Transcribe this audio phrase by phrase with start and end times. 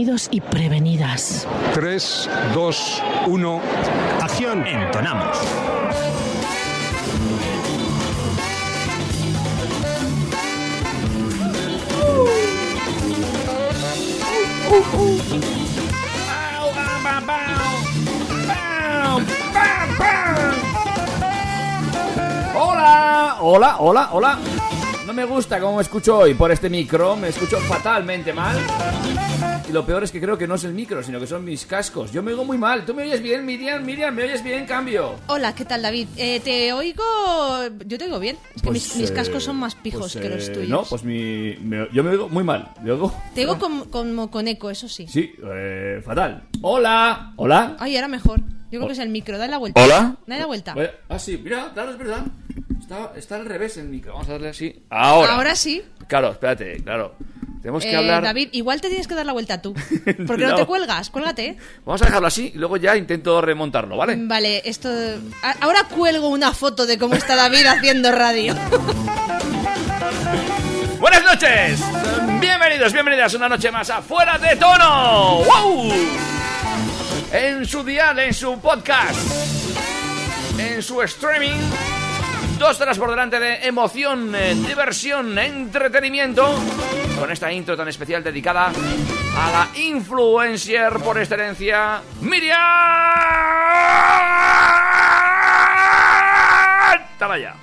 [0.00, 1.46] Prevenidos y prevenidas.
[1.74, 3.60] 3, 2, 1.
[4.22, 4.66] Acción.
[4.66, 5.36] Entonamos.
[22.54, 24.59] Hola, hola, hola, hola.
[25.20, 28.56] Me gusta cómo me escucho hoy por este micro, me escucho fatalmente mal.
[29.68, 31.66] Y lo peor es que creo que no es el micro, sino que son mis
[31.66, 32.10] cascos.
[32.10, 32.86] Yo me oigo muy mal.
[32.86, 33.84] ¿Tú me oyes bien, Miriam?
[33.84, 34.64] Miriam, ¿me oyes bien?
[34.64, 35.16] Cambio.
[35.26, 36.08] Hola, ¿qué tal, David?
[36.16, 37.04] Eh, te oigo.
[37.84, 38.38] Yo te oigo bien.
[38.56, 40.68] Es que Pues, mis, mis eh, cascos son más pijos pues, que los eh, tuyos.
[40.70, 42.70] No, pues mi, me- yo me oigo muy mal.
[42.82, 43.12] Me oigo.
[43.34, 45.06] Te oigo como, como con eco, eso sí.
[45.06, 46.44] Sí, eh, fatal.
[46.62, 47.76] Hola, hola.
[47.78, 48.40] Ay, ahora mejor.
[48.72, 49.36] Yo creo que es el micro.
[49.36, 49.84] Dale la vuelta.
[49.84, 50.16] Hola.
[50.26, 50.74] Dale la vuelta.
[51.10, 52.24] Ah, sí, mira, claro, es verdad.
[52.90, 54.14] Está, está al revés el micro.
[54.14, 54.82] Vamos a darle así.
[54.90, 55.34] Ahora.
[55.34, 55.80] Ahora sí.
[56.08, 57.14] Claro, espérate, claro.
[57.62, 58.20] Tenemos que Eh, hablar.
[58.24, 59.74] David, igual te tienes que dar la vuelta tú.
[60.26, 60.56] Porque no, No.
[60.56, 61.08] te cuelgas.
[61.08, 61.56] Cuélgate.
[61.84, 64.16] Vamos a dejarlo así y luego ya intento remontarlo, ¿vale?
[64.18, 64.88] Vale, esto.
[65.40, 68.56] a- Ahora cuelgo una foto de cómo está David haciendo radio.
[70.98, 71.80] Buenas noches.
[72.40, 75.44] Bienvenidos, bienvenidas una noche más a Fuera de Tono.
[75.44, 75.92] ¡Wow!
[77.32, 79.16] En su dial, en su podcast,
[80.58, 81.60] en su streaming.
[82.60, 86.46] Dos horas por delante de emoción, eh, diversión, entretenimiento.
[87.18, 92.58] Con esta intro tan especial dedicada a la influencer por excelencia, Miriam
[97.18, 97.54] Talaya.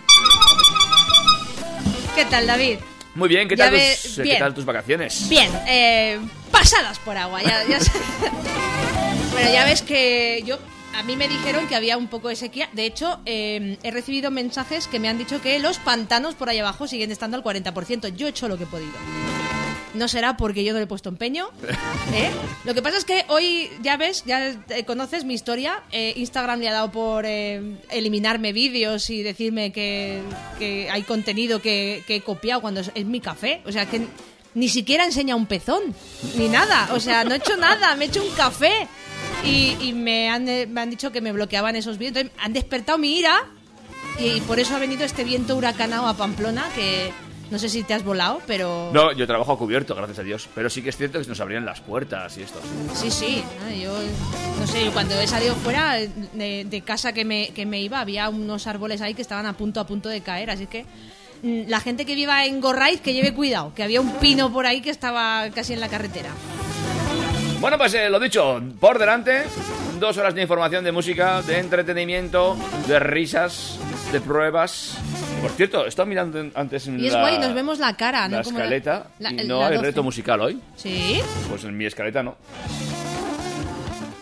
[2.16, 2.80] ¿Qué tal, David?
[3.14, 4.36] Muy bien, ¿qué tal, ve- tus, eh, bien.
[4.36, 5.30] ¿qué tal tus vacaciones?
[5.30, 6.20] Bien, eh,
[6.52, 7.44] pasadas por agua.
[7.44, 7.92] Ya, ya sé.
[9.32, 10.58] bueno, ya ves que yo.
[10.98, 12.70] A mí me dijeron que había un poco de sequía.
[12.74, 16.58] De hecho, eh, he recibido mensajes que me han dicho que los pantanos por ahí
[16.58, 18.16] abajo siguen estando al 40%.
[18.16, 18.94] Yo he hecho lo que he podido.
[19.94, 21.50] No será porque yo no le he puesto empeño.
[22.14, 22.32] ¿eh?
[22.64, 24.56] Lo que pasa es que hoy, ya ves, ya
[24.88, 25.84] conoces mi historia.
[25.92, 30.24] Eh, Instagram le ha dado por eh, eliminarme vídeos y decirme que,
[30.58, 33.62] que hay contenido que, que he copiado cuando es, es mi café.
[33.68, 34.08] O sea, que
[34.56, 35.94] ni siquiera enseña un pezón,
[36.36, 36.90] ni nada.
[36.94, 38.88] O sea, no he hecho nada, me he hecho un café.
[39.44, 42.00] Y, y me, han, eh, me han dicho que me bloqueaban esos.
[42.00, 43.46] Entonces, han despertado mi ira
[44.20, 47.12] y por eso ha venido este viento huracanado a Pamplona que
[47.50, 48.92] no sé si te has volado, pero...
[48.94, 50.50] No, yo trabajo a cubierto, gracias a Dios.
[50.54, 52.60] Pero sí que es cierto que nos abrían las puertas y esto.
[52.94, 53.44] Sí, sí,
[53.82, 53.98] yo
[54.60, 58.00] no sé, yo cuando he salido fuera de, de casa que me, que me iba,
[58.02, 60.86] había unos árboles ahí que estaban a punto a punto de caer, así que
[61.44, 64.66] mm, la gente que viva en Gorraiz que lleve cuidado, que había un pino por
[64.66, 66.32] ahí que estaba casi en la carretera.
[67.60, 69.44] Bueno, pues eh, lo dicho, por delante,
[70.00, 72.56] dos horas de información, de música, de entretenimiento,
[72.88, 73.80] de risas,
[74.12, 74.98] de pruebas.
[75.42, 78.22] Por cierto, he estado mirando antes en Y es la, guay, nos vemos la cara,
[78.22, 78.36] la ¿no?
[78.36, 79.86] La- escaleta la- y el- no la hay 12.
[79.88, 80.62] reto musical hoy.
[80.76, 81.20] ¿Sí?
[81.50, 82.36] Pues en mi escaleta no.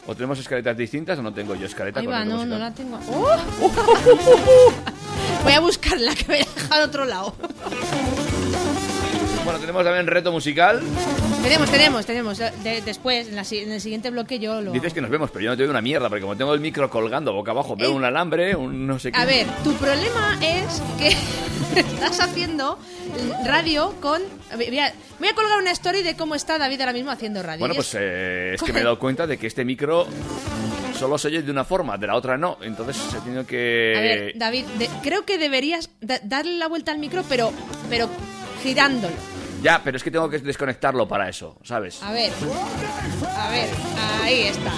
[0.07, 2.55] ¿O tenemos escaletas distintas o no tengo yo escaleta Ahí con va, reto no, no
[2.55, 2.59] musical?
[2.59, 2.99] la tengo.
[3.09, 4.71] ¡Oh!
[5.43, 7.35] Voy a buscarla, que me he dejado a otro lado.
[9.43, 10.81] Bueno, tenemos también reto musical.
[11.45, 12.37] Tenemos, tenemos, tenemos.
[12.39, 14.71] De- después, en, la si- en el siguiente bloque yo lo...
[14.71, 16.59] Dices que nos vemos, pero yo no te veo una mierda, porque como tengo el
[16.59, 17.93] micro colgando boca abajo, veo Eh.
[17.93, 19.17] un alambre, un no sé qué.
[19.19, 21.15] A ver, tu problema es que
[21.79, 22.79] estás haciendo
[23.45, 24.21] radio con...
[24.51, 27.11] a ver, Voy a, voy a colgar una story de cómo está David ahora mismo
[27.11, 27.59] haciendo radio.
[27.59, 30.07] Bueno, Y pues es- eh, es que me he dado cuenta de que este micro
[30.97, 32.57] solo se oye de una forma, de la otra no.
[32.63, 33.93] Entonces tenido que...
[33.95, 37.51] A ver, David, de- creo que deberías da- darle la vuelta al micro, pero,
[37.87, 38.09] pero
[38.63, 39.13] girándolo.
[39.61, 42.01] Ya, pero es que tengo que desconectarlo para eso, ¿sabes?
[42.03, 42.31] A ver,
[43.37, 43.69] a ver,
[44.23, 44.71] ahí está.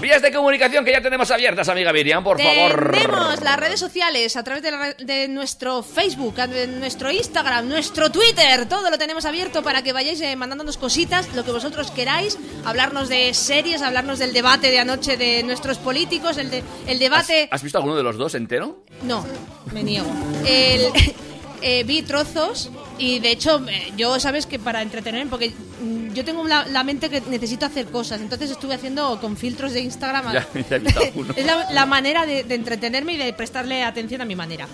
[0.00, 2.92] Vías de comunicación que ya tenemos abiertas, amiga Miriam, por favor.
[2.92, 8.10] Tenemos las redes sociales a través de, la de nuestro Facebook, de nuestro Instagram, nuestro
[8.10, 8.68] Twitter.
[8.68, 12.38] Todo lo tenemos abierto para que vayáis eh, mandándonos cositas, lo que vosotros queráis.
[12.64, 16.98] Hablarnos de series, hablarnos del debate de anoche de nuestros políticos, el, de, el ¿Has,
[17.00, 17.48] debate.
[17.50, 18.84] has visto alguno de los dos entero?
[19.02, 19.26] No,
[19.72, 20.08] me niego.
[20.46, 20.92] El,
[21.62, 26.24] eh, vi trozos y de hecho eh, yo sabes que para entretenerme, porque mm, yo
[26.24, 30.32] tengo la, la mente que necesito hacer cosas, entonces estuve haciendo con filtros de Instagram.
[30.32, 30.76] Ya- ya
[31.36, 34.66] es la, la manera de, de entretenerme y de prestarle atención a mi manera.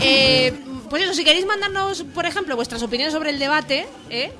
[0.00, 0.52] Eh,
[0.90, 4.32] pues eso, si queréis mandarnos, por ejemplo, vuestras opiniones sobre el debate, ¿eh?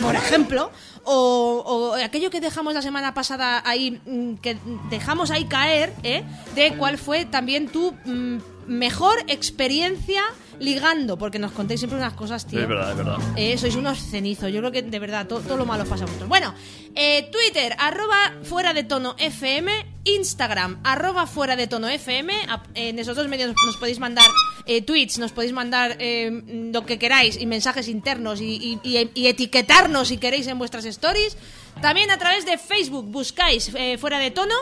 [0.00, 0.70] por ejemplo,
[1.04, 4.56] o, o aquello que dejamos la semana pasada ahí, mm, que
[4.90, 6.22] dejamos ahí caer, ¿eh?
[6.54, 10.22] de cuál fue también tu mm, mejor experiencia
[10.62, 12.60] ligando, porque nos contéis siempre unas cosas, tío.
[12.62, 13.18] Es verdad, es verdad.
[13.36, 14.50] Eh, sois unos cenizos.
[14.52, 16.28] Yo creo que de verdad to- todo, lo malo os pasa a vosotros.
[16.28, 16.54] Bueno,
[16.94, 19.70] eh, Twitter, arroba fuera de tono FM.
[20.04, 22.32] Instagram, arroba fuera de tono FM.
[22.74, 24.24] En esos dos medios nos podéis mandar
[24.66, 26.42] eh, tweets, nos podéis mandar eh,
[26.72, 30.84] lo que queráis y mensajes internos y, y- y- y etiquetarnos si queréis en vuestras
[30.86, 31.36] stories.
[31.80, 34.54] También a través de Facebook buscáis eh, fuera de tono.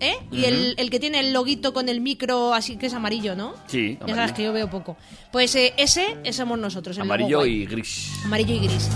[0.00, 0.16] ¿Eh?
[0.30, 3.54] Y el, el que tiene el loguito con el micro así que es amarillo, ¿no?
[3.66, 4.96] Sí, Ya sabes que yo veo poco.
[5.32, 6.96] Pues eh, ese, ese somos nosotros.
[6.98, 7.62] el logo Amarillo guay.
[7.62, 8.12] y gris.
[8.24, 8.88] Amarillo y gris.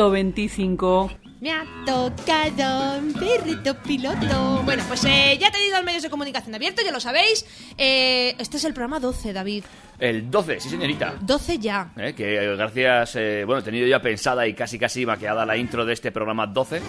[0.00, 1.10] 608-335-125.
[1.40, 4.60] Me ha tocado un perrito piloto.
[4.62, 7.46] Bueno, pues eh, ya tenéis los medios de comunicación abiertos, ya lo sabéis.
[7.78, 9.64] Eh, este es el programa 12, David.
[9.98, 11.14] El 12, sí señorita.
[11.20, 11.92] 12 ya.
[11.96, 15.56] Eh, que eh, gracias, eh, bueno, he tenido ya pensada y casi casi maqueada la
[15.56, 16.80] intro de este programa 12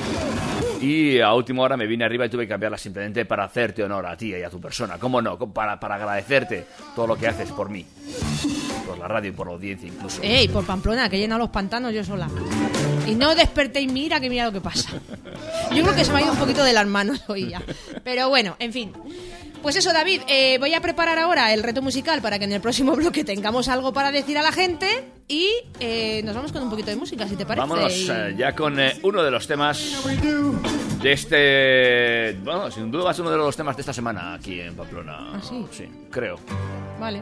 [0.81, 4.05] y a última hora me vine arriba y tuve que cambiarla simplemente para hacerte honor
[4.05, 5.37] a ti y a tu persona, ¿cómo no?
[5.53, 7.85] Para, para agradecerte todo lo que haces por mí,
[8.85, 10.21] por la radio y por la audiencia incluso.
[10.23, 12.27] Ey, por Pamplona, que he llenado los pantanos yo sola.
[13.07, 14.89] Y no despertéis, mira que mira lo que pasa.
[15.73, 17.61] Yo creo que se me ha ido un poquito de las manos hoy ya.
[18.03, 18.91] Pero bueno, en fin.
[19.61, 22.61] Pues eso, David, eh, voy a preparar ahora el reto musical para que en el
[22.61, 24.87] próximo bloque tengamos algo para decir a la gente
[25.27, 25.49] y
[25.79, 27.67] eh, nos vamos con un poquito de música, si te parece.
[27.67, 30.03] Vámonos Y- eh, ya con eh, uno de los temas
[31.01, 32.39] de este...
[32.43, 34.75] Bueno, sin duda va a ser uno de los temas de esta semana aquí en
[34.75, 35.33] Pamplona.
[35.35, 35.65] ¿Ah, sí?
[35.71, 36.37] Sí, creo.
[36.99, 37.21] Vale.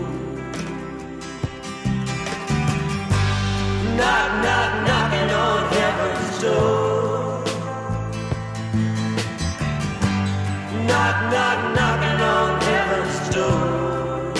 [4.01, 7.43] Knock, knock, knocking on heaven's door.
[10.87, 14.33] Knock, knock, knocking on heaven's door.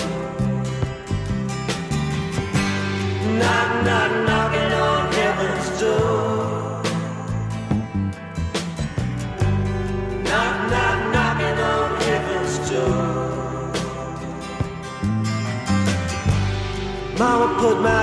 [3.38, 6.82] Knock, knock, knocking on heaven's door.
[10.26, 13.12] Knock, knock, knocking on heaven's door.
[17.16, 18.02] Mama put my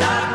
[0.00, 0.27] not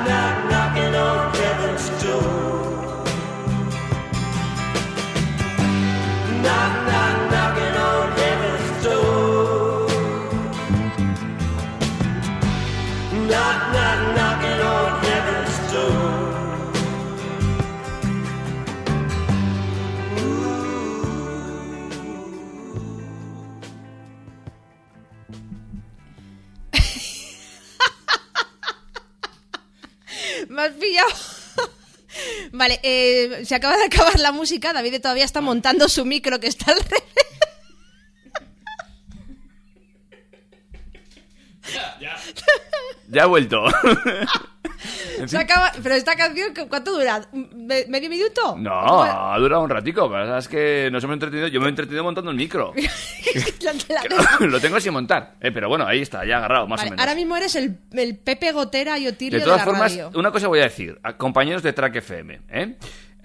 [32.53, 34.73] Vale, eh, se acaba de acabar la música.
[34.73, 37.03] David todavía está montando su micro que está al revés.
[43.09, 43.65] Ya he vuelto.
[45.25, 47.21] Se acaba- Pero esta canción, ¿cu- ¿cuánto dura?
[47.33, 48.55] ¿Me- ¿Medio minuto?
[48.57, 51.47] No, ha durado un ratico, pero es que nos hemos entretenido.
[51.47, 52.73] Yo me he entretenido montando el micro.
[54.39, 55.35] Lo, tengo sin montar.
[55.39, 57.01] Eh, pero bueno, ahí está, ya agarrado, más Vale, o menos.
[57.05, 60.11] ahora mismo eres el, el Pepe Gotera y Otilio De de, todas la formas, radio.
[60.15, 62.75] una cosa voy a decir, a compañeros de Track FM, ¿eh?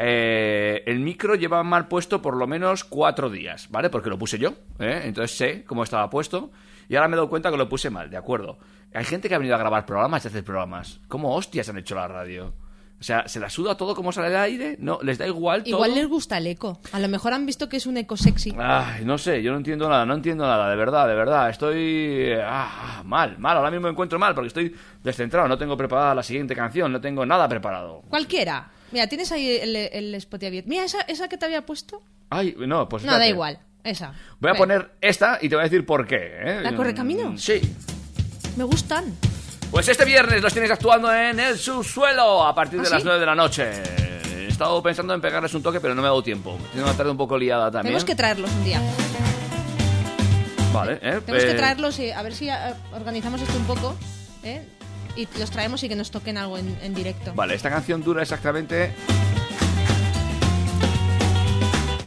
[0.00, 3.90] Eh, el micro lleva mal puesto por lo menos cuatro días, ¿vale?
[3.90, 5.02] Porque lo puse yo, ¿eh?
[5.04, 6.52] Entonces sé cómo estaba puesto
[6.88, 8.58] y ahora me he dado cuenta que lo puse mal, ¿de acuerdo?
[8.94, 11.00] Hay gente que ha venido a grabar programas y hacer programas.
[11.08, 12.54] ¿Cómo hostias han hecho la radio?
[13.00, 14.76] O sea, ¿se la suda todo como sale el aire?
[14.80, 14.98] ¿No?
[15.02, 15.70] ¿Les da igual todo?
[15.70, 16.80] Igual les gusta el eco.
[16.90, 18.52] A lo mejor han visto que es un eco sexy.
[18.58, 21.48] Ay, no sé, yo no entiendo nada, no entiendo nada, de verdad, de verdad.
[21.48, 26.12] Estoy ah, mal, mal, ahora mismo me encuentro mal porque estoy descentrado, no tengo preparada
[26.12, 28.02] la siguiente canción, no tengo nada preparado.
[28.08, 28.68] Cualquiera.
[28.90, 30.68] Mira, tienes ahí el, el Spotify abierto.
[30.68, 32.02] Mira, esa, esa que te había puesto.
[32.30, 33.30] Ay, no, pues No, da espérate.
[33.30, 33.58] igual.
[33.84, 34.12] Esa.
[34.40, 36.16] Voy a poner esta y te voy a decir por qué.
[36.40, 36.60] ¿eh?
[36.62, 37.40] ¿La Correcaminos?
[37.40, 37.60] Sí.
[38.58, 39.04] Me gustan.
[39.70, 43.04] Pues este viernes los tienes actuando en el subsuelo a partir ¿Ah, de las sí?
[43.06, 43.70] 9 de la noche.
[44.34, 46.58] He estado pensando en pegarles un toque, pero no me ha dado tiempo.
[46.72, 47.84] Tiene una tarde un poco liada también.
[47.84, 48.82] Tenemos que traerlos un día.
[50.72, 51.20] Vale, ¿eh?
[51.24, 52.56] Tenemos que Eh, traerlos y a ver si eh,
[52.92, 53.94] organizamos esto un poco.
[54.42, 54.66] ¿eh?
[55.14, 57.32] Y los traemos y que nos toquen algo en, en directo.
[57.34, 58.92] Vale, esta canción dura exactamente...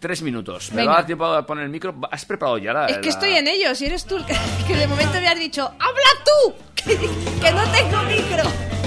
[0.01, 0.72] Tres minutos.
[0.72, 0.89] Me Venga.
[0.89, 1.93] va a dar tiempo a poner el micro.
[2.10, 2.88] ¿Has preparado ya la...?
[2.88, 4.34] Es que la- estoy en ello, si eres tú el que,
[4.75, 6.53] de momento me has dicho, ¡habla tú!
[7.41, 8.81] Que no tengo micro.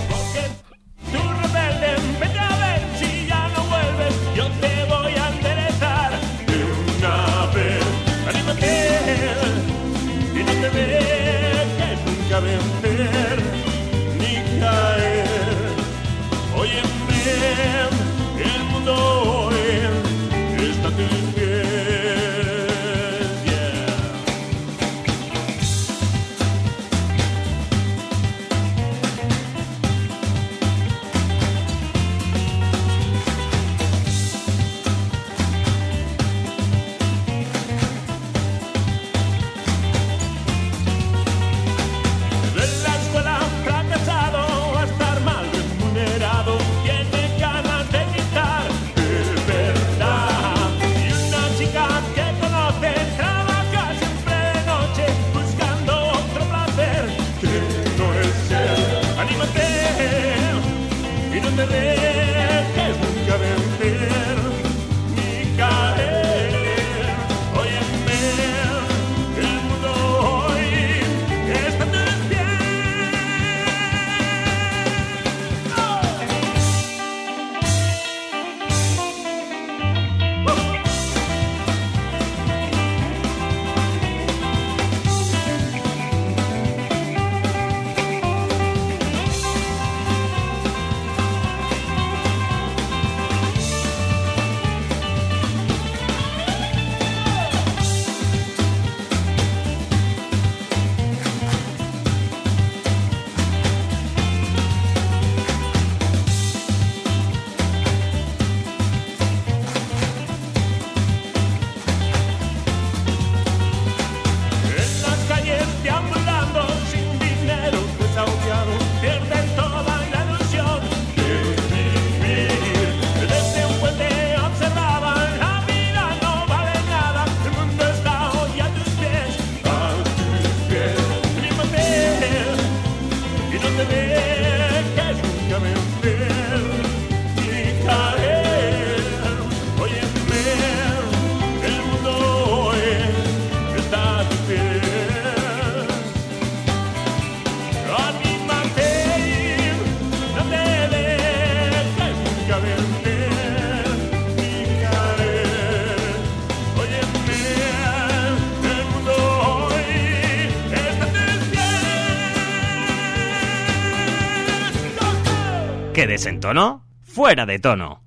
[166.15, 166.23] Pies.
[166.23, 166.85] ¿Que desentono?
[167.03, 168.03] Fuera de tono.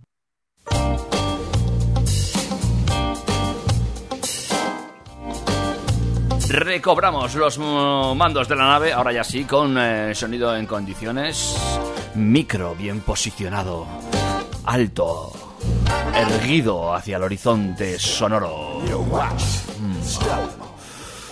[6.49, 11.57] Recobramos los mandos de la nave, ahora ya sí, con eh, sonido en condiciones.
[12.15, 13.85] Micro bien posicionado.
[14.63, 15.33] Alto.
[16.15, 18.79] Erguido hacia el horizonte sonoro.
[18.81, 20.66] Mm.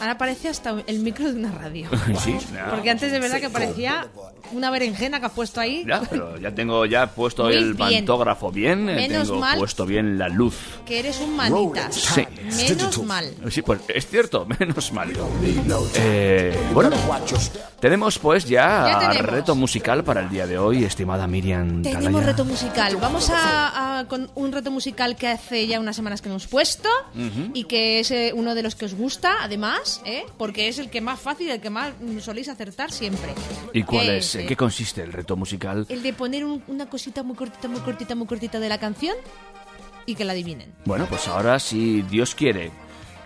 [0.05, 1.89] Ahora parece hasta el micro de una radio.
[2.23, 2.37] Sí.
[2.69, 4.07] Porque antes de verdad que parecía
[4.51, 5.83] una berenjena que has puesto ahí.
[5.87, 8.05] Ya, pero ya tengo ya puesto Muy el bien.
[8.05, 9.57] pantógrafo bien, eh, Menos tengo mal.
[9.57, 10.55] puesto bien la luz.
[10.85, 11.95] Que eres un manitas.
[11.95, 12.23] Sí.
[12.43, 13.33] Menos mal.
[13.49, 15.11] Sí, pues es cierto, menos mal.
[15.95, 16.91] Eh, bueno,
[17.79, 19.31] tenemos pues ya, Ya tenemos.
[19.31, 22.25] reto musical para el día de hoy, estimada Miriam Tenemos Talaya.
[22.27, 22.97] reto musical.
[22.97, 26.89] Vamos a, a- con un reto musical que hace ya unas semanas que hemos puesto
[27.53, 30.25] y que es eh, uno de los que os gusta, además, ¿eh?
[30.37, 33.33] porque es el que más fácil, el que más soléis acertar siempre.
[33.73, 34.35] ¿Y cuál Que es?
[34.35, 35.85] ¿En eh, qué consiste el reto musical?
[35.89, 39.15] El de poner un- una cosita muy cortita, muy cortita, muy cortita de la canción
[40.05, 40.73] y que la adivinen.
[40.85, 42.71] Bueno, pues ahora, si Dios quiere,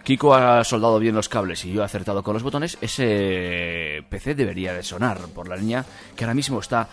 [0.03, 4.33] Kiko ha soldado bien los cables y yo he acertado con los botones, ese PC
[4.35, 5.85] debería de sonar por la línea
[6.15, 6.87] que ahora mismo está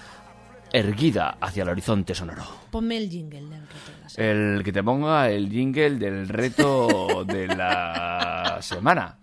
[0.73, 2.43] erguida hacia el horizonte sonoro.
[2.71, 4.55] Ponme el jingle del reto de la semana.
[4.57, 9.17] El que te ponga el jingle del reto de la semana.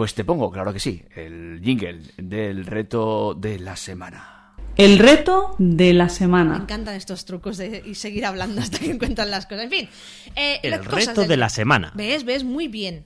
[0.00, 4.54] Pues te pongo, claro que sí, el jingle del reto de la semana.
[4.78, 6.56] El reto de la Me semana.
[6.56, 9.64] encantan estos trucos de y seguir hablando hasta que encuentran las cosas.
[9.64, 9.88] En fin,
[10.36, 11.92] eh, El las cosas reto del- de la semana.
[11.94, 12.24] ¿Ves?
[12.24, 12.44] ¿Ves?
[12.44, 13.04] Muy bien.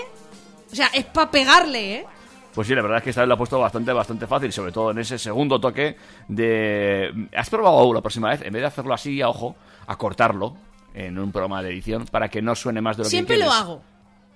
[0.71, 2.06] o sea, es para pegarle, ¿eh?
[2.54, 4.72] Pues sí, la verdad es que esta vez lo ha puesto bastante, bastante fácil, sobre
[4.72, 7.28] todo en ese segundo toque de...
[7.36, 9.56] ¿Has probado la próxima vez, en vez de hacerlo así a ojo,
[9.88, 10.56] a cortarlo
[10.94, 13.50] en un programa de edición para que no suene más de lo Siempre que lo
[13.50, 13.62] quieres?
[13.63, 13.82] hago.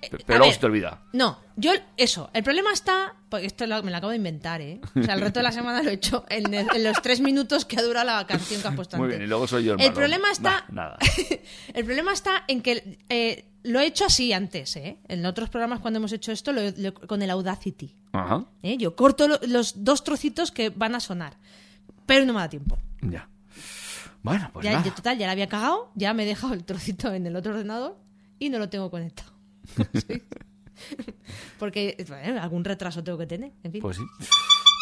[0.10, 0.98] Pero luego ver, se te olvida.
[1.12, 2.30] No, yo eso.
[2.32, 3.14] El problema está.
[3.28, 4.80] Porque esto lo- me lo acabo de inventar, ¿eh?
[4.94, 7.20] O sea, el resto de la semana lo he hecho en, el- en los tres
[7.20, 9.18] minutos que ha durado la canción que has puesto Muy antes.
[9.18, 9.96] bien, y luego soy yo el El malo.
[9.96, 10.64] problema está.
[10.68, 10.98] Nah, nada.
[11.74, 14.98] el problema está en que eh, lo he hecho así antes, ¿eh?
[15.08, 17.94] En otros programas cuando hemos hecho esto, lo, lo- con el Audacity.
[18.12, 18.76] Ajá, ¿eh?
[18.78, 21.36] Yo corto lo- los dos trocitos que van a sonar.
[22.06, 22.78] Pero no me da tiempo.
[23.02, 23.28] ya.
[24.22, 24.84] Bueno, pues ya, nada.
[24.84, 27.52] yo, total, ya la había cagado, ya me he dejado el trocito en el otro
[27.52, 27.96] ordenador
[28.40, 29.32] y no lo tengo conectado.
[29.94, 30.22] Sí.
[31.58, 33.50] Porque bueno, algún retraso tengo que tener.
[33.64, 33.80] En fin.
[33.82, 34.02] Pues sí.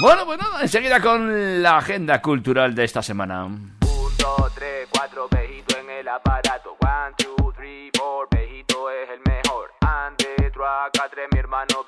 [0.03, 3.45] Bueno, pues nada, enseguida con la agenda cultural de esta semana.
[3.47, 6.77] Un, dos, tres, cuatro, Bejito en el aparato.
[6.81, 7.46] One, two,
[10.67, 11.85] Acá tres, mi hermano,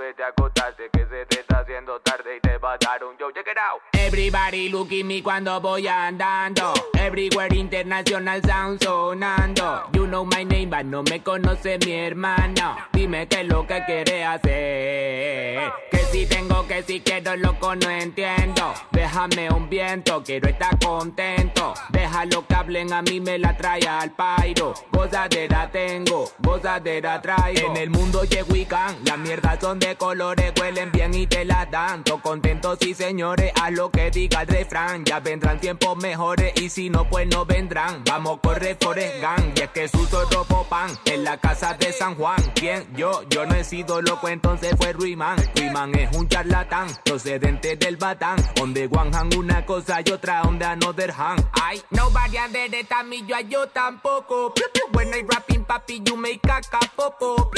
[4.19, 6.75] Everybody look at me cuando voy andando.
[6.99, 9.85] Everywhere international sound sonando.
[9.95, 12.77] You know my name, but no me conoce mi hermano.
[12.93, 15.73] Dime qué es lo que quiere hacer.
[15.93, 18.75] Que si tengo, que si quiero, loco, no entiendo.
[18.91, 21.75] Déjame un viento, quiero estar contento.
[21.91, 24.75] Déjalo que hablen, a mí me la trae al pairo.
[24.91, 27.71] Gozadera tengo, gozadera traigo.
[27.71, 31.45] En el mundo llego y can, las mierdas son de colores, huelen bien y te
[31.45, 32.03] las dan.
[32.03, 35.05] To contentos sí señores, a lo que diga el refrán.
[35.05, 38.03] Ya vendrán tiempos mejores y si no, pues no vendrán.
[38.05, 42.15] Vamos, corre Forest Gang, y es que suso robo pan en la casa de San
[42.15, 42.37] Juan.
[42.55, 42.87] ¿Quién?
[42.95, 45.39] Yo, yo no he sido loco, entonces fue Ruiman.
[45.55, 48.39] Ruiman es un charlatán, procedente del batán.
[48.55, 51.45] Donde one hand una cosa y otra donde another hand.
[51.53, 54.53] Ay, nobody understand me, yo, yo tampoco.
[54.93, 57.51] When I rapping, papi, you make caca popo.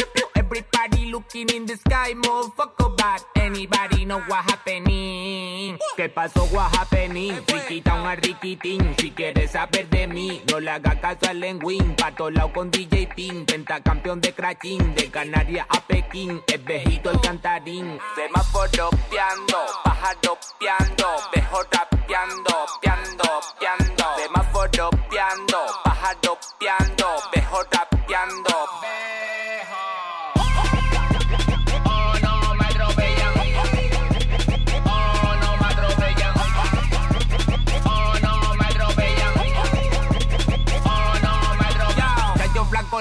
[0.50, 3.22] Everybody looking in the sky, motherfucker bad.
[3.36, 5.78] Anybody know what happening?
[5.96, 7.34] ¿Qué pasó, what happening?
[7.46, 8.96] Riquita un riquitín.
[8.98, 11.94] Si quieres saber de mí, no le hagas caso al lenguín.
[11.94, 14.92] Pato lao con DJ Pin, pentacampeón de cracking.
[14.96, 18.00] De Canarias a Pekín, es viejito el cantarín.
[18.16, 24.04] Semáforo piando, pájaro piando, vejo rapeando, piando, piando.
[24.16, 28.49] Semáforo piando, pájaro piando, vejo rapeando.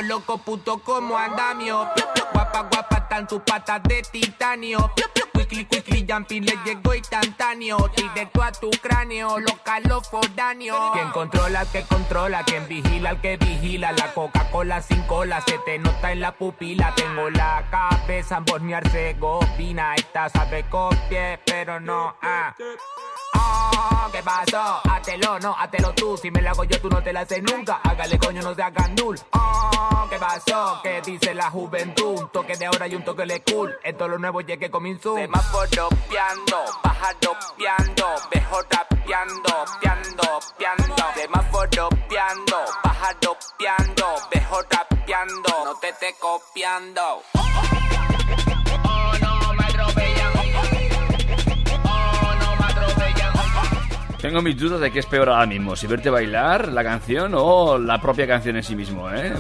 [0.02, 1.88] Loco, puto como andamio.
[2.34, 4.92] Guapa, guapa, están sus patas de titanio.
[5.34, 7.90] Quickly, quickly, jumping, le llegó instantáneo.
[7.96, 10.92] Directo a tu cráneo, local o foráneo.
[10.94, 13.92] Quien controla al que controla, quien vigila al que vigila.
[13.92, 16.94] La Coca-Cola sin cola se te nota en la pupila.
[16.96, 19.96] Tengo la cabeza en Bosnia-Herzegovina.
[19.96, 22.56] Esta sabe con pie, pero no, ah.
[23.40, 24.82] Oh, ¿qué pasó?
[24.90, 26.18] Hátelo, no, hátelo tú.
[26.18, 27.80] Si me la hago yo, tú no te la haces nunca.
[27.84, 29.20] Hágale coño, no se haga nul.
[29.32, 30.80] Oh, ¿qué pasó?
[30.84, 32.20] ¿Qué dice la juventud?
[32.20, 33.78] Un toque de ahora y un toque de cool.
[33.84, 35.16] Esto es lo nuevo, llegue comenzó.
[35.16, 40.96] Semáforo piando, pájaro piando, vejo rapeando, piando, piando.
[41.16, 45.66] Semáforo piando, pájaro piando, vejo rapeando.
[45.66, 47.22] No te esté copiando.
[48.84, 50.39] Oh, no me atropellan.
[54.22, 57.78] Tengo mis dudas de qué es peor ahora mismo, si verte bailar la canción o
[57.78, 59.32] la propia canción en sí mismo, ¿eh?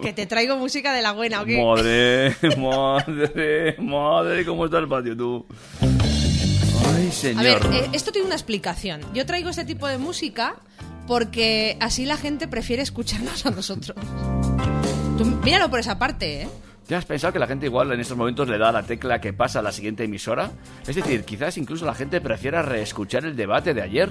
[0.00, 1.62] Que te traigo música de la buena, ¿o qué?
[1.62, 5.46] Madre, madre, madre, ¿cómo está el patio tú?
[5.82, 7.44] Ay, A señor.
[7.44, 9.02] ver, eh, esto tiene una explicación.
[9.12, 10.54] Yo traigo este tipo de música
[11.06, 13.94] porque así la gente prefiere escucharnos a nosotros.
[15.18, 16.48] Tú míralo por esa parte, ¿eh?
[16.92, 19.32] ¿Te has pensado que la gente igual en estos momentos le da la tecla que
[19.32, 20.50] pasa a la siguiente emisora?
[20.86, 24.10] Es decir, quizás incluso la gente prefiera reescuchar el debate de ayer.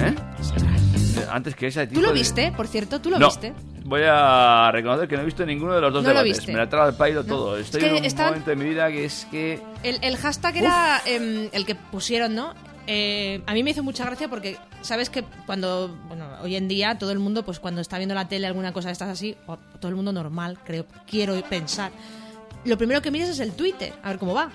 [0.00, 0.16] ¿Eh?
[1.30, 3.00] Antes que ese tipo ¿Tú lo de- viste, por cierto?
[3.00, 3.52] ¿Tú lo no, viste?
[3.84, 6.38] voy a reconocer que no he visto ninguno de los dos No lo debates.
[6.38, 6.50] viste.
[6.52, 7.28] Me la trae al pairo No.
[7.28, 7.56] todo.
[7.56, 9.62] Es Estoy que en un momento de mi vida que es que...
[9.84, 12.54] El, el hashtag era em, el que pusieron, ¿no?
[12.92, 16.98] Eh, a mí me hizo mucha gracia porque, ¿sabes que cuando, bueno, hoy en día
[16.98, 19.56] todo el mundo, pues cuando está viendo la tele alguna cosa de estas así, o
[19.78, 21.92] todo el mundo normal, creo, quiero pensar,
[22.64, 24.50] lo primero que miras es el Twitter, a ver cómo va.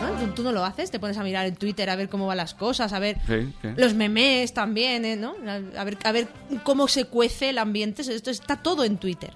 [0.00, 0.32] ¿no?
[0.32, 2.54] Tú, no lo haces, te pones a mirar en Twitter a ver cómo van las
[2.54, 3.68] cosas, a ver Sí, sí.
[3.76, 5.16] los memes también, ¿eh?
[5.16, 5.34] ¿no?
[5.76, 6.28] A ver, a ver
[6.62, 9.32] cómo se cuece el ambiente, esto está todo en Twitter.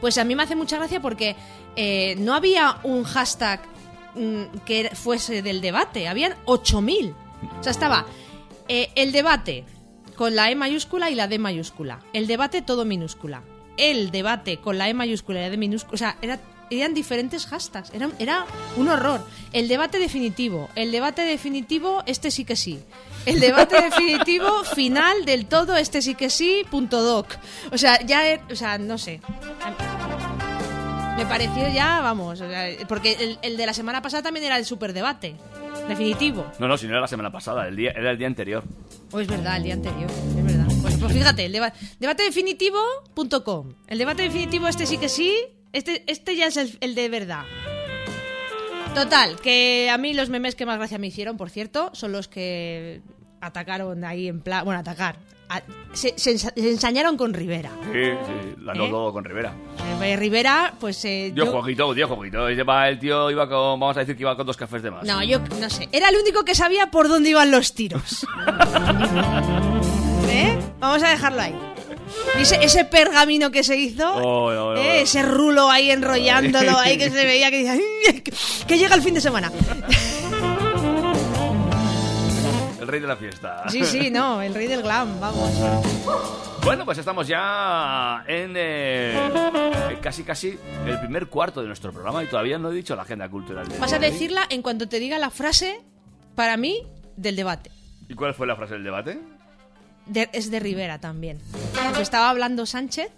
[0.00, 1.34] Pues a mí me hace mucha gracia porque
[1.74, 3.62] eh, no había un hashtag
[4.64, 7.14] que era- fuese del debate, habían 8000.
[7.60, 8.06] O sea, estaba
[8.68, 9.64] eh, el debate
[10.16, 12.00] con la E mayúscula y la D mayúscula.
[12.12, 13.42] El debate todo minúscula.
[13.76, 15.94] El debate con la E mayúscula y la D minúscula.
[15.94, 17.92] O sea, era- eran diferentes hashtags.
[17.94, 18.44] Era, era
[18.76, 19.24] un horror.
[19.52, 20.68] El debate definitivo.
[20.74, 22.80] El debate definitivo, este sí que sí.
[23.26, 27.28] El debate definitivo final del todo, este sí que sí, punto doc.
[27.70, 29.20] O sea, ya, er- o sea, no sé.
[31.16, 34.58] Me pareció ya, vamos, o sea, porque el, el de la semana pasada también era
[34.58, 35.36] el superdebate.
[35.88, 36.46] Definitivo.
[36.58, 38.64] No, no, si no era la semana pasada, el día, era el día anterior.
[39.12, 40.10] O es verdad, el día anterior.
[40.10, 40.66] Es verdad.
[40.82, 43.74] Pues, pues fíjate, el deba debatedefinitivo.com.
[43.86, 45.34] El debate definitivo, este sí que sí.
[45.72, 47.44] Este, este ya es el, el de verdad.
[48.94, 52.28] Total, que a mí los memes que más gracia me hicieron, por cierto, son los
[52.28, 53.02] que
[53.40, 54.64] atacaron ahí en plan.
[54.64, 55.16] Bueno, atacar.
[55.48, 57.70] A- se, se ensa- se ensañaron con Rivera.
[57.92, 58.88] Sí, sí, la ¿Eh?
[58.90, 59.52] no con Rivera.
[60.02, 61.04] Eh, Rivera, pues.
[61.04, 62.48] eh, Dio yo- jueguito, dio jueguito.
[62.48, 65.04] El tío iba con, vamos a decir que iba con dos cafés de más.
[65.04, 65.88] No, yo no sé.
[65.92, 68.26] Era el único que sabía por dónde iban los tiros.
[70.28, 70.58] ¿Eh?
[70.80, 71.54] Vamos a dejarlo ahí.
[72.38, 74.84] Ese, ese pergamino que se hizo, Oh, no, no, ¿eh?
[74.84, 74.92] no.
[74.94, 77.72] ese rulo ahí enrollándolo, ahí que se veía que, decía,
[78.08, 78.32] "Ay, que,
[78.66, 79.50] que llega el fin de semana.
[82.86, 83.64] El rey de la fiesta.
[83.68, 85.50] Sí, sí, no, el rey del glam, vamos.
[86.62, 92.28] Bueno, pues estamos ya en eh, casi casi el primer cuarto de nuestro programa y
[92.28, 93.66] todavía no he dicho la agenda cultural.
[93.80, 95.80] Vas a decirla en cuanto te diga la frase,
[96.36, 97.72] para mí, del debate.
[98.08, 99.18] ¿Y cuál fue la frase del debate?
[100.06, 101.40] De- es de Rivera también.
[101.84, 103.10] Porque estaba hablando Sánchez.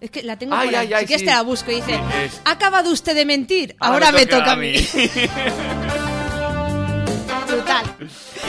[0.00, 1.24] Es que la tengo Ay, por ay, ay, si sí.
[1.26, 3.76] te la busco y dice, es- ¿ha acabado usted de mentir?
[3.78, 4.72] Ahora, me, toca, a mí.
[4.72, 5.70] Brutal.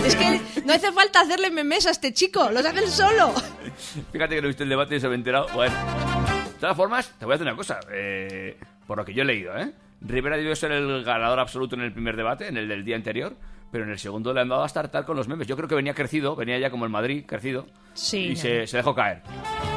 [0.05, 3.33] Es que no hace falta hacerle memes a este chico, los hace él solo.
[4.11, 5.47] Fíjate que no viste el debate y se me he enterado.
[5.53, 5.73] Bueno,
[6.53, 7.79] de todas formas, te voy a decir una cosa.
[7.91, 9.71] eh, por lo que yo he leído, ¿eh?
[10.01, 13.35] Rivera debió ser el ganador absoluto en el primer debate, en el del día anterior.
[13.71, 15.47] Pero en el segundo le han dado a startar con los memes.
[15.47, 17.67] Yo creo que venía crecido, venía ya como el Madrid, crecido.
[17.93, 18.35] Sí, Y no.
[18.35, 19.21] se, se dejó caer.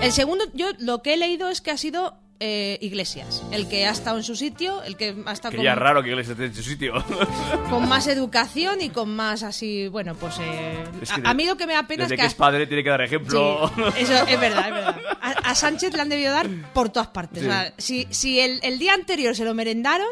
[0.03, 3.43] El segundo, yo lo que he leído es que ha sido eh, Iglesias.
[3.53, 5.79] El que ha estado en su sitio, el que ha estado Que con, ya es
[5.79, 6.95] raro que Iglesias esté en su sitio.
[7.71, 10.37] con más educación y con más así, bueno, pues...
[10.41, 12.23] eh, Es a, que de- a mí lo que me da pena Desde es que
[12.23, 12.29] que...
[12.29, 13.71] es padre tiene que dar ejemplo.
[13.77, 14.97] Sí, eso es verdad, es verdad.
[15.21, 17.41] A, a Sánchez le han debido dar por todas partes.
[17.43, 17.49] Sí.
[17.49, 20.09] O sea, si si el, el día anterior se lo merendaron,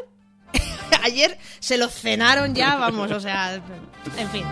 [1.05, 3.55] ayer se lo cenaron ya, vamos, o sea,
[4.17, 4.45] en fin.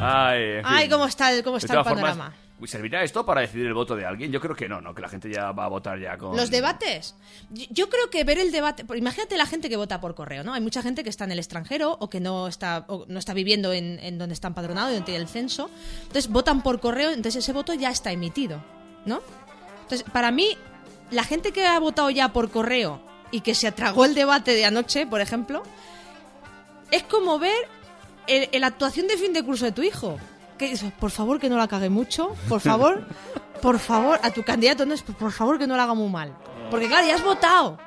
[0.00, 0.64] Ay, en fin.
[0.64, 2.36] Ay, cómo está el, cómo está el todas formas, panorama.
[2.66, 4.30] ¿Servirá esto para decidir el voto de alguien?
[4.32, 4.94] Yo creo que no, ¿no?
[4.94, 6.36] Que la gente ya va a votar ya con...
[6.36, 7.14] Los debates.
[7.50, 8.84] Yo- creo que ver el debate.
[8.96, 10.54] Imagínate la gente que vota por correo, ¿no?
[10.54, 13.34] Hay mucha gente que está en el extranjero o que no está, o no está
[13.34, 15.70] viviendo en, donde está empadronado, donde tiene el censo.
[16.02, 18.62] Entonces votan por correo, entonces ese voto ya está emitido,
[19.06, 19.20] ¿no?
[19.82, 20.56] Entonces, para mí,
[21.10, 23.00] la gente que ha votado ya por correo
[23.32, 25.62] y que se atragó el debate de anoche, por ejemplo,
[26.90, 27.56] es como ver
[28.52, 30.18] la actuación de fin de curso de tu hijo.
[30.60, 33.06] Que por favor que no la cague mucho, por favor,
[33.62, 36.36] por favor, a tu candidato no es, por favor que no la haga muy mal.
[36.70, 37.78] Porque claro, ya has votado.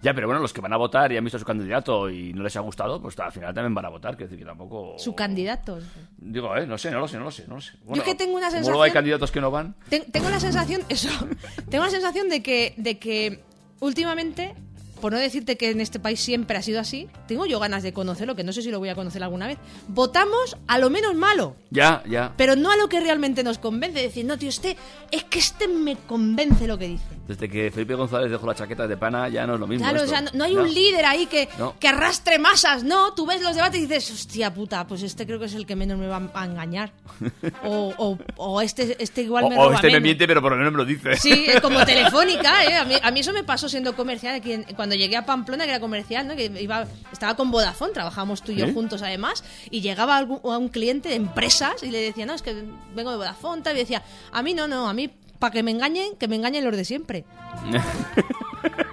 [0.00, 2.32] Ya, pero bueno, los que van a votar y han visto a su candidato y
[2.32, 4.16] no les ha gustado, pues al final también van a votar.
[4.16, 4.94] Que decir que tampoco...
[4.98, 5.80] Su candidato.
[6.16, 7.72] Digo, eh, no sé, no lo sé, no lo sé, no lo sé.
[7.84, 9.74] Bueno, que tengo una como luego hay sensación- candidatos que no van.
[9.88, 11.08] Ten- tengo la sensación, eso,
[11.70, 13.42] tengo la sensación de que, de que
[13.80, 14.54] últimamente,
[15.02, 17.92] por no decirte que en este país siempre ha sido así, tengo yo ganas de
[17.92, 19.58] conocerlo, que no sé si lo voy a conocer alguna vez.
[19.88, 21.56] Votamos a lo menos malo.
[21.70, 22.32] Ya, ya.
[22.38, 24.00] Pero no a lo que realmente nos convence.
[24.00, 24.76] Decir, no, tío, este,
[25.10, 27.04] es que este me convence lo que dice.
[27.28, 29.84] Desde que Felipe González dejó la chaqueta de pana ya no es lo mismo.
[29.84, 30.16] Claro, o esto.
[30.16, 30.60] sea, no, no hay Ya.
[30.60, 31.74] un líder ahí que, No.
[31.78, 33.12] que arrastre masas, no.
[33.14, 35.76] Tú ves los debates y dices, hostia puta, pues este creo que es el que
[35.76, 36.92] menos me va a engañar.
[37.64, 40.02] O, o, o este, este igual O, me o roba este me menos.
[40.04, 41.16] miente, pero por lo menos me lo dice.
[41.16, 42.76] Sí, como telefónica, ¿eh?
[42.76, 44.34] A mí, a mí eso me pasó siendo comercial.
[44.36, 46.36] aquí en- cuando llegué a Pamplona, que era comercial, ¿no?
[46.36, 50.58] Que iba, estaba con Vodafone, trabajábamos tú y yo juntos además, y llegaba algún- a
[50.58, 53.80] un cliente de empresas y le decía, no, es que vengo de Vodafone, tal, y
[53.80, 54.02] decía,
[54.32, 56.84] a mí no, no, a mí para que me engañen, que me engañen los de
[56.84, 57.24] siempre.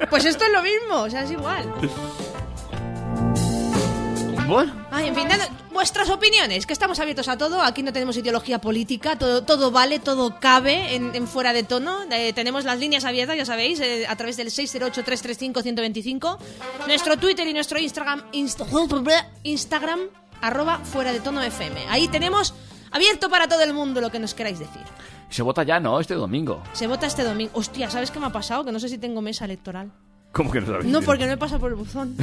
[0.10, 1.72] Pues esto es lo mismo, o sea, es igual.
[4.50, 5.38] Bueno, Ay, en fin, dad
[5.72, 7.62] vuestras opiniones, que estamos abiertos a todo.
[7.62, 12.00] Aquí no tenemos ideología política, todo, todo vale, todo cabe en, en fuera de tono.
[12.12, 16.38] Eh, tenemos las líneas abiertas, ya sabéis, eh, a través del 608-335-125.
[16.88, 18.66] Nuestro Twitter y nuestro Instagram, insta-
[19.44, 20.00] Instagram,
[20.42, 21.86] arroba fuera de tono FM.
[21.90, 22.54] Ahí tenemos
[22.92, 24.82] abierto para todo el mundo lo que nos queráis decir.
[25.30, 26.00] se vota ya, ¿no?
[26.00, 26.62] Este domingo.
[26.74, 27.52] Se vota este domingo.
[27.54, 28.66] Hostia, ¿sabes qué me ha pasado?
[28.66, 29.92] Que no sé si tengo mesa electoral.
[30.32, 30.86] ¿Cómo que no sabéis?
[30.86, 32.16] No, porque no he pasado por el buzón.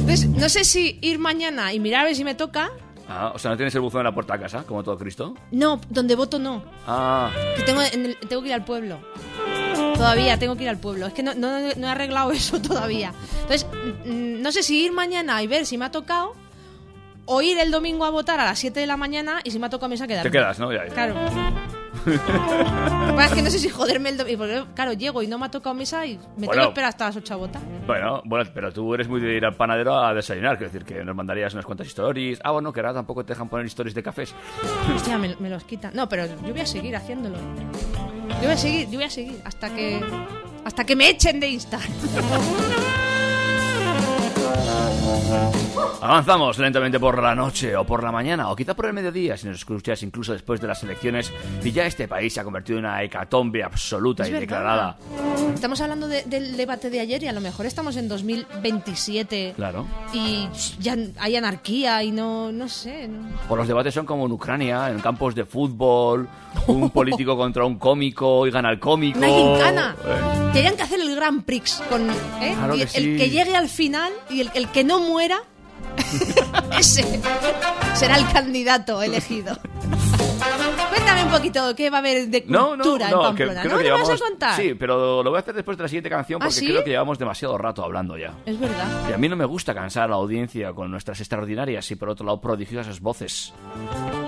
[0.00, 2.70] Entonces, no sé si ir mañana y mirar a ver si me toca.
[3.08, 5.34] Ah, o sea, ¿no tienes el buzón en la puerta de casa, como todo Cristo?
[5.50, 6.62] No, donde voto no.
[6.86, 9.00] Ah, Que tengo, en el- tengo que ir al pueblo.
[9.94, 11.06] Todavía tengo que ir al pueblo.
[11.06, 13.12] Es que no, no- no he arreglado eso todavía.
[13.42, 13.66] Entonces,
[14.06, 16.34] mm, no sé si ir mañana y ver si me ha tocado.
[17.26, 19.66] O ir el domingo a votar a las 7 de la mañana y si me
[19.66, 20.30] ha tocado mesa quedarme.
[20.30, 20.72] te quedas, ¿no?
[20.72, 20.92] Ya, ya.
[20.94, 21.14] Claro.
[22.06, 22.18] Lo que
[23.16, 24.38] pasa es que no sé si joderme el domingo.
[24.38, 26.62] Porque, claro, llego y no me ha tocado mesa y me tengo Bueno.
[26.62, 27.62] que esperar hasta las 8 a votar.
[27.86, 31.04] Bueno, bueno, pero tú eres muy de ir al panadero a desayunar, quiero decir que
[31.04, 32.38] nos mandarías unas cuantas stories.
[32.44, 34.34] Ah, bueno, que ahora tampoco te dejan poner stories de cafés.
[34.94, 35.92] Hostia, me, me los quitan.
[35.94, 37.36] No, pero yo voy a seguir haciéndolo.
[37.38, 40.00] Yo voy a seguir, yo voy a seguir hasta que
[40.64, 41.90] hasta que me echen de Instagram.
[46.02, 49.46] Avanzamos lentamente por la noche o por la mañana o quizá por el mediodía si
[49.46, 51.30] nos escuchas incluso después de las elecciones
[51.62, 54.40] y ya este país se ha convertido en una hecatombe absoluta Es y verdad.
[54.40, 54.96] declarada.
[55.54, 59.86] Estamos hablando de- del debate de ayer y a lo mejor estamos en 2027 Claro.
[60.12, 60.48] y
[60.80, 63.06] ya hay anarquía y no no sé.
[63.08, 66.28] no- O los debates son como en Ucrania, en campos de fútbol,
[66.66, 69.18] un político contra un cómico y gana el cómico.
[69.18, 69.96] Una gincana.
[70.04, 72.54] Eh, Tendrían que hacer el Grand Prix con ¿eh?
[72.56, 73.16] Claro que el, sí.
[73.16, 75.42] que llegue al final y el, el que no muera
[76.78, 77.20] ese
[77.94, 79.56] será el candidato elegido.
[80.90, 83.62] Cuéntame un poquito qué va a haber de No, no, cultura no, en que, Pamplona.
[83.62, 84.56] creo ¿No que me vas a llevamos- contar?
[84.60, 86.66] Sí, pero lo voy a hacer después de la siguiente canción ¿Ah, porque sí?
[86.66, 88.34] creo que llevamos demasiado rato hablando ya.
[88.46, 88.86] Es verdad.
[89.08, 92.08] Y a mí no me gusta cansar a la audiencia con nuestras extraordinarias y por
[92.10, 93.52] otro lado prodigiosas voces.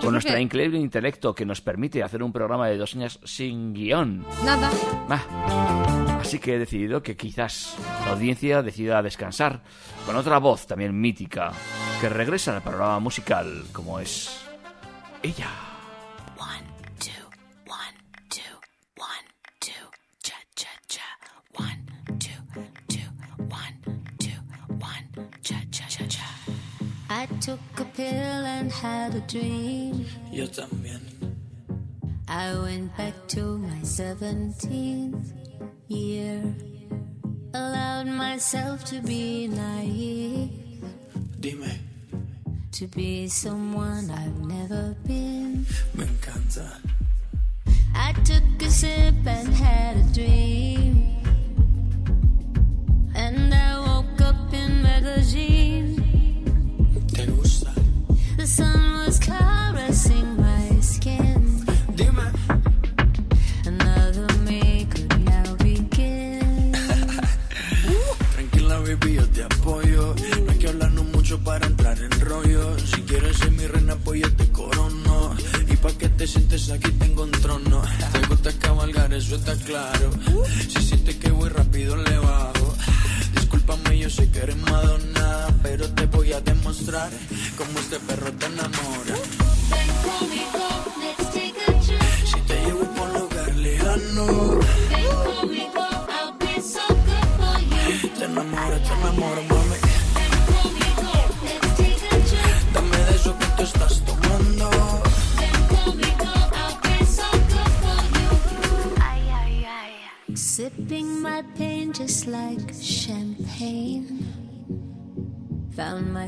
[0.01, 3.73] Con nuestro que- increíble intelecto que nos permite hacer un programa de dos años sin
[3.73, 4.25] guion.
[4.45, 4.71] Nada.
[5.09, 7.75] Ah, Así que he decidido que quizás
[8.07, 9.61] la audiencia decida descansar
[10.07, 11.53] con otra voz también mítica
[12.01, 14.41] que regresa al programa musical como es
[15.25, 15.51] ella.
[16.39, 16.63] One,
[17.01, 17.27] two,
[17.67, 17.97] one,
[18.29, 18.41] two,
[18.97, 19.27] one,
[19.59, 19.73] two,
[20.23, 21.03] cha cha cha.
[21.59, 21.85] One,
[22.21, 22.31] two,
[22.87, 23.11] two,
[23.51, 23.77] one,
[24.19, 24.41] two,
[24.79, 26.29] one, cha cha cha cha.
[27.11, 30.07] I took a pill and had a dream.
[30.31, 31.01] Yo también.
[32.29, 35.42] I went back to my 17th
[35.93, 36.43] year.
[37.55, 40.51] Allowed myself to be naive,
[41.41, 41.79] Dime,
[42.73, 45.67] to be someone I've never been.
[45.95, 46.67] me encanta.
[47.95, 50.52] I took a sip and had a dream.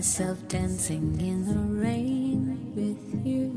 [0.04, 3.48] Myself dancing in the rain with you.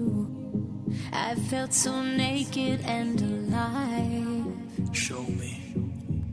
[1.12, 4.96] I felt so naked and alive.
[4.96, 5.60] Show me.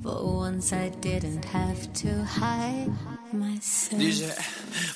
[0.05, 2.93] For once I didn't have to hide
[3.33, 3.99] myself.
[3.99, 4.33] Dice,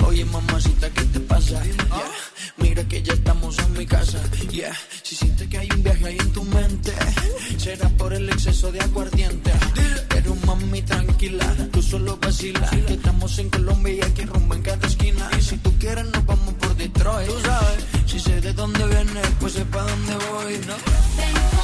[0.07, 1.65] oye mamacita, ¿qué te pasa?
[1.65, 2.13] Yeah.
[2.59, 4.21] Mira que ya estamos en mi casa.
[4.53, 4.73] Yeah.
[5.03, 6.93] Si sientes que hay un viaje ahí en tu mente,
[7.57, 9.51] será por el exceso de aguardiente.
[10.09, 12.71] Pero mami, tranquila, tú solo vacila.
[12.87, 14.63] Que estamos en Colombia y aquí rumbo en
[19.59, 21.58] vienes, pues sé pa' dónde voy, ¿no?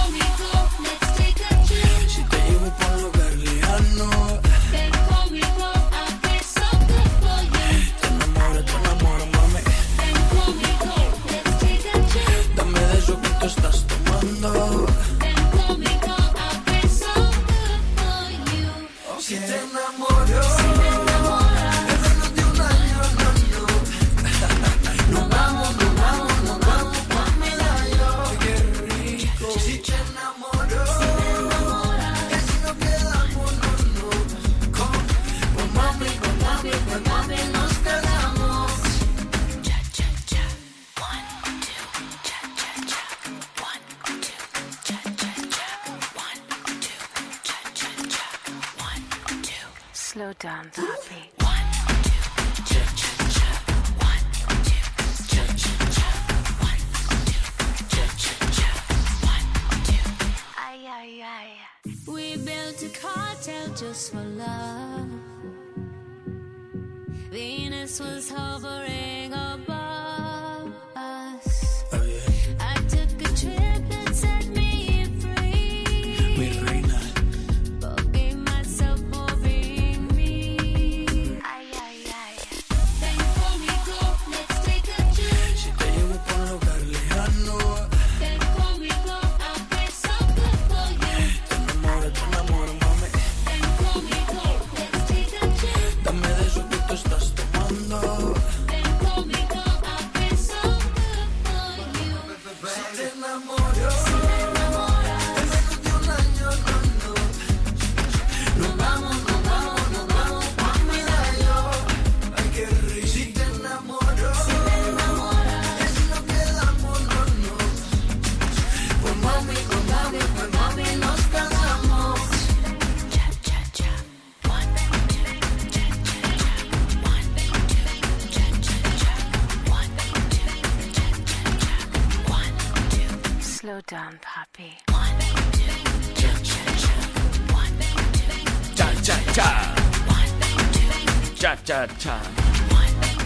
[141.98, 142.20] Cha.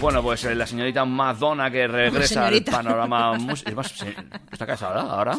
[0.01, 2.71] Bueno, pues eh, la señorita Madonna que regresa al señorita.
[2.71, 4.15] panorama se-
[4.51, 5.37] ¿está casada ahora?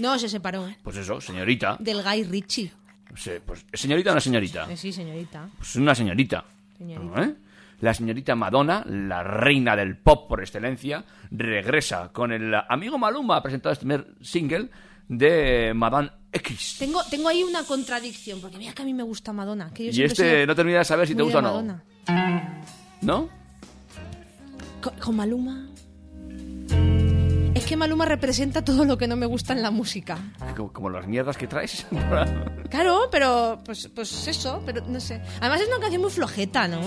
[0.00, 0.76] No, se separó ¿eh?
[0.82, 1.76] Pues eso, señorita.
[1.78, 2.72] del Guy Ritchie.
[3.14, 4.66] Sí, pues, ¿es ¿Señorita o no señorita?
[4.70, 5.48] Eh, sí, señorita.
[5.56, 6.44] Pues una señorita.
[6.76, 7.22] Señorita.
[7.22, 7.34] ¿Eh?
[7.80, 13.42] La señorita Madonna, la reina del pop por excelencia, regresa con el amigo Maluma ha
[13.42, 14.70] presentado este primer single
[15.08, 16.76] de Madame X.
[16.78, 19.72] Tengo, tengo ahí una contradicción, porque mira que a mí me gusta Madonna.
[19.72, 21.48] Que yo Y este no termina de saber si te gusta o no.
[21.48, 21.84] Madonna.
[23.02, 23.28] ¿No?
[24.80, 25.68] Con, con Maluma.
[27.54, 30.18] Es que Maluma representa todo lo que no me gusta en la música.
[30.56, 31.86] Como, como las mierdas que traes.
[32.70, 35.22] Claro, pero pues, pues eso, pero no sé.
[35.40, 36.80] Además es una canción muy flojeta, ¿no?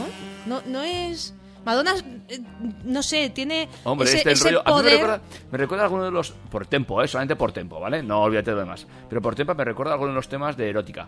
[0.45, 1.33] No, no es...
[1.67, 1.95] Madonna,
[2.29, 2.39] eh,
[2.85, 4.61] no sé, tiene Hombre, ese, este ese rollo.
[4.61, 4.93] A mí me poder...
[4.93, 6.31] recuerda, me recuerda alguno de los.
[6.31, 7.09] Por tempo, ¿eh?
[7.09, 8.01] Solamente por tempo, ¿vale?
[8.01, 8.87] No olvídate de lo demás.
[9.09, 11.07] Pero por tempo me recuerda alguno de los temas de erótica.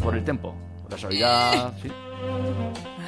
[0.00, 0.54] Por el tempo.
[0.82, 1.72] Por la soledad.
[1.82, 1.90] ¿sí?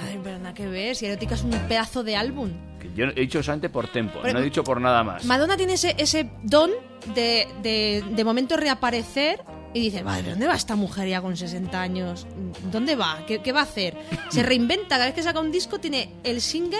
[0.04, 0.96] Ay, pero nada que ver.
[0.96, 2.50] Si Erótica es un pedazo de álbum.
[2.80, 5.24] Que yo he dicho solamente por tempo, Pero- no he dicho por nada más.
[5.26, 6.72] Madonna tiene ese, ese don
[7.14, 9.40] de, de, de momento reaparecer
[9.75, 12.27] y dices, madre, ¿dónde va esta mujer ya con 60 años?
[12.73, 13.19] ¿Dónde va?
[13.27, 13.97] ¿Qué, qué va a hacer?
[14.31, 16.79] Se reinventa, cada vez que saca un disco tiene el single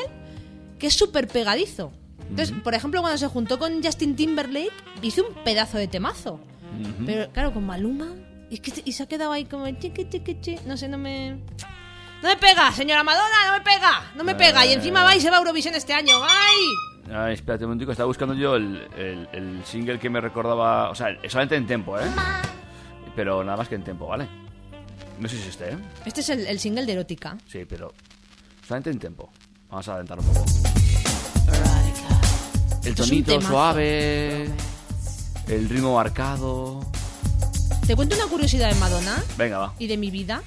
[0.78, 1.93] que es súper pegadizo.
[2.30, 4.70] Entonces, por ejemplo, cuando se juntó con Justin Timberlake,
[5.03, 6.41] hizo un pedazo de temazo.
[7.07, 8.14] Pero claro, con Maluma,
[8.51, 10.57] y, es que, y se ha quedado ahí como chiqui, chiqui, chi.
[10.66, 11.41] No sé, no me...
[12.22, 14.66] No me pega, señora Madonna, no me pega, no me pega.
[14.66, 16.16] Y encima va y se va a Eurovisión este año.
[16.22, 17.14] ¡Ay!
[17.14, 20.91] Ay, espérate un momentico, estaba buscando yo el, el- el single que me recordaba.
[20.91, 22.03] O sea, solamente en tempo, ¿eh?
[23.18, 24.28] Pero nada más que en tempo, ¿vale?
[25.18, 25.78] No sé si es este, ¿eh?
[26.06, 27.36] Este es el, el single de Erótica.
[27.50, 27.92] Sí, pero
[28.64, 29.28] solamente en tempo.
[29.68, 30.44] Vamos a adelantar un poco.
[32.84, 33.48] El Esto es un tonito temazo.
[33.48, 34.44] suave,
[35.48, 36.78] el ritmo marcado.
[37.88, 39.74] ¿Te cuento una curiosidad de Madonna Venga, va.
[39.80, 40.40] y de mi vida?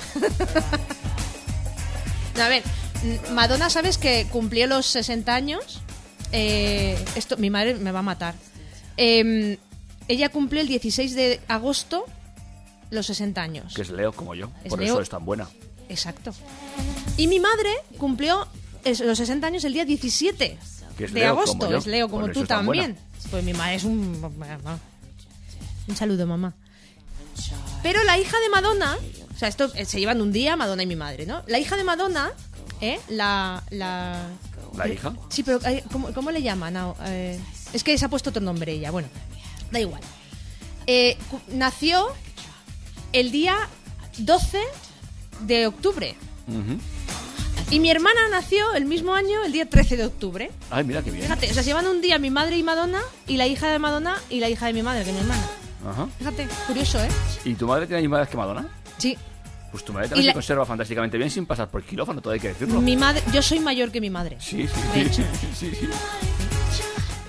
[2.42, 2.64] a ver,
[3.34, 5.82] Madonna, ¿sabes que cumplió los 60 años?
[6.32, 8.34] Eh, esto, mi madre me va a matar.
[8.96, 9.58] Eh,
[10.08, 12.06] ella cumplió el 16 de agosto
[12.92, 13.74] los 60 años.
[13.74, 14.52] Que es Leo como yo.
[14.64, 14.94] Es Por Leo.
[14.94, 15.48] eso es tan buena.
[15.90, 16.34] Exacto.
[17.18, 18.48] Y mi madre cumplió
[18.86, 20.58] los 60 años el día 17
[20.98, 21.58] Que es de Leo agosto.
[21.58, 21.78] como yo.
[21.80, 22.98] Es Leo como tú también.
[23.30, 24.22] Pues mi madre es un...
[25.88, 26.54] Un saludo, mamá.
[27.84, 28.98] Pero la hija de Madonna...
[29.34, 31.42] O sea, esto eh, se llevan un día Madonna y mi madre, ¿no?
[31.48, 32.32] La hija de Madonna,
[32.80, 33.00] ¿eh?
[33.10, 33.64] La...
[33.72, 34.28] la...
[34.78, 35.14] ¿La hija?
[35.30, 35.60] Sí, pero
[35.92, 36.78] ¿cómo, cómo le llaman?
[36.78, 37.40] Ah, eh,
[37.74, 38.92] es que se ha puesto otro nombre ella.
[38.92, 39.10] Bueno,
[39.72, 40.02] da igual.
[40.88, 41.18] Eh,
[41.50, 42.08] nació
[43.14, 43.56] el día
[44.18, 44.58] 12
[45.42, 46.16] de octubre.
[47.70, 50.52] Y mi hermana nació el mismo año, el día 13 de octubre.
[50.70, 51.24] Ay, mira qué bien.
[51.24, 53.80] Fíjate, o sea, se llevan un día mi madre y Madonna, y la hija de
[53.80, 55.44] Madonna y la hija de mi madre, que es mi hermana.
[55.90, 56.08] Ajá.
[56.18, 57.08] Fíjate, curioso, ¿eh?
[57.46, 58.68] ¿Y tu madre tiene misma edad que Madonna?
[58.98, 59.18] Sí.
[59.72, 62.42] Pues tu madre también la- se conserva fantásticamente bien sin pasar por quirófano, todo hay
[62.42, 62.82] que decirlo.
[62.82, 64.36] Mi madre, yo soy mayor que mi madre.
[64.42, 65.14] Sí, sí,
[65.58, 65.88] sí, sí.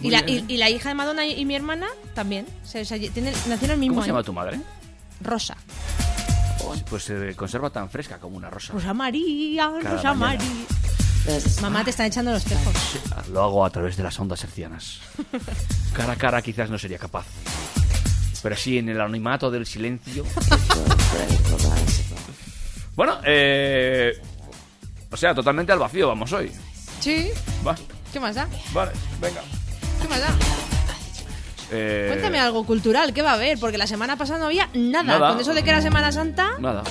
[0.03, 0.45] Y la, bien.
[0.49, 2.47] y, y la hija de Madonna y, y mi hermana también.
[2.65, 4.61] O sea, o sea, tienen- nacieron el mismo ¿Cómo se llama tu madre?
[5.25, 5.57] Rosa.
[6.89, 8.73] Pues se conserva tan fresca como una rosa.
[8.73, 10.45] Rosa María, Cada Rosa mañana.
[10.45, 10.67] María.
[11.61, 12.75] Mamá te está echando los tejos.
[13.31, 15.01] Lo hago a través de las ondas hercianas.
[15.93, 17.27] Cara a cara quizás no sería capaz.
[18.43, 20.25] Pero así en el anonimato del silencio.
[22.97, 24.13] bueno, eh...
[25.11, 26.51] O sea, totalmente al vacío vamos hoy.
[27.01, 27.31] Sí.
[27.67, 27.77] Va,
[28.13, 28.49] ¿Qué más da?
[28.73, 29.43] vale, venga.
[30.01, 30.29] ¿Qué más da?
[31.73, 33.59] Eh, Cuéntame algo cultural, ¿qué va a haber?
[33.59, 35.03] Porque la semana pasada no había nada.
[35.19, 35.29] Nada.
[35.31, 36.83] Con eso de que era Semana Santa, Nada.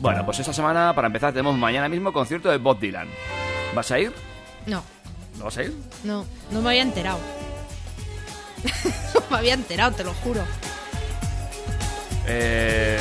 [0.00, 3.08] Bueno, pues esta semana, para empezar, tenemos mañana mismo concierto de Bob Dylan.
[3.74, 4.12] ¿Vas a ir?
[4.66, 4.82] no,
[5.38, 5.74] ¿No vas a ir?
[6.04, 7.18] no, no me había enterado.
[9.14, 10.42] no me había enterado, te lo juro.
[12.26, 12.98] Eh...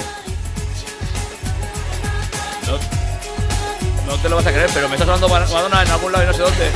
[2.65, 6.23] No, no te lo vas a creer, pero me estás hablando Madonna en algún lado
[6.23, 6.71] y no sé dónde.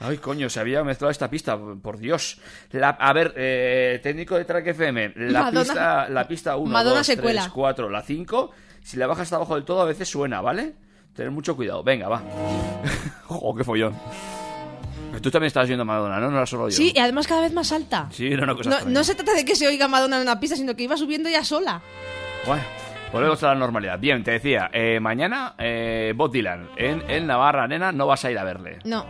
[0.00, 2.38] Ay, coño, se había mezclado esta pista, por Dios.
[2.72, 6.96] La- a ver, eh, técnico de Track FM, la Madonna- pista la pista 1, Madonna
[6.98, 7.50] 2, se 3, cuela.
[7.52, 8.50] 4, la 5,
[8.82, 10.72] si la bajas hasta abajo del todo a veces suena, ¿vale?
[11.14, 11.82] Tener mucho cuidado.
[11.82, 12.22] Venga, va.
[13.26, 13.94] ¡Jo, qué follón!
[15.20, 16.30] Tú también estabas viendo a Madonna, ¿no?
[16.30, 16.76] No era solo yo.
[16.76, 18.08] Sí, y además cada vez más alta.
[18.10, 20.38] Sí, era una cosa No, no se trata de que se oiga Madonna en una
[20.40, 21.82] pista, sino que iba subiendo ya sola.
[22.46, 22.62] Bueno,
[23.12, 23.98] volvemos a la normalidad.
[23.98, 28.30] Bien, te decía, eh, mañana eh, Bob Dylan en, en Navarra, nena, no vas a
[28.30, 28.78] ir a verle.
[28.84, 29.04] No,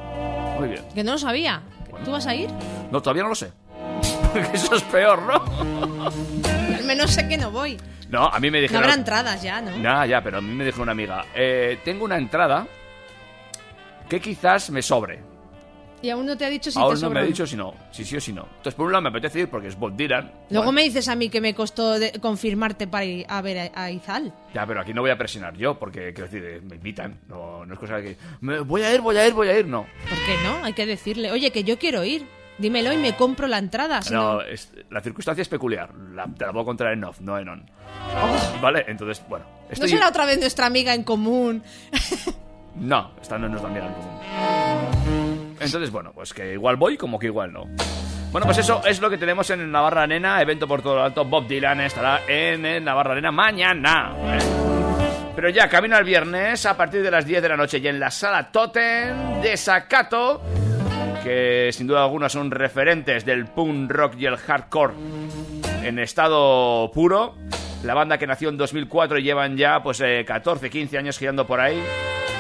[0.61, 0.85] Muy bien.
[0.95, 1.63] que no lo sabía.
[2.05, 2.49] ¿Tú vas a ir?
[2.91, 3.51] No, todavía no lo sé.
[4.33, 6.11] Porque eso es peor, ¿no?
[6.77, 7.77] Al menos sé que no voy.
[8.09, 8.83] No, a mí me No dijeron...
[8.85, 9.77] habrá entradas ya, ¿no?
[9.77, 12.67] Nah, ya, pero a mí me dijo una amiga, eh, tengo una entrada
[14.09, 15.21] que quizás me sobre.
[16.03, 17.75] Y aún no te ha dicho si Aún te no me ha dicho si no,
[17.91, 18.43] si sí o si no.
[18.57, 20.25] Entonces, por un lado me apetece ir porque es Bob Dylan.
[20.49, 23.71] Luego Bueno, me dices a mí que me costó de- confirmarte para ir a ver
[23.75, 24.33] a, a Izal.
[24.55, 27.19] Ya, pero aquí no voy a presionar yo porque, quiero decir, eh, me invitan.
[27.29, 28.17] No, no es cosa que...
[28.41, 29.83] "Me- voy a ir, voy a ir, voy a ir, no.
[30.09, 30.65] ¿Por qué no?
[30.65, 32.27] Hay que decirle, oye, que yo quiero ir.
[32.59, 34.03] Dímelo y me compro la entrada.
[34.03, 35.95] si No, no- es- la circunstancia es peculiar.
[36.15, 37.71] La- te la puedo contar en off, no en on.
[38.17, 38.61] Oh.
[38.61, 39.45] Vale, entonces, bueno.
[39.67, 39.89] ¿No Estoy...
[39.91, 41.63] será otra vez nuestra amiga en común?
[42.77, 44.21] No, esta no nos da miedo en común.
[45.61, 47.67] Entonces, bueno, pues que igual voy como que igual no.
[48.33, 51.25] Bueno, pues eso es lo que tenemos en Navarra Arena, evento por todo lo alto.
[51.25, 54.13] Bob Dylan estará en el Navarra Arena mañana.
[54.17, 54.39] ¿eh?
[55.35, 57.99] Pero ya, camino al viernes a partir de las 10 de la noche y en
[57.99, 60.43] la sala Totem de Sacato,
[61.25, 64.95] que sin duda alguna son referentes del punk rock y el hardcore
[65.83, 67.35] en estado puro.
[67.83, 71.47] La banda que nació en 2004 y llevan ya pues eh, 14, 15 años girando
[71.47, 71.83] por ahí.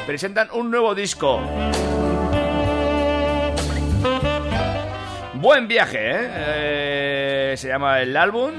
[0.07, 1.41] Presentan un nuevo disco.
[5.41, 6.30] Buen viaje, ¿eh?
[7.53, 8.53] Eh, Se llama el álbum.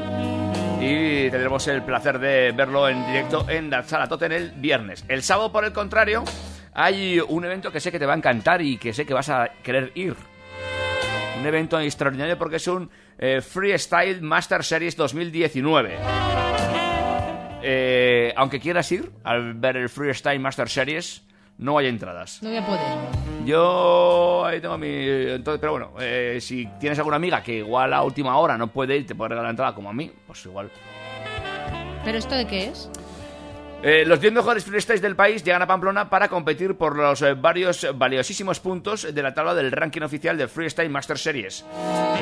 [0.81, 5.05] Y tendremos el placer de verlo en directo en la sala Totem el viernes.
[5.07, 6.23] El sábado, por el contrario,
[6.73, 9.29] hay un evento que sé que te va a encantar y que sé que vas
[9.29, 10.15] a querer ir.
[11.39, 15.97] Un evento extraordinario porque es un eh, Freestyle Master Series 2019.
[17.61, 21.21] Eh, aunque quieras ir al ver el Freestyle Master Series,
[21.61, 22.41] no hay entradas.
[22.41, 22.81] No voy a poder.
[23.45, 24.87] Yo ahí tengo mi...
[24.89, 28.97] Entonces, pero bueno, eh, si tienes alguna amiga que igual a última hora no puede
[28.97, 30.69] ir, te puede regalar la entrada como a mí, pues igual.
[32.03, 32.89] ¿Pero esto de qué es?
[33.83, 37.33] Eh, los 10 mejores freestyles del país llegan a Pamplona para competir por los eh,
[37.33, 41.65] varios valiosísimos puntos de la tabla del ranking oficial de Freestyle Master Series.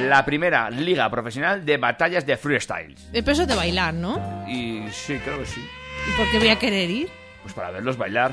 [0.01, 3.09] La primera liga profesional de batallas de freestyles.
[3.11, 4.45] El peso de bailar, ¿no?
[4.47, 5.61] Y sí, creo que sí.
[6.07, 7.18] ¿Y por qué voy a querer ir?
[7.49, 8.31] Pues para verlos bailar.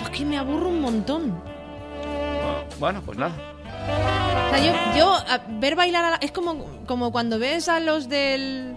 [0.00, 1.42] Es que me aburro un montón.
[2.80, 3.34] Bueno, pues nada.
[4.46, 7.80] O sea, yo, yo a- ver bailar a la- es como, como cuando ves a
[7.80, 8.76] los del.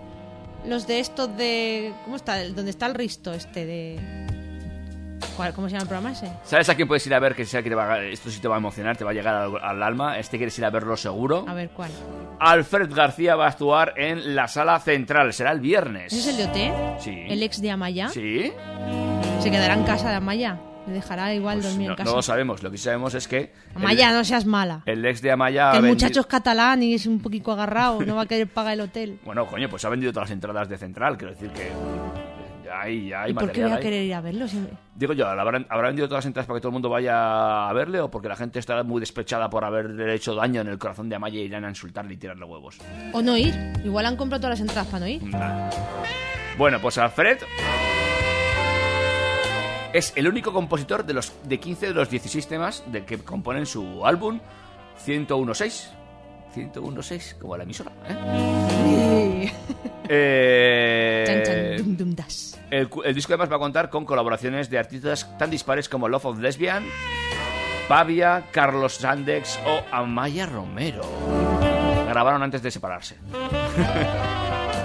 [0.65, 1.93] Los de estos de.
[2.03, 2.43] ¿Cómo está?
[2.49, 4.27] ¿Dónde está el Risto este de.
[5.37, 6.29] ¿Cuál- ¿Cómo se llama el programa ese?
[6.43, 8.41] ¿Sabes a quién puedes ir a ver que sea que te va a- esto sí
[8.41, 10.17] te va a emocionar, te va a llegar al, al alma?
[10.19, 11.45] Este quieres ir a verlo seguro.
[11.47, 11.91] A ver, ¿cuál?
[12.39, 16.11] Alfred García va a actuar en la sala central, será el viernes.
[16.13, 17.01] ¿Ese es el de OT?
[17.01, 17.25] Sí.
[17.29, 18.09] ¿El ex de Amaya?
[18.09, 18.51] Sí.
[19.39, 20.57] ¿Se quedará en casa de Amaya?
[20.87, 22.09] ¿Le dejará igual Pues dormir no, en casa?
[22.09, 24.81] no lo sabemos, lo que sí sabemos es que Amaya, el, no seas mala.
[24.85, 28.15] el ex de Amaya que el muchacho es catalán y es un poquito agarrado, no
[28.15, 29.19] va a querer pagar el hotel.
[29.25, 31.71] Bueno, coño, pues ha vendido todas las entradas de central, quiero decir que eh,
[32.65, 33.81] ya hay, ya hay ¿Y por qué voy a ahí.
[33.81, 34.47] querer ir a verlo?
[34.47, 34.65] Si-
[34.95, 37.73] Digo yo, ¿habrá, ¿habrá vendido todas las entradas para que todo el mundo vaya a
[37.73, 41.09] verle o porque la gente está muy despechada por haberle hecho daño en el corazón
[41.09, 42.77] de Amaya y irán a insultarle y tirarle huevos?
[43.13, 43.53] O no ir.
[43.83, 45.23] Igual han comprado todas las entradas para no ir.
[45.23, 45.69] Nah.
[46.57, 47.37] Bueno, pues Alfred
[49.93, 53.65] es el único compositor de los de 15 de los 16 temas de que componen
[53.65, 54.39] su álbum
[55.05, 55.91] 1016.
[56.55, 59.51] 1016, como la emisora, ¿eh?
[60.09, 61.75] Eh,
[62.71, 66.39] el disco además va a contar con colaboraciones de artistas tan dispares como Love of
[66.39, 66.85] Lesbian,
[67.87, 71.03] Pavia, Carlos Sandex o Amaya Romero.
[72.07, 73.17] Grabaron antes de separarse.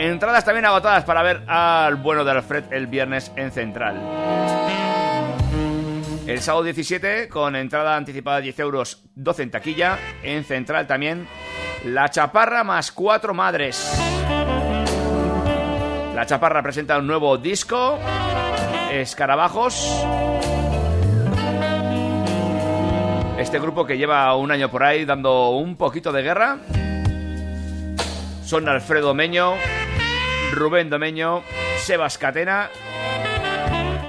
[0.00, 4.00] Entradas también agotadas para ver al bueno de Alfred el viernes en Central.
[6.24, 9.98] El sábado 17, con entrada anticipada 10 euros, 12 en taquilla.
[10.22, 11.26] En Central también,
[11.84, 13.92] La Chaparra más cuatro madres.
[16.14, 17.98] La Chaparra presenta un nuevo disco,
[18.92, 20.06] Escarabajos.
[23.36, 26.58] Este grupo que lleva un año por ahí dando un poquito de guerra.
[28.44, 29.56] Son Alfredo Meño,
[30.58, 31.44] Rubén Domeño,
[31.78, 32.68] Sebas Catena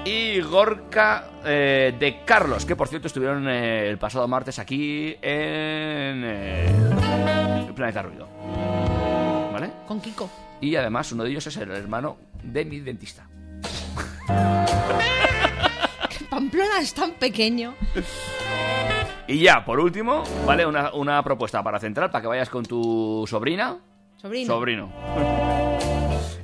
[0.04, 6.24] y Gorka eh, de Carlos, que por cierto estuvieron eh, el pasado martes aquí en
[6.24, 6.66] eh,
[7.68, 8.28] el Planeta Ruido.
[9.52, 9.70] ¿Vale?
[9.86, 10.28] Con Kiko.
[10.60, 13.28] Y además uno de ellos es el hermano de mi dentista.
[16.30, 17.76] Pamplona es tan pequeño.
[19.28, 20.66] Y ya, por último, ¿vale?
[20.66, 23.78] Una, una propuesta para Central, para que vayas con tu sobrina.
[24.16, 24.52] Sobrino.
[24.52, 25.59] Sobrino.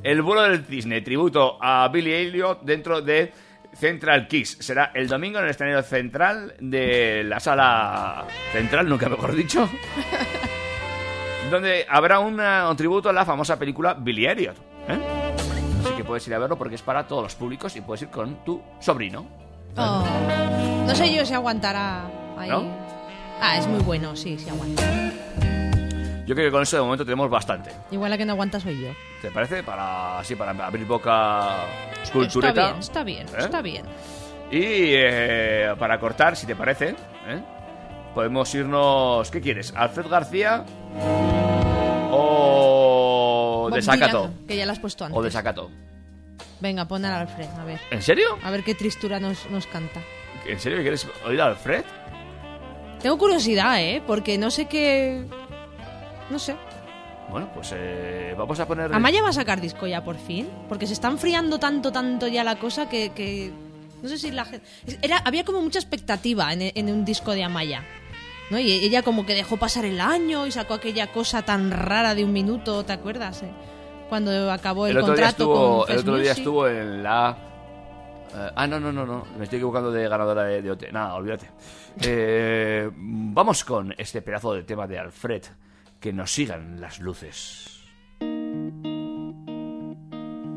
[0.06, 3.32] El vuelo del cisne, tributo a Billy Elliot dentro de
[3.74, 4.56] Central Kiss.
[4.60, 9.68] Será el domingo en el escenario central de la sala central, nunca mejor dicho.
[11.50, 14.56] donde habrá una- un tributo a la famosa película Billy Elliot.
[14.88, 14.98] ¿eh?
[15.84, 18.08] Así que puedes ir a verlo porque es para todos los públicos y puedes ir
[18.08, 19.26] con tu sobrino.
[19.76, 20.04] Oh.
[20.86, 22.06] No sé yo si aguantará
[22.38, 22.48] ahí.
[22.48, 22.64] ¿No?
[23.40, 24.82] Ah, es muy bueno, sí, sí aguanta.
[26.26, 27.70] Yo creo que con eso de momento tenemos bastante.
[27.90, 28.88] Igual la que no aguanta soy yo.
[29.22, 29.62] ¿Te parece?
[29.62, 31.64] Para así, para abrir boca
[32.12, 32.76] cultureta.
[32.78, 33.38] Está bien, está bien, ¿Eh?
[33.38, 33.86] está bien.
[34.50, 36.90] Y eh, para cortar, si te parece,
[37.26, 37.42] ¿eh?
[38.14, 39.30] podemos irnos.
[39.30, 39.72] ¿Qué quieres?
[39.74, 40.64] ¿Alfred García?
[42.10, 44.30] ¿O Desacato?
[44.46, 45.18] Que ya la has puesto antes.
[45.18, 45.70] ¿O Desacato?
[46.60, 47.80] Venga, pon al Alfred, a ver.
[47.90, 48.38] ¿En serio?
[48.42, 50.00] A ver qué tristura nos, nos canta.
[50.46, 51.84] ¿En serio quieres oír a Alfred?
[53.02, 54.02] Tengo curiosidad, ¿eh?
[54.06, 55.26] Porque no sé qué...
[56.30, 56.56] No sé.
[57.30, 58.92] Bueno, pues eh, vamos a poner.
[58.94, 60.48] Amaya va a sacar disco ya por fin.
[60.68, 63.10] Porque se está enfriando tanto, tanto ya la cosa que...
[63.12, 63.52] que-
[64.02, 64.66] No sé si la gente...
[65.02, 67.82] Era, había como mucha expectativa en, en un disco de Amaya.
[68.50, 68.58] ¿no?
[68.60, 72.24] Y ella como que dejó pasar el año y sacó aquella cosa tan rara de
[72.24, 73.42] un minuto, ¿te acuerdas?
[73.42, 73.50] eh?
[74.08, 76.38] Cuando acabó el, contrato estuvo, con el otro día Music.
[76.38, 77.36] estuvo en la.
[78.36, 79.26] eh, ah, no, no, no, no.
[79.36, 80.92] Me estoy equivocando de ganadora de, de OT.
[80.92, 81.50] Nada, olvídate.
[82.02, 85.42] Eh, vamos con este pedazo de tema de Alfred.
[86.06, 87.82] Que nos sigan las luces.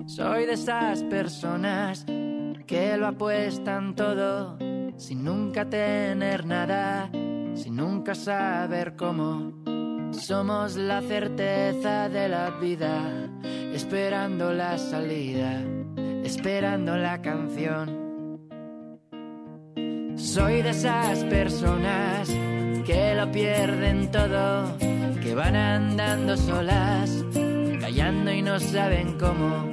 [0.05, 2.05] Soy de esas personas
[2.67, 4.59] que lo apuestan todo
[4.95, 7.09] sin nunca tener nada,
[7.55, 9.51] sin nunca saber cómo.
[10.11, 13.27] Somos la certeza de la vida,
[13.73, 15.63] esperando la salida,
[16.23, 18.37] esperando la canción.
[20.15, 22.29] Soy de esas personas
[22.85, 24.77] que lo pierden todo,
[25.21, 27.23] que van andando solas,
[27.79, 29.67] callando y no saben cómo,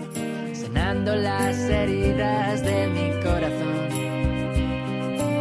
[0.53, 3.89] sanando las heridas de mi corazón,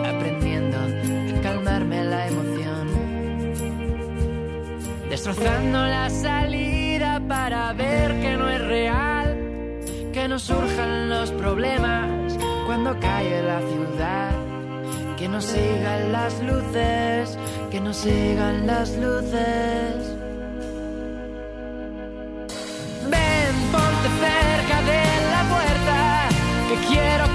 [0.05, 2.87] aprendiendo a calmarme la emoción,
[5.09, 9.37] destrozando la salida para ver que no es real,
[10.13, 14.31] que no surjan los problemas cuando cae la ciudad.
[15.17, 17.37] Que no sigan las luces,
[17.75, 19.95] que no sigan las luces.
[23.11, 25.01] Ven, ponte cerca de
[25.33, 26.29] la puerta,
[26.69, 27.25] que quiero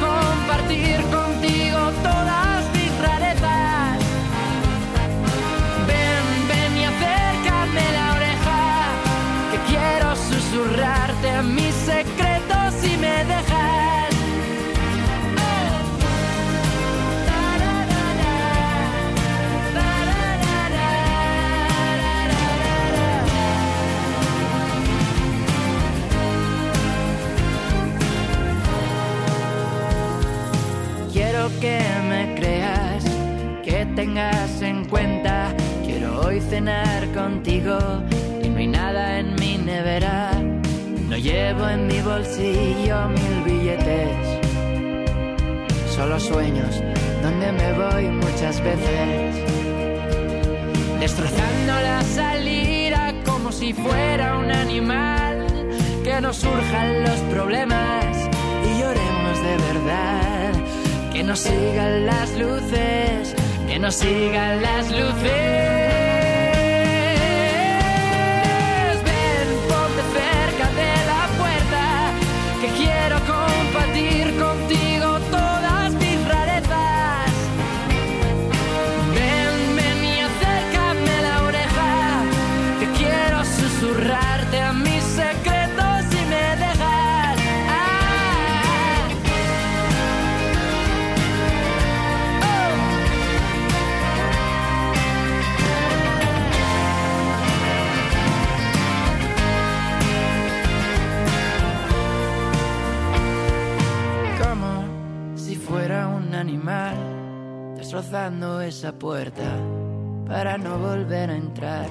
[36.50, 37.78] cenar contigo
[38.42, 40.32] y no hay nada en mi nevera.
[41.08, 44.16] No llevo en mi bolsillo mil billetes,
[45.94, 46.82] solo sueños
[47.22, 49.36] donde me voy muchas veces.
[50.98, 55.46] Destrozando la salida como si fuera un animal.
[56.02, 58.16] Que no surjan los problemas
[58.66, 60.52] y lloremos de verdad.
[61.12, 63.36] Que no sigan las luces,
[63.68, 65.79] que no sigan las luces.
[108.00, 109.42] Destrozando esa puerta
[110.26, 111.86] para no volver a entrar.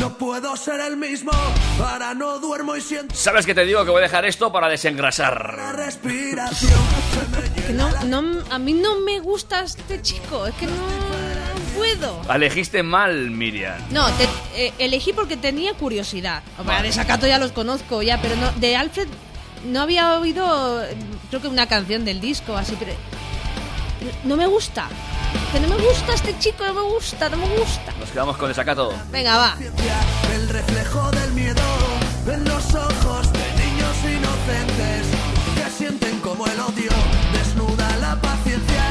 [0.00, 1.30] No puedo ser el mismo,
[1.80, 4.68] ahora no duermo y siento ¿Sabes que te digo que voy a dejar esto para
[4.68, 5.54] desengrasar?
[5.56, 6.72] la respiración.
[7.66, 7.88] Que no,
[8.20, 10.72] no, a mí no me gusta este chico, es que no,
[11.76, 12.20] puedo.
[12.34, 13.76] Elegiste mal, Miriam.
[13.90, 14.28] No, te-
[14.66, 16.42] eh, elegí porque tenía curiosidad.
[16.58, 19.06] Hombre, de Sacato ya los conozco, ya, pero no, de Alfred
[19.64, 20.96] no había oído, eh,
[21.30, 22.92] creo que una canción del disco, así, pero
[24.24, 24.88] no me gusta.
[25.52, 27.92] Que no me gusta este chico, no me gusta, no me gusta.
[27.98, 28.92] Nos quedamos con desacato.
[29.10, 29.56] Venga, va.
[30.34, 31.62] El reflejo del miedo
[32.26, 35.06] en los ojos de niños inocentes
[35.56, 36.90] que sienten como el odio
[37.32, 38.84] desnuda la paciencia.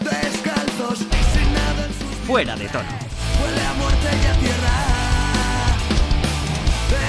[0.00, 2.88] Descalzos, sin nada en sus Fuera de tono.
[2.88, 4.76] huele a muerte y a tierra.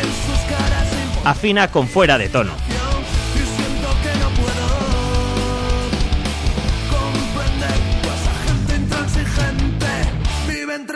[0.01, 0.87] En sus caras
[1.23, 2.53] Afina con fuera de tono.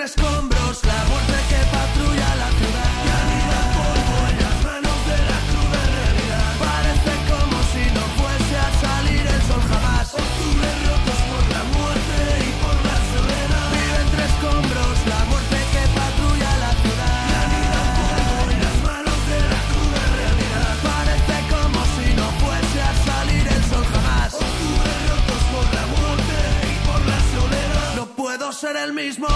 [0.05, 2.91] Escombros la muerte que patrulla la ciudad.
[3.05, 6.49] Y anida polvo en las manos de la cruda realidad.
[6.61, 10.05] Parece como si no fuese a salir el sol jamás.
[10.13, 13.67] Octubre rotos por la muerte y por la soledad.
[13.73, 17.17] Vive entre escombros la muerte que patrulla la ciudad.
[17.25, 20.73] Y anida polvo en las manos de la cruda realidad.
[20.85, 24.29] Parece como si no fuese a salir el sol jamás.
[24.37, 26.37] Octubre rotos por la muerte
[26.69, 27.89] y por la soledad.
[27.97, 29.29] No puedo ser el mismo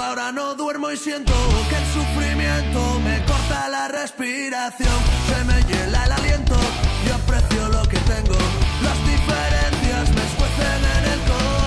[0.00, 1.32] ahora no duermo y siento
[1.68, 4.98] que el sufrimiento me corta la respiración.
[5.28, 6.56] Se me hiela el aliento
[7.06, 8.36] yo aprecio lo que tengo.
[8.82, 11.66] Las diferencias me escuecen en el corazón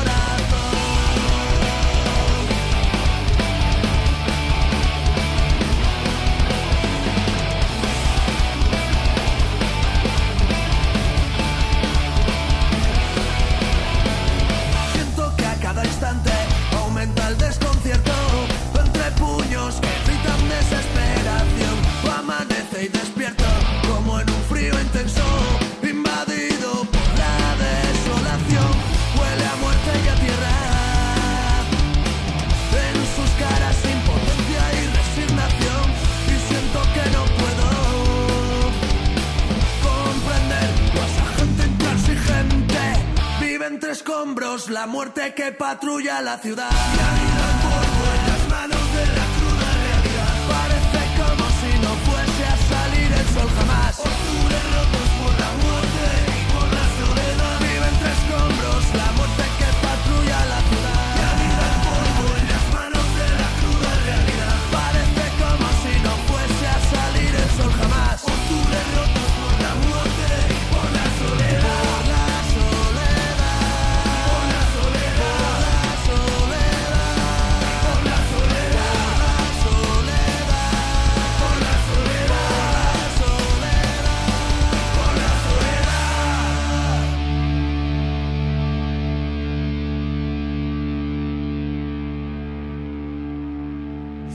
[43.99, 46.69] escombros la muerte que patrulla la ciudad.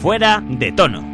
[0.04, 1.13] Fuera de tono.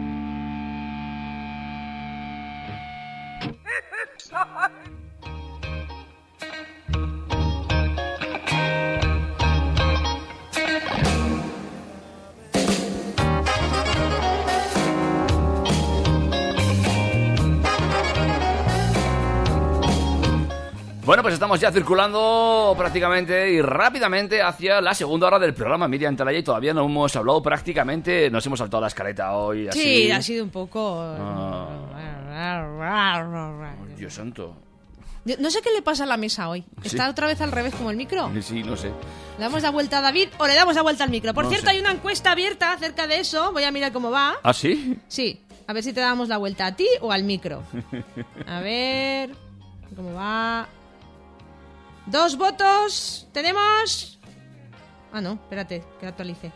[21.50, 26.44] Estamos ya circulando prácticamente y rápidamente hacia la segunda hora del programa Miriam Talaya y
[26.44, 29.66] todavía no hemos hablado prácticamente, nos hemos saltado la escaleta hoy.
[29.66, 29.80] Así.
[29.80, 31.02] Sí, ha sido un poco...
[31.18, 31.66] Ah,
[33.96, 34.54] Dios santo.
[35.40, 36.64] No sé qué le pasa a la mesa hoy.
[36.84, 37.10] ¿Está Sí.
[37.10, 38.30] otra vez al revés como el micro?
[38.42, 38.92] Sí, no sé.
[39.36, 41.34] ¿Le damos la vuelta a David o le damos la vuelta al micro?
[41.34, 41.72] Por No cierto, sé.
[41.72, 43.50] hay una encuesta abierta acerca de eso.
[43.50, 44.34] Voy a mirar cómo va.
[44.44, 44.96] ¿Ah, sí?
[45.08, 47.64] Sí, a ver si te damos la vuelta a ti o al micro.
[48.46, 49.30] A ver
[49.96, 50.68] cómo va.
[52.10, 53.26] Dos votos.
[53.32, 54.18] Tenemos.
[55.12, 56.52] Ah, no, espérate, que lo actualice.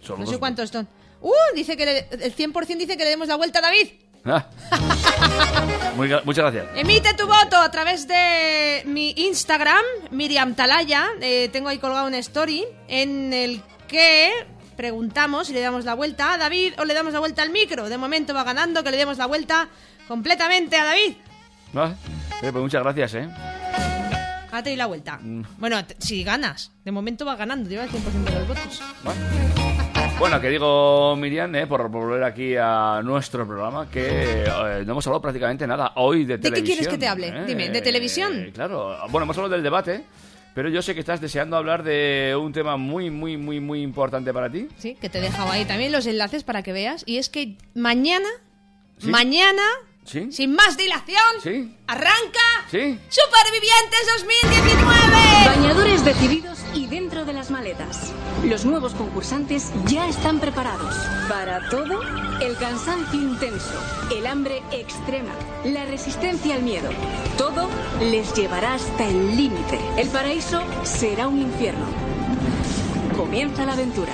[0.00, 0.88] Solo No sé cuántos son.
[1.20, 1.32] ¡Uh!
[1.54, 3.88] Dice que le- el 100% dice que le demos la vuelta a David.
[4.24, 4.46] Ah.
[5.96, 6.66] Muy muchas gracias.
[6.76, 11.08] Emite tu voto a través de mi Instagram, Miriam Talaya.
[11.20, 14.30] Eh, tengo ahí colgado una story en el que
[14.76, 17.88] preguntamos si le damos la vuelta a David o le damos la vuelta al micro.
[17.88, 19.68] De momento va ganando que le demos la vuelta
[20.08, 21.14] completamente a David.
[21.74, 21.92] Ah,
[22.42, 23.28] eh, pues muchas gracias, ¿eh?
[24.52, 25.18] A y la vuelta.
[25.20, 25.42] Mm.
[25.58, 26.72] Bueno, si ganas.
[26.84, 28.82] De momento va ganando, lleva el 100% de los votos.
[30.18, 35.06] Bueno, que digo, Miriam, eh, por volver aquí a nuestro programa, que eh, no hemos
[35.06, 36.66] hablado prácticamente nada hoy de, ¿De qué televisión.
[36.66, 37.28] quieres que te hable?
[37.28, 37.44] ¿eh?
[37.46, 38.38] Dime, ¿de televisión?
[38.38, 40.04] Eh, claro, bueno, hemos hablado del debate,
[40.54, 44.32] pero yo sé que estás deseando hablar de un tema muy, muy, muy, muy importante
[44.34, 44.68] para ti.
[44.76, 47.02] Sí, que te he dejado ahí también los enlaces para que veas.
[47.06, 48.28] Y es que mañana,
[48.98, 49.08] ¿Sí?
[49.08, 49.62] mañana,
[50.04, 50.32] ¿Sí?
[50.32, 51.76] sin más dilación, ¿Sí?
[51.86, 52.40] arranca
[52.70, 52.98] ¿Sí?
[53.08, 55.16] Supervivientes 2019.
[55.46, 58.12] Bañadores decididos y dentro de las maletas.
[58.44, 60.94] Los nuevos concursantes ya están preparados.
[61.28, 62.00] Para todo,
[62.40, 63.78] el cansancio intenso,
[64.10, 65.32] el hambre extrema,
[65.64, 66.90] la resistencia al miedo.
[67.36, 67.68] Todo
[68.00, 69.78] les llevará hasta el límite.
[69.96, 71.86] El paraíso será un infierno.
[73.16, 74.12] Comienza la aventura.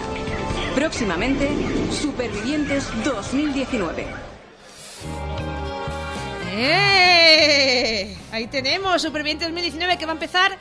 [0.74, 1.48] Próximamente,
[1.90, 4.35] Supervivientes 2019.
[6.56, 8.16] ¡Eh!
[8.32, 10.58] Ahí tenemos Supervivientes 2019 que va a empezar,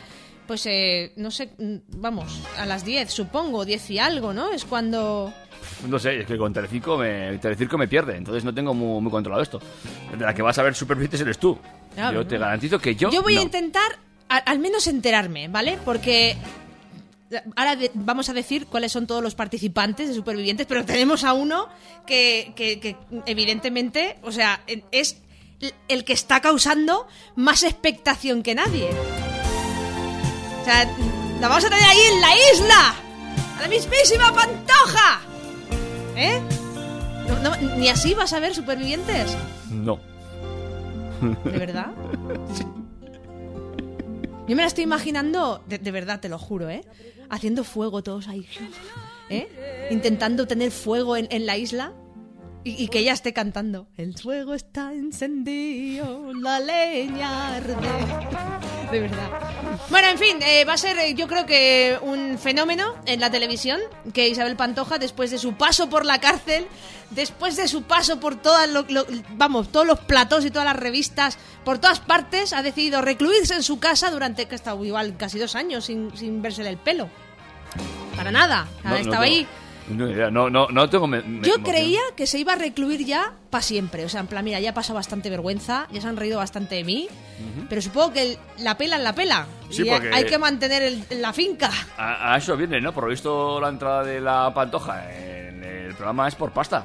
[0.48, 4.52] pues, eh, no sé, mm, vamos, a las 10, supongo, 10 y algo, ¿no?
[4.52, 5.34] Es cuando...
[5.88, 9.12] No sé, es que con Telecinco me, Telecinco me pierde, entonces no tengo muy, muy
[9.12, 9.60] controlado esto.
[10.18, 11.58] De la que vas a ver Supervivientes eres tú.
[11.98, 13.10] Ah, yo te garantizo que yo.
[13.10, 15.78] Yo voy a intentar al menos enterarme, ¿vale?
[15.86, 16.36] Porque
[17.56, 21.34] ahora de- vamos a decir cuáles son todos los participantes de Supervivientes, pero tenemos a
[21.34, 21.68] uno
[22.06, 25.18] que, que- que evidentemente, o sea, es
[25.88, 28.89] el que está causando más expectación que nadie.
[30.62, 30.86] O sea,
[31.39, 32.95] la vamos a tener ahí en la isla,
[33.58, 35.22] a la mismísima Pantoja.
[36.16, 36.39] ¿Eh?
[37.28, 39.36] No- no, ¿Ni así vas a ver Supervivientes?
[39.70, 39.99] No.
[41.43, 41.88] ¿De verdad?
[44.47, 46.84] Yo me la estoy imaginando, de, de verdad, te lo juro, ¿eh?
[47.32, 48.47] Haciendo fuego todos ahí.
[49.30, 49.88] ¿Eh?
[49.89, 51.93] Intentando tener fuego en, en la isla
[52.66, 53.88] y, y que ella esté cantando.
[53.95, 57.76] El fuego está encendido, la leña arde.
[58.91, 59.30] De verdad.
[59.89, 63.30] Bueno, en fin, eh, va a ser eh, yo creo que un fenómeno en la
[63.32, 63.80] televisión
[64.13, 66.68] que Isabel Pantoja, después de su paso por la cárcel,
[67.11, 70.76] después de su paso por todas lo- lo- vamos, todos los platos y todas las
[70.76, 75.18] revistas, por todas partes, ha decidido recluirse en su casa durante que ha estado igual
[75.18, 77.09] casi dos años sin, sin versele el pelo.
[78.16, 78.68] Para nada.
[78.84, 79.45] No, no estaba ahí.
[79.88, 81.05] No, no, no, no tengo.
[81.07, 81.63] me- me- Yo emoción.
[81.63, 84.03] creía que se iba a recluir ya para siempre.
[84.05, 86.75] O sea, en plan, mira, ya ha pasado bastante vergüenza, ya se han reído bastante
[86.75, 87.07] de mí.
[87.69, 89.45] Pero supongo que el- la pela en la pela.
[89.69, 91.69] Sí, y porque- hay que mantener el- la finca.
[91.97, 92.93] A, a eso viene, ¿no?
[92.93, 96.83] Por lo visto, la entrada de la pantoja en el programa es por pasta.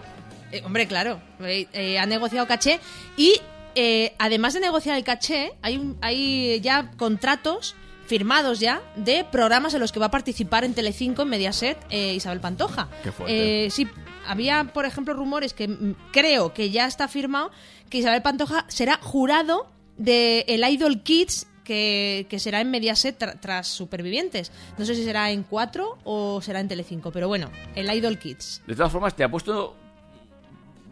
[0.52, 1.20] Eh, hombre, claro.
[1.42, 2.80] eh, eh, ha negociado caché.
[3.16, 3.40] Y
[3.76, 7.76] eh, además de negociar el caché, hay, hay ya contratos
[8.10, 12.14] firmados ya de programas en los que va a participar en Telecinco, en Mediaset, eh,
[12.14, 12.88] Isabel Pantoja.
[13.04, 13.66] Qué fuerte.
[13.66, 13.86] Eh, sí,
[14.26, 17.52] había, por ejemplo, rumores que creo que ya está firmado
[17.88, 23.38] que Isabel Pantoja será jurado de el Idol Kids que, que será en Mediaset tra-
[23.40, 24.50] tras Supervivientes.
[24.76, 28.62] No sé si será en 4 o será en Telecinco, pero bueno, el Idol Kids.
[28.66, 29.76] De todas formas, te apuesto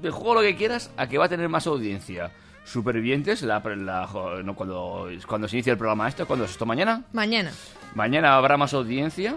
[0.01, 2.31] de juego lo que quieras a que va a tener más audiencia.
[2.71, 7.03] Supervivientes, la, la- no, cuando, cuando se inicia el programa esto, cuando es esto mañana.
[7.13, 7.53] Mañana.
[7.95, 9.37] Mañana habrá más audiencia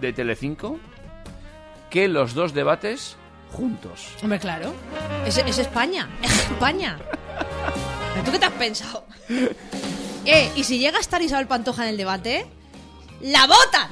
[0.00, 0.78] de Telecinco
[1.90, 3.16] que los dos debates
[3.52, 4.14] juntos.
[4.22, 4.74] Hombre, claro.
[5.26, 6.08] Es, es España.
[6.22, 6.98] Es España.
[8.14, 9.04] ¿Pero ¿Tú qué te has pensado?
[10.30, 12.44] Eh, y si llega a estar Isabel Pantoja en el debate,
[13.20, 13.88] ¡la votan!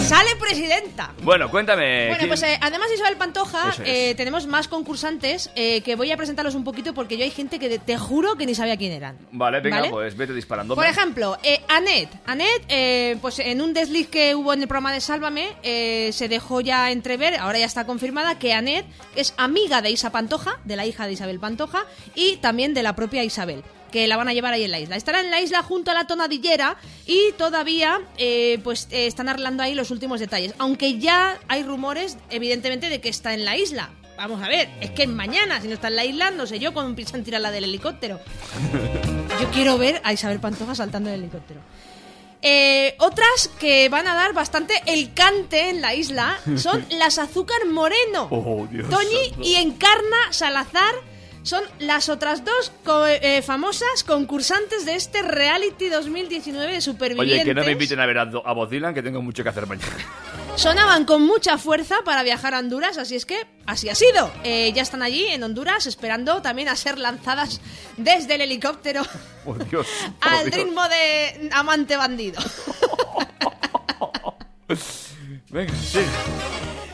[0.00, 1.12] Sale presidenta.
[1.22, 2.06] Bueno, cuéntame.
[2.08, 3.80] Bueno, ¿quién- pues eh, además de Isabel Pantoja, es.
[3.84, 7.60] eh, tenemos más concursantes eh, que voy a presentarlos un poquito porque yo hay gente
[7.60, 9.18] que de- te juro que ni sabía quién eran.
[9.30, 9.90] Vale, venga, ¿vale?
[9.90, 10.74] pues vete disparando.
[10.74, 12.08] Por ejemplo, eh, Anet.
[12.26, 16.90] Anet, pues en un desliz que hubo en el programa de Sálvame, se dejó ya
[16.90, 21.06] entrever, ahora ya está confirmada, que Anet es amiga de Isa Pantoja, de la hija
[21.06, 21.84] de Isabel Pantoja,
[22.16, 24.96] y también de la propia Isabel que la van a llevar ahí en la isla.
[24.96, 26.76] Estará en la isla junto a la tonadillera
[27.06, 30.54] y todavía eh, pues eh, están arreglando ahí los últimos detalles.
[30.58, 33.90] Aunque ya hay rumores, evidentemente, de que está en la isla.
[34.16, 36.74] Vamos a ver, es que mañana, si no está en la isla, no sé yo
[36.74, 38.20] cómo empiezan a tirarla del helicóptero.
[39.40, 41.60] Yo quiero ver a Isabel Pantoja saltando del helicóptero.
[42.42, 47.66] Eh, otras que van a dar bastante el cante en la isla son las Azúcar
[47.66, 48.28] Moreno.
[48.30, 50.94] Oh, Dios Toñi y Encarna Salazar
[51.42, 57.34] son las otras dos co- eh, famosas concursantes de este reality 2019 de supervivientes.
[57.36, 59.48] Oye, que no me inviten a ver a, a Bob Dylan, que tengo mucho que
[59.48, 59.90] hacer mañana.
[60.56, 64.30] Sonaban con mucha fuerza para viajar a Honduras, así es que así ha sido.
[64.44, 67.60] Eh, ya están allí en Honduras esperando también a ser lanzadas
[67.96, 69.02] desde el helicóptero
[69.70, 69.86] Dios.
[70.22, 70.56] por al Dios.
[70.64, 72.40] ritmo de amante bandido.
[75.50, 76.00] Venga, sí.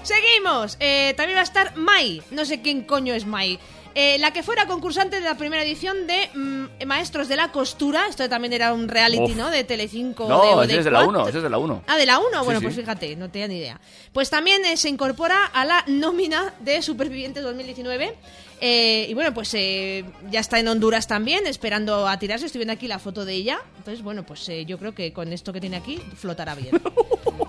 [0.03, 0.77] Seguimos.
[0.81, 2.23] Eh, también va a estar Mai.
[2.31, 3.59] No sé quién coño es Mai.
[3.99, 8.09] Eh, la que fuera concursante de la primera edición de mm, Maestros de la Costura.
[8.11, 9.37] Esto también era un reality, Uf.
[9.37, 9.51] ¿no?
[9.51, 10.29] De Telecinco.
[10.29, 11.21] No, ese es de la cuatro.
[11.23, 11.83] 1, ese es de la 1.
[11.87, 12.29] Ah, de la 1.
[12.31, 12.67] Sí, Bueno, sí.
[12.67, 13.81] pues fíjate, no tenía ni idea.
[14.13, 18.15] Pues también eh, se incorpora a la nómina de Supervivientes 2019.
[18.61, 22.45] Eh, y bueno, pues eh, ya está en Honduras también, esperando a tirarse.
[22.45, 23.61] Estoy viendo aquí la foto de ella.
[23.79, 26.83] Entonces, bueno, pues eh, yo creo que con esto que tiene aquí flotará bien.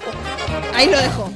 [0.74, 1.30] Ahí lo dejo.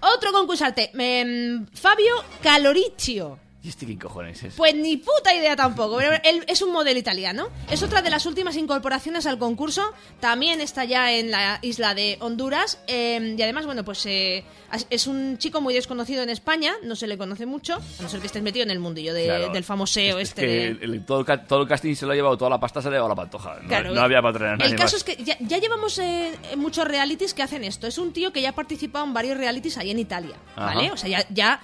[0.00, 3.38] Otro concursante, em, Fabio Caloriccio.
[3.64, 4.54] ¿Y este qué cojones es?
[4.54, 5.96] Pues ni puta idea tampoco.
[5.98, 7.48] Pero él es un modelo italiano.
[7.70, 9.92] Es otra de las últimas incorporaciones al concurso.
[10.18, 12.80] También está ya en la isla de Honduras.
[12.88, 14.42] eh, y además, bueno, pues eh,
[14.90, 16.72] es un chico muy desconocido en España.
[16.82, 17.74] No se le conoce mucho.
[17.76, 19.52] A no ser que estés metido en el mundillo de- Claro.
[19.52, 20.40] del famoseo Es este.
[20.42, 22.58] que de- el- el- todo, el, todo el casting se lo ha llevado, toda la
[22.58, 23.60] pasta se le ha llevado a la pantoja.
[23.62, 24.94] No, Claro, no había para traer El caso más.
[24.94, 27.86] es que ya, ya llevamos eh, en muchos realities que hacen esto.
[27.86, 30.86] Es un tío que ya ha participado en varios realities ahí en Italia, ¿vale?
[30.86, 30.94] Ajá.
[30.94, 31.60] O sea, ya,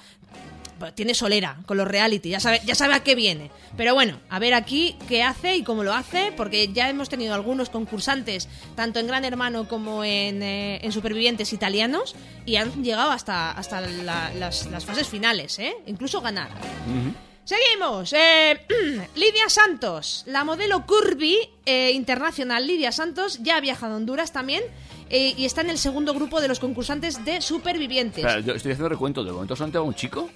[0.95, 3.51] tiene solera con los reality, ya sabe, ya sabe a qué viene.
[3.77, 7.33] Pero bueno, a ver aquí qué hace y cómo lo hace, porque ya hemos tenido
[7.33, 12.15] algunos concursantes, tanto en Gran Hermano como en, eh, en Supervivientes italianos,
[12.45, 15.75] y han llegado hasta, hasta la- las, fases finales, ¿eh?
[15.87, 16.49] Incluso ganar.
[17.45, 18.13] Seguimos.
[18.13, 18.59] eh,
[19.15, 24.63] Lidia Santos, la modelo Curvy eh, internacional Lidia Santos, ya ha viajado a Honduras también
[25.11, 28.23] y está en el segundo grupo de los concursantes de Supervivientes.
[28.45, 29.23] Yo estoy haciendo recuento.
[29.23, 30.29] De momento solamente va un chico.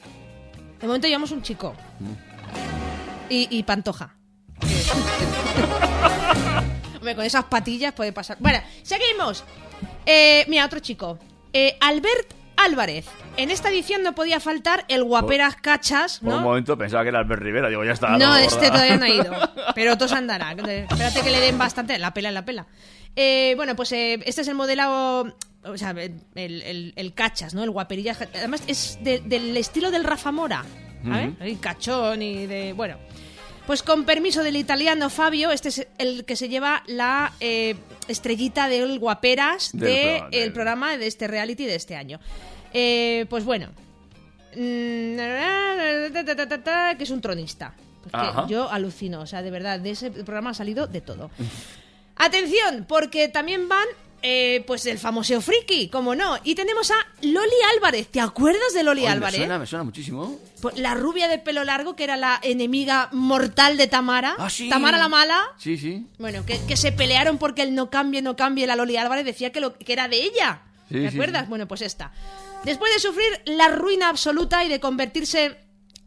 [0.83, 1.73] De momento llevamos un chico.
[3.29, 4.17] Y, y Pantoja.
[6.97, 8.35] Hombre, con esas patillas puede pasar.
[8.41, 9.45] Bueno, seguimos.
[10.05, 11.17] Eh, mira, otro chico.
[11.53, 13.05] Eh, Albert Álvarez.
[13.37, 16.41] En esta edición no podía faltar el guaperas cachas, Por un ¿no?
[16.41, 17.69] momento pensaba que era Albert Rivera.
[17.69, 18.17] Digo, ya está.
[18.17, 19.33] No, este todavía no ha ido.
[19.75, 20.51] Pero todos andará.
[20.51, 21.97] Espérate que le den bastante.
[21.97, 22.67] La pela, la pela.
[23.15, 25.35] Eh, bueno, pues eh, este es el modelo.
[25.65, 27.63] O sea, el, el- el cachas, ¿no?
[27.63, 28.17] El guaperilla.
[28.35, 30.65] Además, es de- del estilo del Rafa Mora.
[31.05, 31.31] ¿Sabes?
[31.39, 32.73] Ahí, cachón y de.
[32.73, 32.97] Bueno.
[33.67, 37.75] Pues con permiso del italiano Fabio, este es el que se lleva la eh,
[38.09, 42.19] estrellita del guaperas Del del programa, el programa de este reality de este año.
[42.73, 43.67] Eh, pues bueno.
[44.55, 45.15] Mm,
[46.97, 47.73] que es un tronista.
[48.03, 48.47] Que Ajá.
[48.47, 51.31] yo alucino, o sea, de verdad, de ese programa ha salido de todo.
[52.25, 53.85] Atención, porque también van,
[54.21, 56.37] eh, pues, el famoso friki, como no.
[56.45, 58.07] Y tenemos a Loli Álvarez.
[58.07, 59.39] ¿Te acuerdas de Loli Álvarez?
[59.39, 60.39] Me suena, me suena muchísimo.
[60.61, 64.37] Pues la rubia de pelo largo, que era la enemiga mortal de Tamara.
[64.69, 65.43] Tamara la mala.
[65.57, 66.07] Sí, sí.
[66.17, 68.65] Bueno, que, que se pelearon porque el no cambie, no cambie.
[68.67, 70.61] La Loli Álvarez decía que, lo, que era de ella.
[70.87, 71.43] Sí, ¿Te sí, acuerdas?
[71.43, 71.49] sí.
[71.49, 72.13] Bueno, pues esta.
[72.63, 75.57] Después de sufrir la ruina absoluta y de convertirse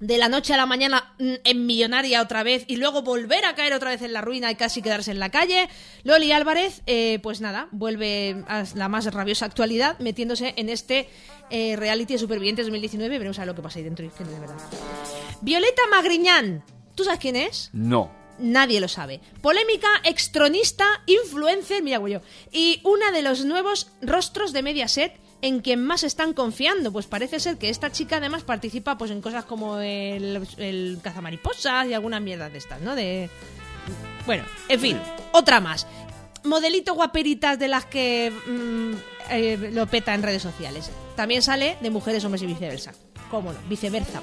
[0.00, 3.54] de la noche a la mañana mm, en millonaria otra vez y luego volver a
[3.54, 5.68] caer otra vez en la ruina y casi quedarse en la calle.
[6.04, 11.08] Loli Álvarez, eh, pues nada, vuelve a la más rabiosa actualidad metiéndose en este
[11.50, 13.18] eh, reality de Supervivientes 2019.
[13.18, 14.04] Veremos a ver lo que pasa ahí dentro.
[14.04, 14.56] y de verdad.
[15.40, 17.70] Violeta Magriñán, ¿tú sabes quién es?
[17.72, 18.10] No.
[18.38, 19.20] Nadie lo sabe.
[19.40, 22.20] Polémica, extronista, influencer, mira yo,
[22.52, 26.92] y una de los nuevos rostros de Mediaset en quien más están confiando.
[26.92, 31.86] Pues parece ser que esta chica además participa pues en cosas como el, el cazamariposas
[31.88, 32.94] y alguna mierda de estas, ¿no?
[32.94, 33.30] De...
[34.26, 34.98] Bueno, en fin,
[35.32, 35.86] otra más.
[36.44, 38.92] Modelito guaperitas de las que mm,
[39.30, 40.90] eh, lo peta en redes sociales.
[41.16, 42.92] También sale de mujeres, hombres y viceversa.
[43.30, 43.58] ¿Cómo no?
[43.68, 44.22] Viceversa.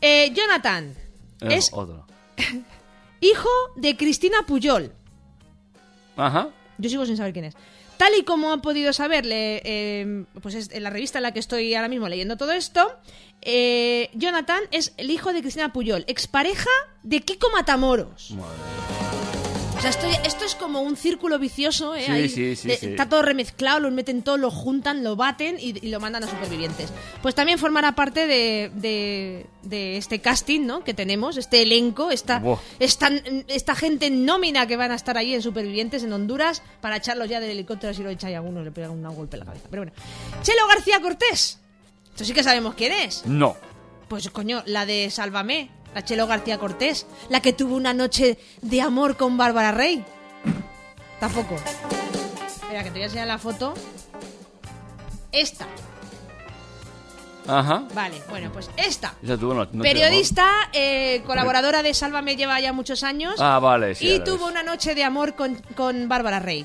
[0.00, 0.94] Eh, Jonathan
[1.40, 2.06] Eh, es Otro.
[3.20, 4.92] hijo de Cristina Puyol.
[6.16, 6.48] Ajá.
[6.78, 7.54] Yo sigo sin saber quién es.
[7.96, 11.38] Tal y como han podido saberle, eh, pues es en la revista en la que
[11.38, 12.98] estoy ahora mismo leyendo todo esto,
[13.42, 16.70] eh, Jonathan es el hijo de Cristina Puyol, expareja
[17.02, 18.34] de Kiko Matamoros.
[19.84, 22.04] Sea, esto, esto es como un círculo vicioso, ¿eh?
[22.06, 22.74] Sí, Ahí sí, sí, de-.
[22.74, 26.28] Está todo remezclado, lo meten todo, lo juntan, lo baten y, y lo mandan a
[26.28, 26.92] supervivientes.
[27.22, 30.84] Pues también formará parte de, de- de este casting, ¿no?
[30.84, 32.42] Que tenemos, este elenco, esta,
[32.78, 33.10] esta,
[33.48, 37.28] esta gente en nómina que van a estar ahí en supervivientes en Honduras para echarlos
[37.28, 39.66] ya del helicóptero si lo echáis a alguno, le pegan un golpe en la cabeza.
[39.70, 39.92] Pero bueno.
[40.42, 41.58] Chelo García Cortés.
[42.10, 43.24] Esto sí que sabemos quién es.
[43.26, 43.56] No.
[44.08, 48.80] Pues coño, la de Sálvame, la Chelo García Cortés, la que tuvo una noche de
[48.82, 50.04] amor con Bárbara Rey.
[51.20, 51.54] Tampoco.
[52.46, 53.74] Espera, que te voy a enseñar la foto.
[55.32, 55.66] Esta.
[57.46, 57.84] Ajá.
[57.94, 59.14] Vale, bueno, pues esta.
[59.22, 63.34] Esa tuvo te Periodista, eh, colaboradora de Sálvame lleva ya muchos años.
[63.38, 64.52] Ah, vale, sí, Y tuvo ves.
[64.52, 66.64] una noche de amor con, con Bárbara Rey.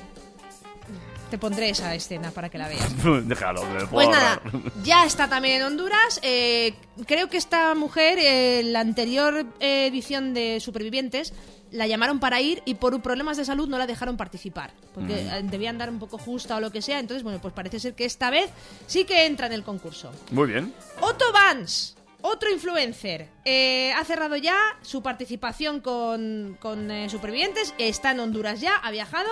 [1.30, 2.88] Te pondré esa escena para que la veas.
[3.28, 4.72] Déjalo, me puedo Pues nada, ahorrar.
[4.84, 6.18] ya está también en Honduras.
[6.22, 6.74] Eh,
[7.06, 11.32] creo que esta mujer, eh, la anterior eh, edición de Supervivientes,
[11.70, 14.72] la llamaron para ir y por problemas de salud no la dejaron participar.
[14.92, 15.28] Porque Mm.
[15.34, 16.98] eh, debía andar un poco justa o lo que sea.
[16.98, 18.50] Entonces, bueno, pues parece ser que esta vez
[18.88, 20.10] sí que entra en el concurso.
[20.32, 20.74] Muy bien.
[21.00, 28.10] Otto Vance, otro influencer, eh, ha cerrado ya su participación con, con, eh, Supervivientes, está
[28.12, 29.28] en Honduras ya, ha viajado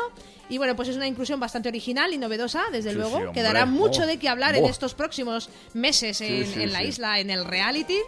[0.49, 3.43] y bueno, pues es una inclusión bastante original y novedosa, desde Sí, luego, sí, que
[3.43, 4.07] dará mucho Oh.
[4.07, 4.69] de qué hablar en Oh.
[4.69, 7.99] estos próximos meses en, Sí, sí, en la isla, en el reality,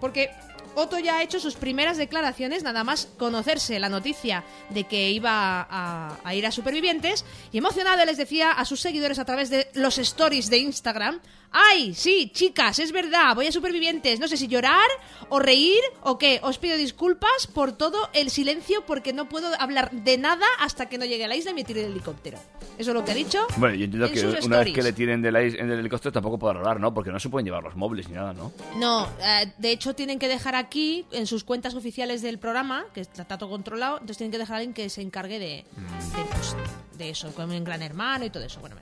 [0.00, 0.30] porque...
[0.74, 5.66] Otto ya ha hecho sus primeras declaraciones, nada más conocerse la noticia de que iba
[5.68, 9.68] a, a ir a Supervivientes, y emocionado les decía a sus seguidores a través de
[9.74, 11.20] los stories de Instagram,
[11.50, 14.88] ¡ay, sí, chicas, es verdad, voy a Supervivientes, no sé si llorar
[15.28, 19.90] o reír o qué, os pido disculpas por todo el silencio porque no puedo hablar
[19.90, 22.38] de nada hasta que no llegue a la isla y me tire el helicóptero.
[22.78, 23.46] Eso es lo que ha dicho.
[23.56, 26.12] Bueno, yo entiendo en que una vez que le tiren del, ais- en el helicóptero
[26.12, 26.94] tampoco podrá hablar, ¿no?
[26.94, 28.52] Porque no se pueden llevar los móviles ni nada, ¿no?
[28.76, 33.00] No, eh, de hecho tienen que dejar aquí, en sus cuentas oficiales del programa, que
[33.00, 36.56] está todo controlado, entonces tienen que dejar a alguien que se encargue de, de, pues,
[36.96, 38.60] de eso, con un gran hermano y todo eso.
[38.60, 38.76] Bueno,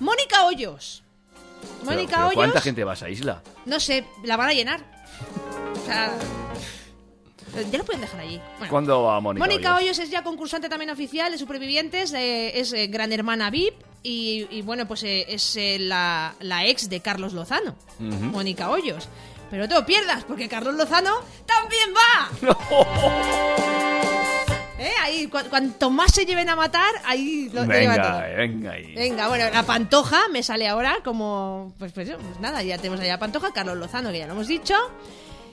[0.00, 1.02] Mónica Hoyos.
[1.84, 3.42] Mónica Hoyos, ¿Cuánta gente va a esa isla?
[3.66, 4.80] no sé, la van a llenar.
[5.82, 6.12] O sea,
[7.70, 8.40] ya lo pueden dejar allí.
[8.58, 8.70] Bueno.
[8.70, 9.44] ¿Cuándo va Mónica?
[9.46, 9.82] Mónica Hoyos?
[9.82, 14.46] Hoyos es ya concursante también oficial de Supervivientes, eh, es eh, gran hermana VIP y,
[14.50, 18.08] y, bueno, pues eh, es eh, la, la ex de Carlos Lozano, Ujú.
[18.24, 19.08] Mónica Hoyos.
[19.50, 21.12] Pero no te lo pierdas, porque Carlos Lozano
[21.46, 22.54] también va.
[24.78, 24.90] ¿Eh?
[25.02, 28.20] Ahí, cu- cuanto más se lleven a matar, ahí lo, llevan todo.
[28.20, 28.94] Venga, venga ahí.
[28.94, 31.72] Venga, bueno, la Pantoja me sale ahora como...
[31.78, 34.48] Pues, pues, pues nada, ya tenemos ahí a Pantoja, Carlos Lozano, que ya lo hemos
[34.48, 34.74] dicho.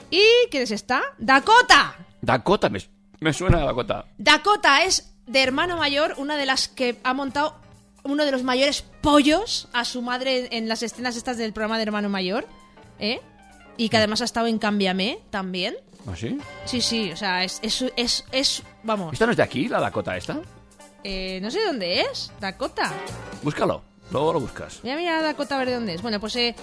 [0.10, 1.02] ¿Y quién es esta?
[1.20, 1.96] Dakota.
[2.22, 2.80] Dakota, me,
[3.20, 4.06] me suena a Dakota.
[4.18, 7.56] Dakota es de hermano mayor, una de las que ha montado
[8.04, 11.78] uno de los mayores pollos a su madre en, en las escenas estas del programa
[11.78, 12.48] de hermano mayor,
[12.98, 13.22] ¿eh?
[13.78, 15.76] Y que además ha estado en Cámbiame también.
[16.08, 16.38] ¿Ah, sí?
[16.66, 19.80] Sí, sí, o sea, es, es, es, es- vamos, ¿Esta no es de aquí, la
[19.80, 20.40] Dakota esta?
[21.04, 22.92] eh, no sé dónde es, Dakota.
[23.44, 23.82] Búscalo,
[24.12, 24.82] luego lo buscas.
[24.82, 26.02] Voy a mirar a Dakota a ver de dónde es.
[26.02, 26.56] Bueno, pues eh,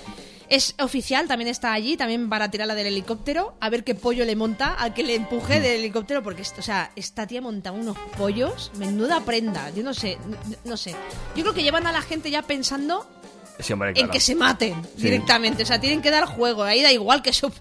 [0.48, 4.34] es oficial, también está allí, también para tirarla del helicóptero, a ver qué pollo le
[4.36, 7.98] monta, al que le empuje del helicóptero, porque, esto, o sea, esta tía monta unos
[8.16, 10.92] pollos, menuda prenda, yo no sé, no, no sé.
[11.36, 13.06] Yo creo que llevan a la gente ya pensando
[13.58, 15.02] Sí, hombre, en que se maten Sí.
[15.04, 17.32] directamente, o sea, tienen que dar juego, ahí da igual que...
[17.32, 17.52] so-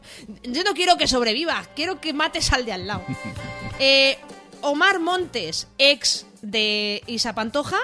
[0.43, 3.03] Yo no quiero que sobreviva, quiero que mates al de al lado.
[3.79, 4.17] Eh,
[4.61, 7.77] Omar Montes, ex de Isa Pantoja,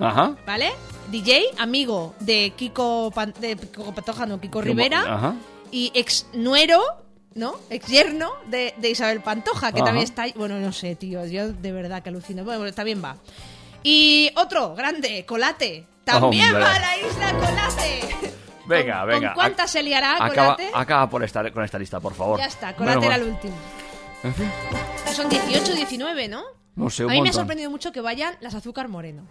[0.00, 0.36] Ajá.
[0.44, 0.72] ¿vale?
[1.12, 5.34] DJ, amigo de Kiko, Pan- de Kiko Pantoja, no, Kiko Rivera, Ajá.
[5.70, 6.80] y ex nuero,
[7.34, 7.54] ¿no?
[7.70, 9.84] Ex yerno de, de Isabel Pantoja, que Ajá.
[9.86, 10.26] también está.
[10.34, 12.42] Bueno, no sé, tío, yo de verdad que alucino.
[12.44, 13.16] Bueno, bueno, también va.
[13.84, 15.86] Y otro, grande, Colate.
[16.06, 16.62] También Hombre.
[16.62, 18.34] va a la isla Colate.
[18.66, 19.28] Venga, ¿Con- venga.
[19.28, 20.70] ¿Con cuántas se liará, Acaba, Colate?
[20.74, 22.38] acaba por esta, con esta lista, por favor.
[22.38, 23.22] Ya está, Menos Colate era mal.
[23.22, 23.54] el último.
[24.24, 24.50] En fin,
[25.14, 26.42] Son 18, 19, ¿no?
[26.76, 27.34] no sé, A mí me ha montón.
[27.34, 29.22] sorprendido mucho que vayan las azúcar moreno.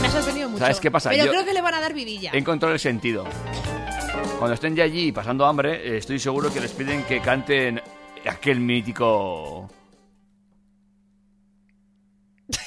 [0.00, 0.60] Me ha sorprendido mucho.
[0.60, 1.10] ¿Sabes qué pasa?
[1.10, 2.30] Pero Yo- creo que le van a dar vidilla.
[2.32, 3.24] He encontrado el sentido.
[4.38, 7.80] Cuando estén ya allí pasando hambre, eh, estoy seguro que les piden que canten
[8.28, 9.68] aquel mítico...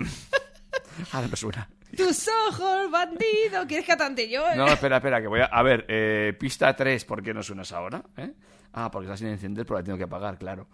[1.12, 1.68] Ahora no suena.
[1.96, 3.66] Tus ojos, bandido.
[3.66, 4.54] ¿Quieres que cante yo?
[4.54, 5.46] No, espera, espera, que voy a...
[5.46, 8.02] A ver, eh, pista 3, ¿por qué no suenas ahora?
[8.16, 8.32] ¿Eh?
[8.72, 10.68] Ah, porque está sin encender, pero la tengo que apagar, claro.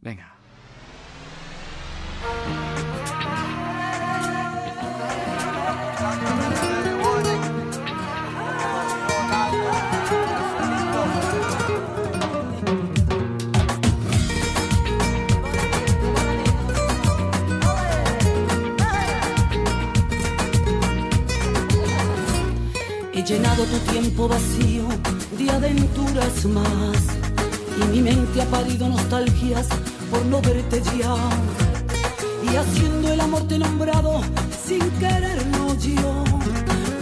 [0.00, 0.34] Venga.
[23.28, 24.88] Llenado tu tiempo vacío
[25.36, 26.96] de aventuras más
[27.78, 29.66] y mi mente ha parido nostalgias
[30.10, 31.14] por no verte ya.
[32.42, 34.22] Y haciendo el amor te nombrado
[34.66, 36.24] sin quererlo yo,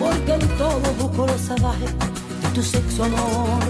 [0.00, 3.60] porque en todo busco los salvaje de tu sexo amor.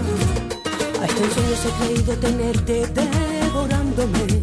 [0.99, 4.41] A este sueños he creído tenerte devorándome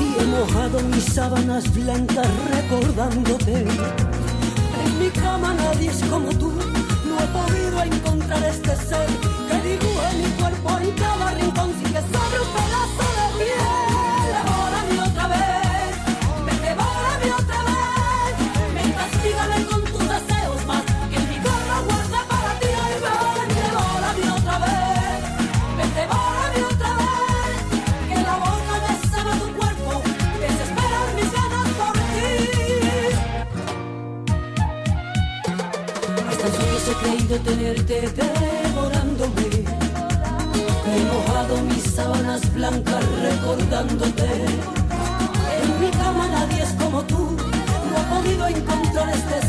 [0.00, 3.66] y he mojado mis sábanas blancas recordándote.
[4.84, 6.52] En mi cama nadie es como tú,
[7.22, 9.06] he podido encontrar este ser
[9.48, 13.11] que dibuje mi cuerpo en cada rincón sin que sobre un pedazo
[37.32, 39.64] creído tenerte devorándome.
[40.86, 44.24] He mojado mis sábanas blancas recordándote.
[45.62, 47.36] En mi cama nadie es como tú.
[47.88, 49.41] No he podido encontrar este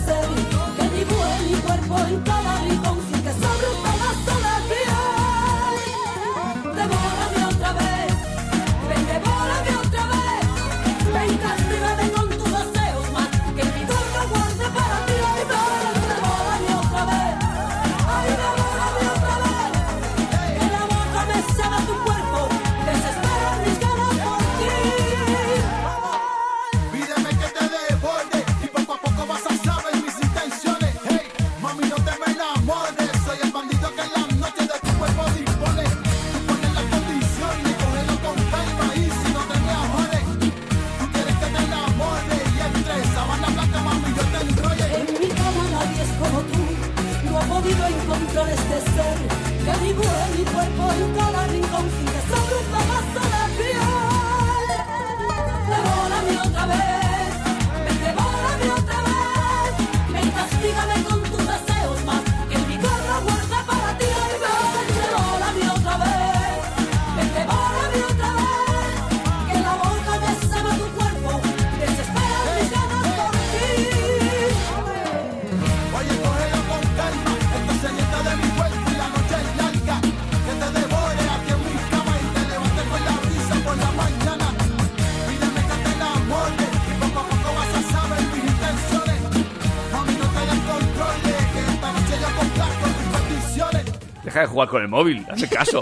[94.54, 95.82] jugar con el móvil, hazme caso.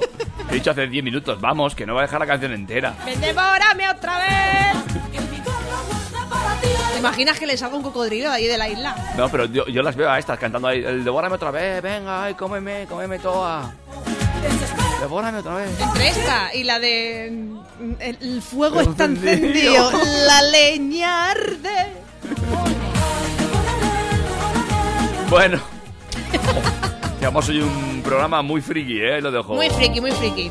[0.49, 2.95] He dicho hace 10 minutos, vamos, que no va a dejar la canción entera.
[3.05, 5.01] ¡Ven, devórame otra vez!
[6.93, 8.95] ¿Te imaginas que le salga un cocodrilo de ahí de la isla?
[9.17, 10.83] No, pero yo, yo las veo a estas cantando ahí.
[10.83, 13.73] El devórame otra vez, venga, ay, cómeme, cómeme toda.
[14.99, 15.69] Devórame otra vez.
[15.79, 17.29] Entre esta y la de.
[17.31, 19.89] mm, El, el fuego El está encendido.
[19.89, 19.91] encendido,
[20.27, 21.93] la leña arde.
[25.29, 25.59] Bueno.
[27.21, 29.21] Llevamos hoy un programa muy friki, ¿eh?
[29.21, 29.53] Lo dejo.
[29.53, 30.49] Muy friki, muy friki.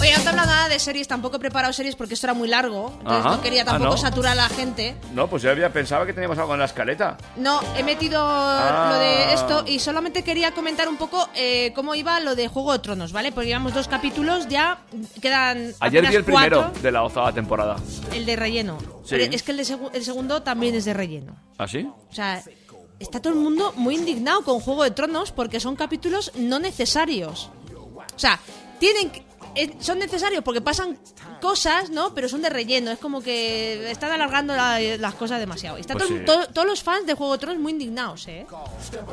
[0.00, 2.34] Oye, no te he hablado nada de series, tampoco he preparado series porque esto era
[2.34, 2.92] muy largo.
[2.98, 3.36] Entonces Ajá.
[3.36, 3.96] no quería Ah, tampoco ¿no?
[3.96, 4.96] saturar a la gente.
[5.14, 7.16] No, pues yo había pensado que teníamos algo en la escaleta.
[7.36, 8.90] No, he metido Ah.
[8.92, 12.72] lo de esto y solamente quería comentar un poco eh, cómo iba lo de Juego
[12.72, 13.32] de Tronos, ¿vale?
[13.32, 14.78] Porque llevamos dos capítulos, ya
[15.22, 15.72] quedan.
[15.80, 17.76] Ayer vi el primero de la octava temporada.
[18.12, 18.76] El de relleno.
[19.04, 19.10] Sí.
[19.16, 21.34] Pero Es que el, de el segundo también es de relleno.
[21.56, 21.88] ¿Ah, sí?
[22.10, 22.42] O sea,
[23.04, 27.50] está todo el mundo muy indignado con Juego de Tronos porque son capítulos no necesarios.
[28.14, 28.40] O sea,
[28.80, 29.24] tienen que-
[29.54, 30.98] eh, son necesarios porque pasan
[31.44, 32.14] cosas, ¿no?
[32.14, 32.90] Pero son de relleno.
[32.90, 35.76] Es como que están alargando la- las cosas demasiado.
[35.76, 36.24] Y están Pues todo- sí.
[36.24, 38.46] todo- todos los fans de Juego de Tronos muy indignados, ¿eh?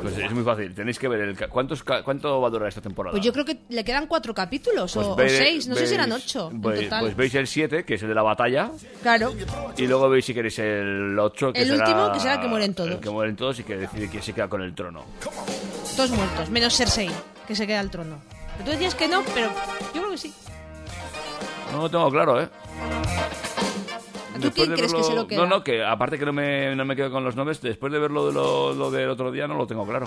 [0.00, 0.74] Pues es muy fácil.
[0.74, 1.36] Tenéis que ver el.
[1.36, 3.12] ca- ¿Cuántos, ca- ¿Cuánto va a durar esta temporada?
[3.12, 5.68] Pues yo creo que le quedan cuatro capítulos Pues o, o ve- seis.
[5.68, 7.00] No sé si eran veis- ocho en veis- total.
[7.02, 8.70] Pues veis el 7, que es el de la batalla.
[9.02, 9.34] Claro.
[9.76, 12.48] Y luego veis si queréis el 8, que El será último, que será el que
[12.48, 12.90] mueren todos.
[12.92, 15.04] El que mueren todos y que decide quién se queda con el trono.
[15.96, 17.10] Todos muertos, menos Cersei,
[17.46, 18.16] que se queda al trono.
[18.56, 19.48] Pero Tú decías que no, pero
[19.94, 20.32] yo creo que sí.
[21.72, 22.48] No lo tengo claro, ¿eh?
[24.40, 25.40] ¿Tú quién de crees que se lo queda?
[25.42, 27.98] No, no, que aparte que no me, no me quedo con los nombres, después de
[27.98, 30.06] verlo de lo, lo del otro día no lo tengo claro.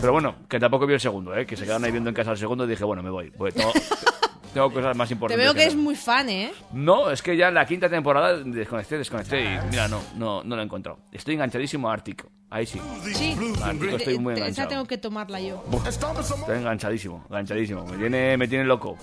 [0.00, 1.46] Pero bueno, que tampoco vi el segundo, ¿eh?
[1.46, 3.30] Que se quedaron ahí viendo en casa el segundo y dije, bueno, me voy.
[3.30, 3.72] Pues tengo,
[4.56, 5.44] tengo cosas más Te importantes.
[5.44, 5.72] veo que hacer.
[5.72, 6.50] es muy fan, ¿eh?
[6.72, 10.56] No, es que ya en la quinta temporada desconecté, desconecté y mira, no, no, no
[10.56, 10.98] lo he encontrado.
[11.12, 12.28] Estoy enganchadísimo a Ártico.
[12.48, 12.80] Ahí sí.
[13.12, 13.36] Sí.
[13.62, 14.68] Ártico estoy muy Te- Esa enganchado.
[14.68, 15.62] tengo que tomarla yo.
[15.86, 17.84] Estoy enganchadísimo, enganchadísimo.
[17.84, 18.96] Me tiene, me tiene loco.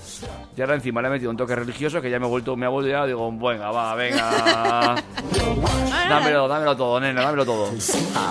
[0.57, 2.65] Y ahora encima le he metido un toque religioso que ya me he vuelto, me
[2.65, 4.95] ha vuelto ya, digo, venga, va, venga.
[6.09, 7.69] dámelo, dámelo todo, nena, dámelo todo.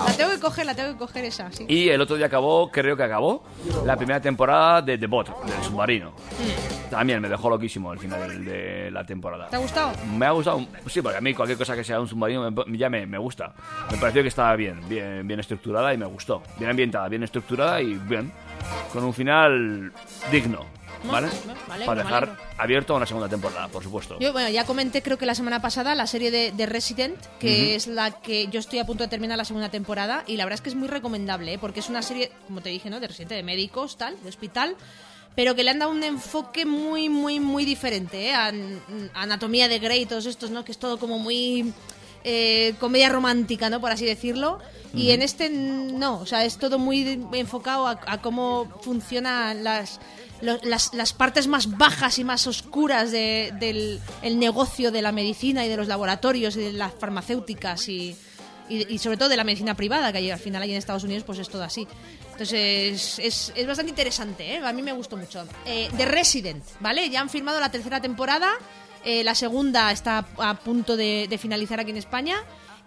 [0.07, 1.65] La tengo que coger, la tengo que coger esa, sí.
[1.69, 3.43] Y el otro día acabó, creo que acabó,
[3.85, 6.13] la primera temporada de The Bot, del submarino.
[6.89, 9.47] También me dejó loquísimo el final de la temporada.
[9.49, 9.91] ¿Te ha gustado?
[10.17, 12.89] Me ha gustado, sí, porque a mí cualquier cosa que sea un submarino me- ya
[12.89, 13.53] me, me gusta.
[13.91, 16.41] Me pareció que estaba bien, bien, bien estructurada y me gustó.
[16.57, 18.31] Bien ambientada, bien estructurada y bien.
[18.91, 19.91] Con un final
[20.31, 20.65] digno,
[21.11, 21.27] ¿vale?
[21.67, 24.17] vale, Para dejar abierto a una segunda temporada, por supuesto.
[24.19, 27.63] Yo, bueno, ya comenté creo que la semana pasada la serie de, de Resident, que
[27.65, 27.75] Ujú.
[27.75, 30.55] es la que yo estoy a punto de terminar la segunda temporada y la verdad
[30.55, 31.57] es que es muy recomendable, ¿eh?
[31.59, 32.99] porque es una serie, como te dije, ¿no?
[33.01, 34.75] De Resident, de médicos, tal, de hospital,
[35.35, 38.33] pero que le han dado un enfoque muy, muy, muy diferente, ¿eh?
[38.33, 38.51] A,
[39.13, 40.63] Anatomía de Grey y todos estos, ¿no?
[40.65, 41.73] Que es todo como muy...
[42.23, 43.81] eh, comedia romántica, ¿no?
[43.81, 44.59] Por así decirlo.
[44.95, 49.99] Y en este no, o sea, es todo muy enfocado a, a cómo funcionan las,
[50.41, 55.65] las, las partes más bajas y más oscuras de- del el negocio de la medicina
[55.65, 58.15] y de los laboratorios y de las farmacéuticas y,
[58.69, 61.23] y, y sobre todo de la medicina privada, que al final ahí en Estados Unidos
[61.25, 61.87] pues es todo así.
[62.33, 64.57] Entonces es, es bastante interesante, ¿eh?
[64.63, 65.45] a mí me gustó mucho.
[65.65, 67.09] Eh, The Resident, ¿vale?
[67.09, 68.51] Ya han firmado la tercera temporada,
[69.05, 72.37] eh, la segunda está a punto de, de finalizar aquí en España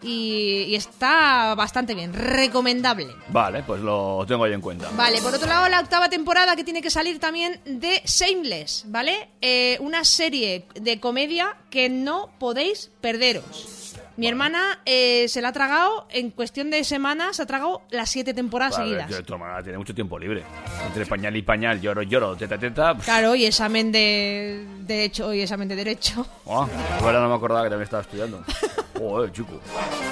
[0.03, 3.09] y, y está bastante bien, recomendable.
[3.29, 4.91] Vale, pues lo tengo ahí en cuenta.
[4.91, 9.29] Vale, por otro lado, la octava temporada que tiene que salir también de Shameless, ¿vale?
[9.41, 13.86] Eh, una serie de comedia que no podéis perderos.
[14.17, 18.09] Mi hermana eh, se la ha tragado, en cuestión de semanas, se ha tragado las
[18.09, 19.11] siete temporadas Vale, seguidas.
[19.11, 20.43] yo, tiene mucho tiempo libre.
[20.87, 22.95] Entre pañal y pañal, lloro, lloro, teta, teta.
[22.95, 26.27] pff, Claro, y examen de derecho y examen de derecho.
[26.49, 26.67] ah,
[27.01, 28.43] ahora no me acordaba que también estaba estudiando.
[28.99, 29.61] Joder, chico.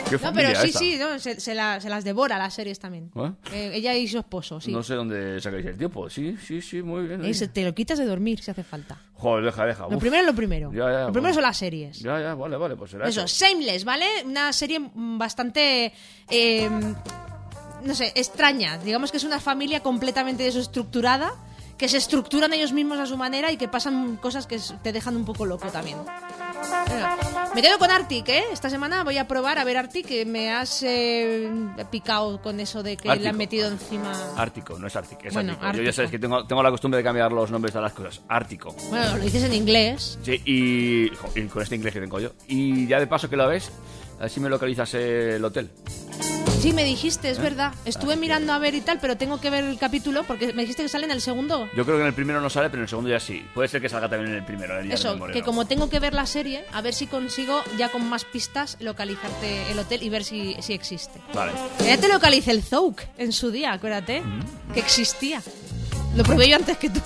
[0.08, 2.78] Qué No, familia pero sí, sí, no, se, se la- se las devora las series
[2.78, 3.10] también.
[3.14, 3.32] ¿Eh?
[3.52, 4.70] Eh, ella y su esposo, sí.
[4.72, 6.08] No sé dónde sacáis el tiempo.
[6.10, 7.24] Sí, sí, sí, muy bien.
[7.24, 8.98] Eh, se- te lo quitas de dormir si hace falta.
[9.14, 9.82] Joder, deja, deja.
[9.88, 10.00] Lo uf.
[10.00, 10.70] primero es lo primero.
[10.72, 11.34] Ya, ya, lo primero bueno.
[11.34, 12.00] son las series.
[12.00, 13.44] Ya, ya, vale, vale, pues será Eso, eso.
[13.44, 14.06] Shameless, ¿vale?
[14.24, 15.92] Una serie mm, bastante.
[16.28, 16.68] eh,
[17.84, 18.78] no sé, extraña.
[18.78, 21.32] Digamos que es una familia completamente desestructurada.
[21.76, 25.16] Que se estructuran ellos mismos a su manera y que pasan cosas que te dejan
[25.16, 25.98] un poco loco también.
[27.54, 28.42] Me quedo con Arctic, ¿eh?
[28.52, 31.48] Esta semana voy a probar a ver Arctic, que me has eh,
[31.90, 33.30] picado con eso de que le Ártico.
[33.30, 34.12] han metido encima.
[34.36, 35.60] Ártico, no es es Bueno, Ártico.
[35.60, 35.92] Yo ya Ártico.
[35.92, 38.22] sabes que tengo, tengo la costumbre de cambiar los nombres de las cosas.
[38.28, 38.74] Ártico.
[38.90, 40.18] Bueno, lo dices en inglés.
[40.24, 42.30] Sí, y, jo, y con este inglés que tengo yo.
[42.48, 43.70] Y ya de paso que lo ves,
[44.18, 45.70] a ver si me localizas el hotel.
[46.64, 47.42] Sí, me dijiste, es ¿Eh?
[47.42, 47.74] verdad.
[47.84, 50.82] Estuve mirando a ver y tal, pero tengo que ver el capítulo porque me dijiste
[50.82, 51.68] que sale en el segundo.
[51.76, 53.44] Yo creo que en el primero no sale, pero en el segundo ya sí.
[53.52, 54.80] Puede ser que salga también en el primero.
[54.80, 58.08] El Eso, que como tengo que ver la serie, a ver si consigo ya con
[58.08, 61.20] más pistas localizarte el hotel y ver si, si existe.
[61.34, 61.52] Vale.
[61.84, 64.72] Ya te localicé el Zouk en su día, acuérdate, Mm.
[64.72, 65.42] que existía.
[66.16, 67.00] Lo probé yo antes que tú.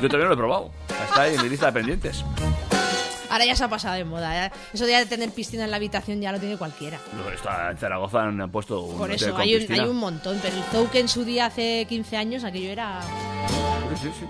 [0.00, 0.70] Yo no lo he probado.
[1.08, 2.24] Está ahí en mi lista de pendientes.
[3.30, 4.32] Ahora ya se ha pasado de moda.
[4.48, 4.52] ya.
[4.74, 6.98] Eso de tener piscina en la habitación ya lo tiene cualquiera.
[7.16, 9.82] Lo- Está, en Zaragoza han puesto un Por eso, hay un, piscina.
[9.84, 10.38] hay un montón.
[10.42, 13.00] Pero el Zouk en su día, hace 15 años, aquello era
[14.00, 14.24] Sí, sí.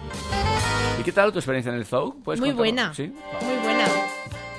[1.00, 1.84] ¿Y qué tal tu experiencia en el?
[1.86, 2.56] ¿Puedes muy contarlo?
[2.56, 2.94] buena.
[2.94, 3.12] Sí.
[3.42, 3.84] Muy buena.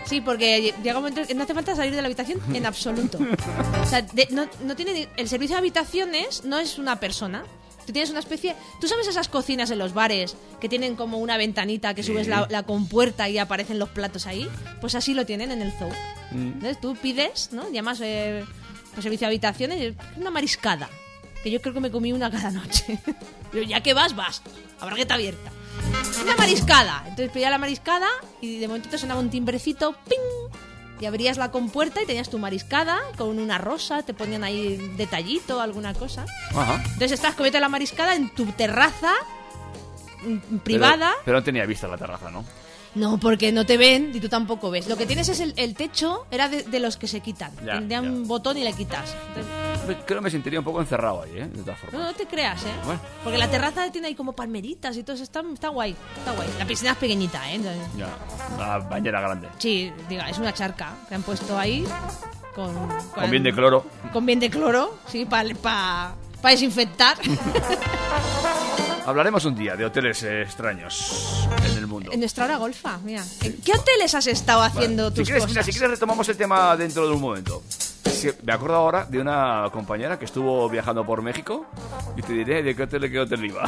[0.06, 3.18] Sí, porque llega un momento que no hace falta salir de la habitación en absoluto.
[3.82, 7.44] O sea, de- no, no tiene el servicio de habitaciones no es una persona.
[7.86, 8.56] Tú tienes una especie.
[8.80, 12.12] ¿Tú sabes esas cocinas en los bares que tienen como una ventanita que Sí.
[12.12, 14.48] subes la, la compuerta y aparecen los platos ahí?
[14.80, 15.90] Pues así lo tienen en el zoo.
[16.32, 16.48] Mm.
[16.54, 17.70] Entonces tú pides, ¿no?
[17.72, 18.46] Llamas eh,
[18.94, 20.90] por servicio de habitaciones y es una mariscada.
[21.44, 23.00] Que yo creo que me comí una cada noche.
[23.52, 24.42] Pero ya que vas, vas.
[24.80, 25.52] A bragueta abierta.
[26.24, 27.00] Una mariscada.
[27.08, 28.08] Entonces pedía la mariscada
[28.42, 30.52] y de momento te sonaba un timbrecito, ¡ping!
[31.02, 35.60] Y abrías la compuerta y tenías tu mariscada con una rosa, te ponían ahí detallito,
[35.60, 36.26] alguna cosa.
[36.56, 36.76] Ajá.
[36.76, 39.12] Entonces estás comiendo la mariscada en tu terraza
[40.24, 41.10] mm, privada.
[41.10, 42.46] Pero, pero no tenía vista la terraza, ¿no?
[42.94, 44.88] No, porque no te ven y tú tampoco ves.
[44.90, 47.52] Lo que tienes es el, el techo, era de, de los que se quitan.
[47.66, 49.16] Ya, Tendría un botón y le quitas.
[49.30, 51.48] Entonces, Creo que me sentiría un poco encerrado ahí, ¿eh?
[51.48, 52.00] De todas formas.
[52.02, 52.68] no, no te creas, ¿eh?
[52.86, 53.00] Bueno.
[53.24, 55.24] Porque la terraza tiene ahí como palmeritas y todo eso.
[55.24, 56.50] Está, está guay, está guay.
[56.60, 57.56] La piscina es pequeñita, ¿eh?
[57.56, 58.10] Entonces, Ya,
[58.56, 59.48] una bañera grande.
[59.58, 61.86] sí, diga, es una charca que han puesto ahí
[62.54, 62.74] con...
[63.16, 63.86] Con bien de cloro.
[64.12, 67.18] Con bien de cloro, sí, para pa, pa desinfectar.
[69.12, 72.12] Hablaremos un día de hoteles eh, extraños en el mundo.
[72.14, 73.22] en nuestra hora golfa, mira.
[73.44, 75.52] ¿En qué hoteles has estado haciendo Si tus quieres, cosas?
[75.54, 77.62] mira, si quieres retomamos el tema dentro de un momento.
[78.10, 81.66] Sí, me acuerdo ahora de una compañera que estuvo viajando por México
[82.16, 83.64] y te diré de qué hotel, de qué hotel iba.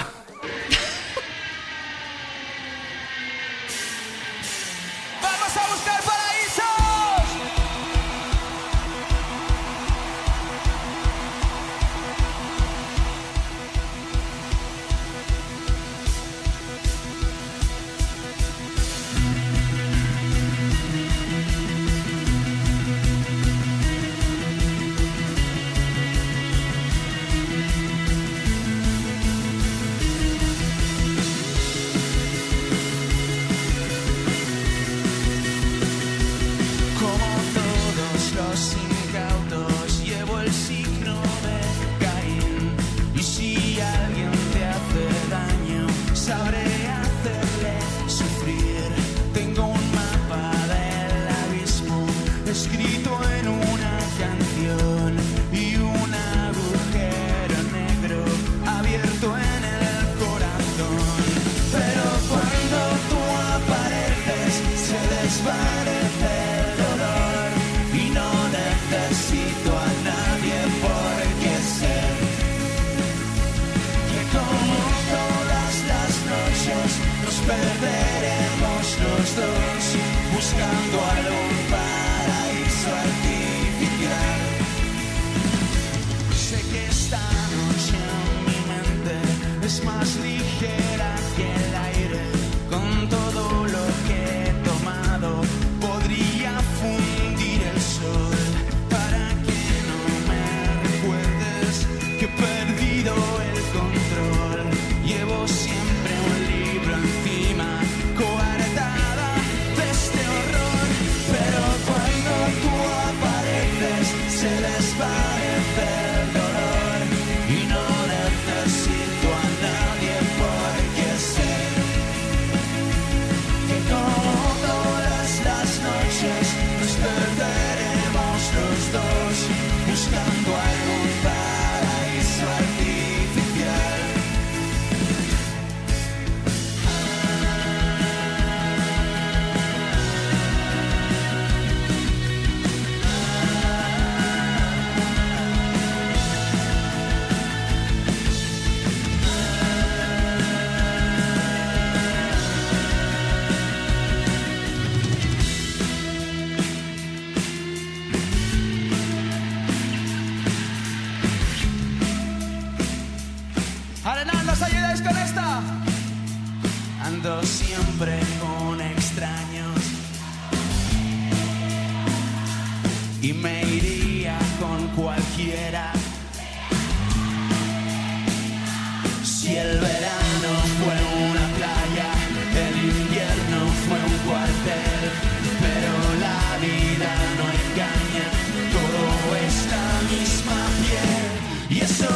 [191.74, 191.88] Piel.
[191.88, 192.13] Y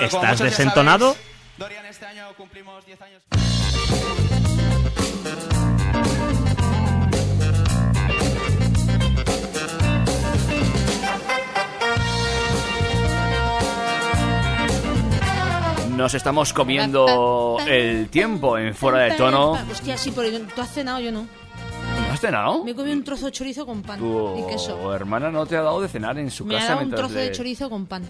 [0.00, 1.16] ¿Estás desentonado?
[1.58, 3.22] Dorian, este año cumplimos 10 años.
[15.96, 19.58] Nos estamos comiendo el tiempo en fuera de tono.
[19.70, 21.26] Hostia, sí, pero tú has cenado, yo no.
[22.06, 22.64] ¿No has cenado?
[22.64, 24.00] Me he comido un trozo de chorizo con pan
[24.38, 24.76] y queso.
[24.76, 26.90] Tu hermana no te ha dado de cenar en su Me ha casa dado un
[26.90, 28.08] trozo de chorizo con pan.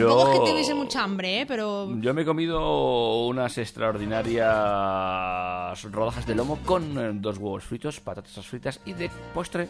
[0.00, 0.08] Yo...
[0.08, 1.46] Tampoco es que tuviese mucha hambre, ¿eh?
[1.46, 1.88] Pero...
[2.00, 8.46] Yo me he comido unas extraordinarias rodajas de lomo con eh, dos huevos fritos, patatas
[8.46, 9.68] fritas y de postre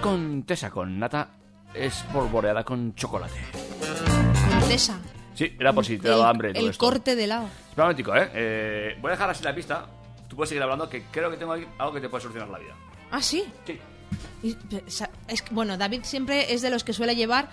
[0.00, 1.30] con tesa con nata
[1.74, 3.38] espolvoreada con chocolate.
[4.60, 4.98] Con tesa.
[5.34, 6.84] Sí, era por si te daba hambre todo El esto.
[6.84, 7.46] corte de helado.
[7.46, 8.30] Espera un momentico, ¿eh?
[8.34, 9.86] Eh, Voy a dejar así la pista.
[10.28, 12.58] Tú puedes seguir hablando que creo que tengo ahí algo que te puede solucionar la
[12.58, 12.74] vida.
[13.10, 13.44] Ah, sí.
[13.66, 13.78] Sí.
[14.42, 14.56] Y,
[15.28, 17.48] es bueno, David siempre es de los que suele llevar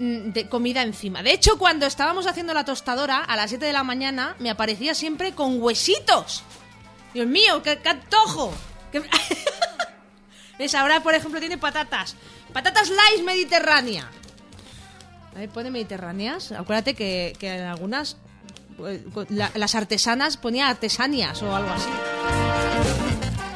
[0.00, 1.22] de comida encima.
[1.22, 4.94] De hecho, cuando estábamos haciendo la tostadora a las 7 de la mañana, me aparecía
[4.94, 6.42] siempre con huesitos.
[7.12, 8.52] Dios mío, qué, qué antojo.
[8.90, 9.02] Qué-
[10.58, 10.74] ¿Ves?
[10.74, 12.16] Ahora, por ejemplo, tiene patatas.
[12.52, 14.08] Patatas Slice Mediterránea.
[15.34, 16.50] A ver, pone mediterráneas.
[16.52, 18.16] Acuérdate que, que en algunas...
[18.86, 21.90] eh, la- las artesanas ponía artesanias o algo así.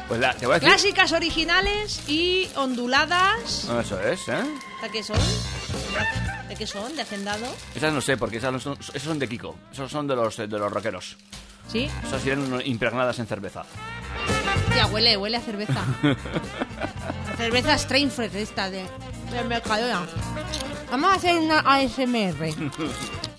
[0.07, 0.69] Pues la, te voy a decir...
[0.69, 3.67] Clásicas originales y onduladas.
[3.79, 4.43] Eso es, ¿eh?
[4.83, 5.17] ¿De qué son?
[6.47, 6.95] ¿De qué son?
[6.95, 7.45] ¿De hacendado?
[7.73, 9.55] Esas no sé, porque esas no son, de Kiko.
[9.71, 11.17] Esos son de los, de los rockeros.
[11.71, 11.89] ¿Sí?
[12.05, 13.63] Esas vienen impregnadas en cerveza.
[14.75, 15.83] Ya, huele, huele a cerveza.
[17.31, 18.83] A cerveza Strainfred esta de,
[19.31, 20.05] de Mercadona.
[20.89, 22.53] Vamos a hacer una ASMR.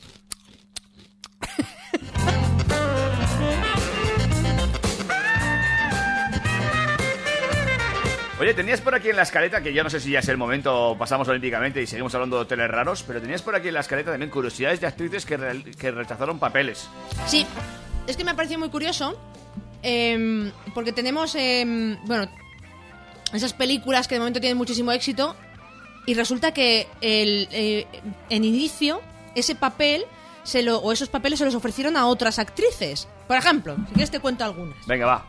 [8.39, 10.37] Oye, tenías por aquí en la escaleta, que yo no sé si ya es el
[10.37, 13.81] momento, pasamos olímpicamente y seguimos hablando de hoteles raros, pero tenías por aquí en la
[13.81, 16.87] escaleta también curiosidades de actrices que, re- que rechazaron papeles.
[17.27, 17.47] Sí,
[18.07, 19.19] es que me ha parecido muy curioso.
[19.83, 22.29] em, porque tenemos, em, bueno,
[23.33, 25.35] esas películas que de momento tienen muchísimo éxito.
[26.07, 27.87] Y resulta que el, eh,
[28.31, 29.01] en inicio,
[29.35, 30.05] ese papel
[30.45, 33.09] se lo, o esos papeles se los ofrecieron a otras actrices.
[33.29, 34.77] Por ejemplo, si quieres te cuento algunas.
[34.87, 35.27] Venga, va.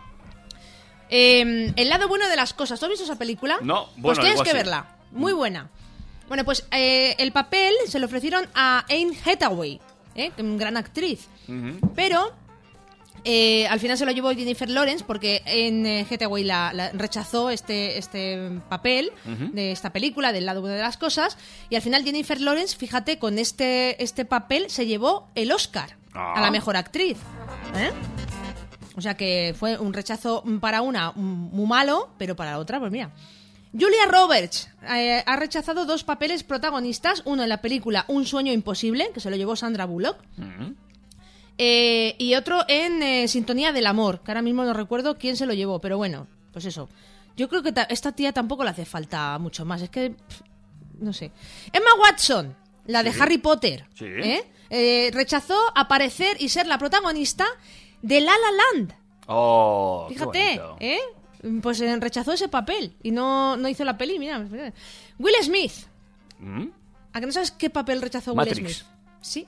[1.10, 2.80] Eh, el lado bueno de las cosas.
[2.80, 3.58] ¿Tú has visto esa película?
[3.62, 4.96] No, Pues bueno, tienes igual que verla.
[5.12, 5.70] Muy buena.
[6.28, 9.80] Bueno, pues eh, el papel se lo ofrecieron a Anne Hathaway,
[10.16, 10.32] ¿eh?
[10.40, 11.28] una gran actriz.
[11.96, 12.34] Pero
[13.24, 17.98] eh, al final se lo llevó Jennifer Lawrence porque Anne Hathaway la, la rechazó este,
[17.98, 19.12] este papel
[19.54, 21.38] de esta película, del lado bueno de las cosas.
[21.70, 26.34] Y al final Jennifer Lawrence, fíjate, con este, este papel se llevó el Oscar Ah.
[26.36, 27.18] a la mejor actriz.
[27.76, 27.92] ¿eh?
[28.98, 32.80] O sea que fue un rechazo para una mm, muy malo, pero para la otra,
[32.80, 33.11] pues mira.
[33.72, 39.11] Julia Roberts eh, ha rechazado dos papeles protagonistas, uno en la película Un sueño imposible,
[39.14, 40.18] que se lo llevó Sandra Bullock,
[41.57, 45.45] eh, y otro en eh, Sintonía del Amor, que ahora mismo no recuerdo quién se
[45.45, 46.88] lo llevó, pero bueno, pues eso.
[47.36, 50.11] Yo creo que ta- esta tía tampoco le hace falta mucho más, es que...
[50.11, 50.41] pff,
[50.99, 51.32] no sé.
[51.74, 52.56] Emma Watson,
[52.88, 53.14] la de.
[53.19, 54.06] Harry Potter, Sí.
[54.69, 57.45] Eh, rechazó aparecer y ser la protagonista
[58.02, 58.94] de La La Land.
[59.28, 60.61] Oh, Fíjate.
[60.80, 60.99] ¿eh?
[61.61, 64.45] Pues eh, rechazó ese papel y no, no hizo la peli, mira.
[65.19, 65.74] Will Smith.
[66.40, 66.68] ¿Mm?
[67.14, 68.57] ¿A que no sabes qué papel rechazó Matrix.
[68.60, 68.88] Will Smith?
[69.22, 69.48] Sí.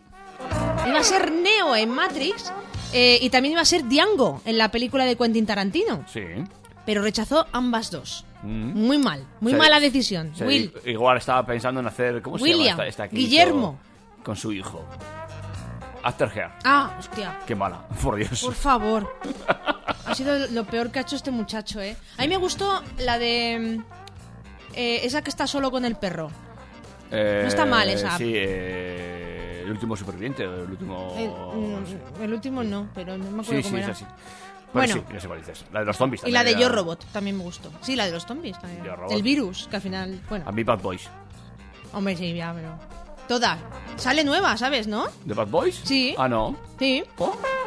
[0.88, 2.52] Iba a ser Neo en Matrix
[2.94, 6.06] eh, y también iba a ser Django en la película de Quentin Tarantino.
[6.08, 6.24] Sí.
[6.86, 8.26] Pero rechazó ambas dos.
[8.42, 8.74] Mm.
[8.74, 10.32] Muy mal, muy O sea, mala decisión.
[10.34, 12.22] O sea, Will, Igual estaba pensando en hacer.
[12.22, 13.80] ¿Cómo se William, llama esta, Guillermo.
[14.24, 14.86] Con su hijo.
[16.04, 16.50] After Hair.
[16.64, 17.40] Ah, hostia.
[17.46, 18.42] Qué mala, por Dios.
[18.44, 19.12] Por favor.
[20.06, 21.96] Ha sido lo peor que ha hecho este muchacho, ¿eh?
[22.18, 23.78] A mí me gustó la de...
[23.80, 26.32] mm, eh, esa que está solo con el perro.
[27.12, 28.18] Eh, no está mal esa.
[28.18, 31.14] Sí, eh, el último superviviente, el último.
[31.16, 33.92] El, mm, el último no, pero no me acuerdo sí, cómo sí, era.
[33.92, 34.06] es así.
[34.74, 35.12] Bueno, Bueno.
[35.12, 35.66] sí, sé cuál dices.
[35.72, 37.72] La de los zombies Y la de también Yo era- Robot también me gustó.
[37.82, 38.84] Sí, la de los zombies también.
[38.84, 38.96] Yo.
[39.12, 41.08] El virus, que al final, bueno, A mí Bad Boys.
[41.94, 42.80] hombre, sí, ya, pero...
[43.30, 43.60] Todas.
[43.98, 45.06] Sale nueva, ¿sabes, no?
[45.24, 45.80] ¿De Bad Boys?
[45.84, 46.16] Sí.
[46.18, 46.56] Ah, no.
[46.80, 47.04] Sí.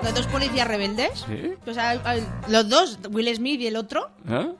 [0.03, 1.25] Los dos policías rebeldes.
[1.27, 1.53] Sí.
[1.79, 4.11] Al- al- los dos, Will Smith y el otro.
[4.29, 4.51] ¿Eh?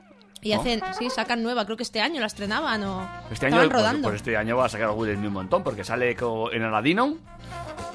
[0.45, 0.61] Y ¿No?
[0.61, 1.65] hacen, sí, sacan nueva.
[1.65, 4.03] Creo que este año la estrenaban o Este año, estaban pues, rodando.
[4.09, 6.17] pues este año va a sacar Smith un montón porque sale
[6.53, 7.17] en Aladino.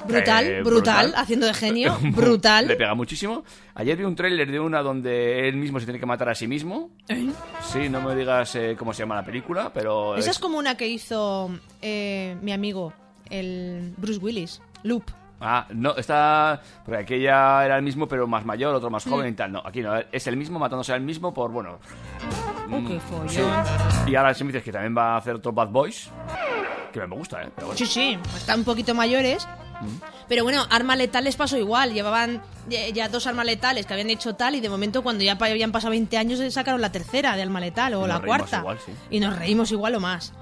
[0.06, 2.66] brutal, Eh, brutal, haciendo de genio, brutal.
[2.66, 3.44] Le pega muchísimo.
[3.74, 6.46] Ayer vi un tráiler de una donde él mismo se tiene que matar a sí
[6.48, 6.90] mismo.
[7.08, 7.28] ¿Eh?
[7.70, 10.16] Sí, no me digas eh, cómo se llama la película, pero...
[10.16, 11.50] Esa es- es como una que hizo
[11.82, 12.94] eh, mi amigo,
[13.28, 15.04] el Bruce Willis, Loop.
[15.40, 16.60] Ah, no, está...
[16.84, 19.32] Porque aquella era el mismo, pero más mayor, otro más joven Mm.
[19.32, 19.52] y tal.
[19.52, 21.78] No, aquí no, es el mismo matándose al mismo por, bueno...
[22.70, 23.28] Oh, mm, qué follón.
[23.28, 24.10] sí.
[24.10, 26.10] Y ahora si me dices que también va a hacer otro Bad Boys,
[26.92, 27.50] que me gusta, ¿eh?
[27.54, 27.78] Pero bueno.
[27.78, 29.46] Sí, sí, están un poquito mayores.
[30.28, 31.92] Pero bueno, arma letal les pasó igual.
[31.94, 35.70] Llevaban ya, dos armas letales que habían hecho tal y de momento cuando ya habían
[35.70, 38.58] pasado 20 años sacaron la tercera de arma letal o la cuarta.
[38.58, 38.92] igual, sí.
[39.10, 40.32] Y nos reímos igual o más.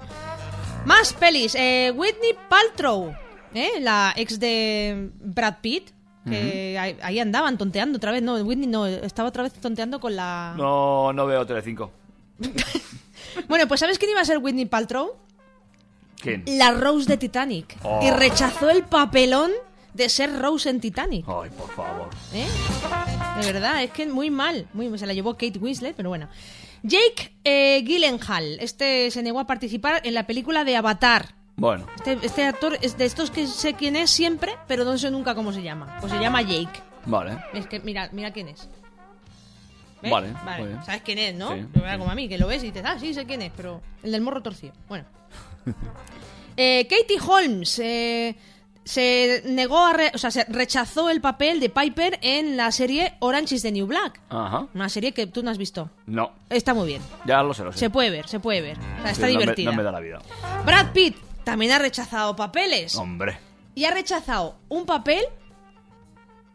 [0.85, 1.53] Más pelis.
[1.53, 3.13] Eh, Whitney Paltrow,
[3.57, 3.79] ¿eh?
[3.79, 5.91] la ex de Brad Pitt.
[6.27, 8.21] Que ahí, ahí andaban tonteando otra vez.
[8.21, 10.55] No, Whitney no, estaba otra vez tonteando con la...
[10.57, 11.89] No, no veo Telecinco.
[13.47, 15.15] Bueno, pues ¿sabes quién iba a ser Whitney Paltrow?
[16.21, 16.43] ¿Quién?
[16.47, 17.77] La Rose de Titanic.
[17.83, 17.99] Oh.
[18.01, 19.51] Y rechazó el papelón
[19.93, 21.25] de ser Rose en Titanic.
[21.27, 22.09] Ay, por favor.
[22.33, 22.47] ¿Eh?
[23.39, 24.67] De verdad, es que muy mal.
[24.73, 26.27] Muy, se la llevó Kate Winslet, pero bueno.
[26.83, 28.59] Jake eh, Gyllenhaal.
[28.59, 31.35] Este se negó a participar en la película de Avatar.
[31.59, 35.09] Bueno, Este, este actor es de estos que sé quién es siempre, pero no sé
[35.09, 35.97] nunca cómo se llama.
[35.99, 36.81] Pues se llama Jake.
[37.05, 37.37] vale.
[37.53, 38.69] Es que mira, mira quién es.
[40.03, 40.11] ¿Ves?
[40.11, 40.85] Vale, bien.
[40.85, 41.55] Sabes quién es, ¿no?
[41.55, 43.81] Sí, como a mí, que lo ves y dices, ah, sí, sé quién es, pero
[44.03, 44.73] el del morro torcido.
[44.87, 45.05] Bueno.
[46.59, 48.35] Eh, Katie Holmes eh,
[48.83, 49.93] se negó a.
[49.93, 53.71] re- o sea, se rechazó el papel de Piper en la serie Orange is the
[53.71, 54.19] New Black.
[54.29, 54.65] Ajá.
[54.73, 55.91] Una serie que tú no has visto.
[56.07, 57.03] No, Está muy bien.
[57.25, 57.77] ya lo sé, lo sé.
[57.77, 58.75] Se puede ver, se puede ver.
[58.79, 59.69] O sea, está Sí, no me- divertida.
[59.69, 60.19] No me, da la vida.
[60.65, 61.15] Brad Pitt
[61.47, 62.93] también ha rechazado papeles.
[62.95, 63.39] Hombre.
[63.73, 65.23] Y ha rechazado un papel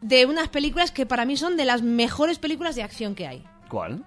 [0.01, 3.43] de unas películas que para mí son de las mejores películas de acción que hay.
[3.71, 4.05] ¿Cuál?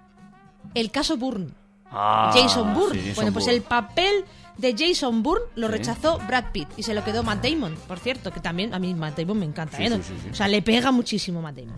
[0.75, 1.51] El caso Bourne.
[1.91, 3.01] Ah, Jason Bourne.
[3.01, 3.57] sí, Jason bueno, pues Bourne.
[3.57, 4.25] el papel
[4.59, 8.31] de Jason Bourne lo rechazó Brad Pitt y se lo quedó Matt Damon, por cierto,
[8.33, 9.79] que también a mí Matt Damon me encanta.
[9.79, 9.91] Sí, ¿eh?
[9.91, 10.29] sí, sí, sí.
[10.31, 11.75] O sea, le pega muchísimo Matt Damon.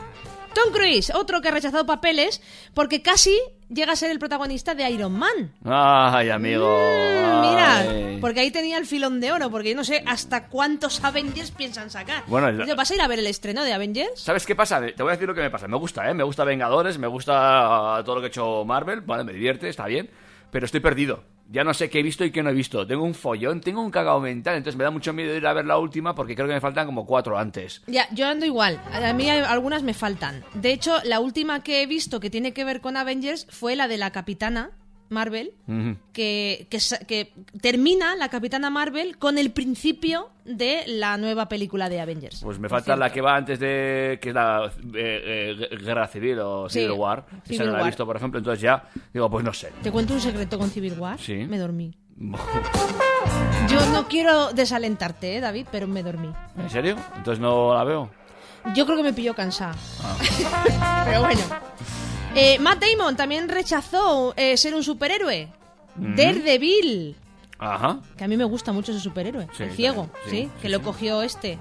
[0.64, 2.42] Tom Cruise, otro que ha rechazado papeles
[2.74, 5.52] porque casi llega a ser el protagonista de Iron Man.
[5.64, 6.66] Ay, amigo.
[6.68, 8.18] Mm, Mira, Ay.
[8.20, 11.90] porque ahí tenía el filón de oro, porque yo no sé hasta cuántos Avengers piensan
[11.90, 12.24] sacar.
[12.26, 14.20] Bueno, ¿Te ¿Vas a ir a ver el estreno de Avengers?
[14.20, 14.80] ¿Sabes qué pasa?
[14.80, 15.68] Te voy a decir lo que me pasa.
[15.68, 16.14] Me gusta, ¿eh?
[16.14, 19.22] Me gusta Vengadores, me gusta todo lo que ha hecho Marvel, ¿vale?
[19.24, 20.10] Me divierte, está bien.
[20.50, 21.24] Pero estoy perdido.
[21.50, 22.86] Ya no sé qué he visto y qué no he visto.
[22.86, 24.56] Tengo un follón, tengo un cagao mental.
[24.56, 26.84] Entonces me da mucho miedo ir a ver la última porque creo que me faltan
[26.86, 27.82] como cuatro antes.
[27.86, 28.82] Ya, yo ando igual.
[28.92, 30.44] A mí algunas me faltan.
[30.54, 33.88] De hecho, la última que he visto que tiene que ver con Avengers fue la
[33.88, 34.72] de la Capitana
[35.10, 35.52] Marvel,
[36.12, 42.00] que, que, que termina la Capitana Marvel con el principio de la nueva película de
[42.00, 42.40] Avengers.
[42.42, 44.18] Pues me falta la que va antes de.
[44.20, 47.24] que es la eh, eh, Guerra Civil o Sí, Civil War.
[47.44, 48.38] Civil Esa no la he visto, por ejemplo.
[48.38, 49.72] Entonces ya digo, pues no sé.
[49.82, 51.18] ¿Te cuento un secreto con Civil War?
[51.18, 51.34] Sí.
[51.34, 51.94] Me dormí.
[53.68, 56.32] Yo no quiero desalentarte, ¿eh, David, pero me dormí.
[56.56, 56.96] ¿En serio?
[57.16, 58.10] Entonces no la veo.
[58.74, 59.74] Yo creo que me pilló cansada.
[60.02, 61.04] Ah.
[61.06, 61.40] Pero bueno.
[62.34, 65.48] Eh, Matt Damon también rechazó eh, ser un superhéroe.
[65.96, 66.14] Mm.
[66.16, 67.16] Daredevil.
[67.58, 67.98] Ajá.
[68.16, 69.48] Que a mí me gusta mucho ese superhéroe.
[69.56, 70.30] Sí, el ciego, ¿sí?
[70.30, 71.58] sí, Que lo cogió este.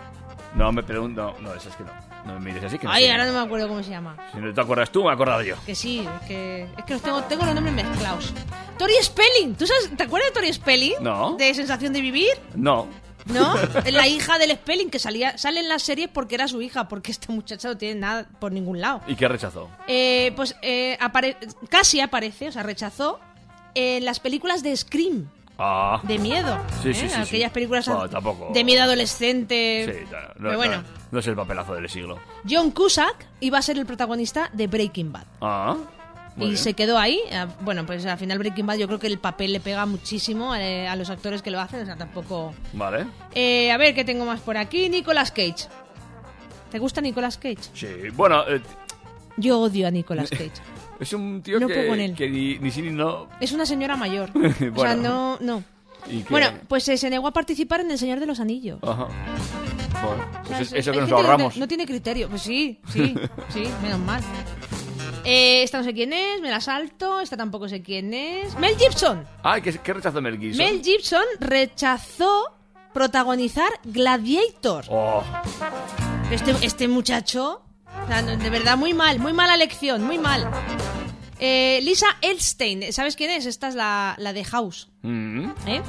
[0.56, 1.35] No, me pregunto.
[1.41, 1.91] No, eso es que no.
[2.26, 3.11] No me mires así que no Ay, sé.
[3.11, 4.18] ahora no me acuerdo cómo se llama.
[4.34, 5.56] Si no te acuerdas tú, me he acordado yo.
[5.65, 8.34] Que sí, que, es que los tengo, tengo los nombres mezclados.
[8.77, 9.56] Tori Spelling.
[9.56, 10.95] ¿Tú sabes, ¿Te acuerdas de Tori Spelling?
[10.99, 11.35] No.
[11.38, 12.31] De Sensación de Vivir.
[12.53, 12.88] No.
[13.33, 13.55] ¿No?
[13.91, 17.11] La hija del Spelling que salía, sale en las series porque era su hija, porque
[17.11, 19.01] esta muchacha no tiene nada por ningún lado.
[19.07, 19.69] ¿Y qué rechazó?
[19.87, 21.37] Eh, pues eh, apare-
[21.69, 23.19] casi aparece, o sea, rechazó
[23.75, 25.29] en las películas de Scream.
[25.59, 25.99] Ah.
[26.03, 26.55] De miedo.
[26.83, 26.93] Sí, ¿eh?
[26.93, 27.21] sí, sí, sí.
[27.21, 28.51] Aquellas películas Bueno, tampoco.
[28.53, 30.05] de miedo adolescente.
[30.11, 32.19] No, Pero no- bueno, no es el papelazo del siglo.
[32.47, 35.25] John Cusack iba a ser el protagonista de Breaking Bad.
[35.41, 35.75] Ah.
[36.38, 36.57] Muy y bien.
[36.64, 37.19] se quedó ahí.
[37.34, 40.55] Ah, Bueno, pues al final Breaking Bad yo creo que el papel le pega muchísimo
[40.55, 41.81] eh, a los actores que lo hacen.
[41.81, 42.53] O sea, tampoco...
[42.73, 43.05] Vale.
[43.35, 44.88] Eh, a ver, ¿qué tengo más por aquí?
[44.89, 45.68] Nicolas Cage.
[46.72, 47.57] ¿Te gusta Nicolas Cage?
[47.73, 47.88] Sí.
[48.14, 48.61] Bueno, eh,
[49.38, 50.51] Yo odio a Nicolas Cage.
[50.99, 52.14] es un tío No que, puedo con él.
[52.15, 53.27] que ni, ni ni no.
[53.39, 54.30] Es una señora mayor.
[54.35, 55.38] O sea, Bueno.
[55.41, 55.57] no...
[55.57, 55.64] no.
[56.30, 58.80] Bueno, pues eh, se negó a participar en El Señor de los Anillos.
[58.81, 59.07] Ajá.
[60.01, 61.55] Bueno, O pues sea, es- es- eso que nos ahorramos.
[61.57, 62.30] No, no tiene criterio.
[62.30, 63.14] Pues sí, sí,
[63.49, 64.22] sí, menos mal.
[65.29, 67.19] Eh, esta no sé quién es, me la salto.
[67.19, 68.57] Esta tampoco sé quién es.
[68.57, 69.25] Mel Gibson.
[69.43, 70.65] Ah, ¿qué, qué rechazó Mel Gibson?
[70.65, 72.53] Mel Gibson rechazó
[72.93, 74.85] protagonizar Gladiator.
[74.89, 75.23] Oh,
[76.31, 77.61] Este, este muchacho,
[78.03, 80.49] o sea, no, de verdad, muy mal, muy mala elección, muy mal.
[81.39, 83.45] Eh, Lisa Elstein, ¿sabes quién es?
[83.45, 84.89] Esta es la, la de House.
[85.03, 85.81] mm, ¿eh?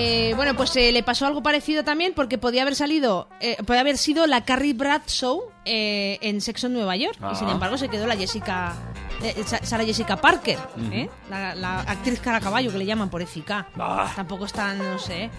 [0.00, 3.80] Eh, bueno, pues eh, le pasó algo parecido también porque podía haber salido, eh, podía
[3.80, 7.52] haber sido la Carrie Bradshaw eh, en Sexo en Nueva York y sin Ah.
[7.52, 8.74] embargo se quedó la Jessica,
[9.22, 10.58] eh, Sa- Sarah Jessica Parker.
[10.92, 11.08] ¿eh?
[11.30, 13.50] la, la actriz cara caballo que le llaman por FK.
[13.78, 14.12] Ah.
[14.14, 15.30] Tampoco es tan, no sé,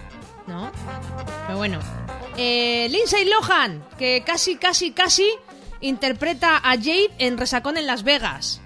[0.46, 0.70] ¿no?
[1.46, 1.78] Pero bueno.
[2.36, 5.28] Lindsay Lohan, que casi, casi, casi
[5.80, 8.60] interpreta a Jade en Resacón en Las Vegas.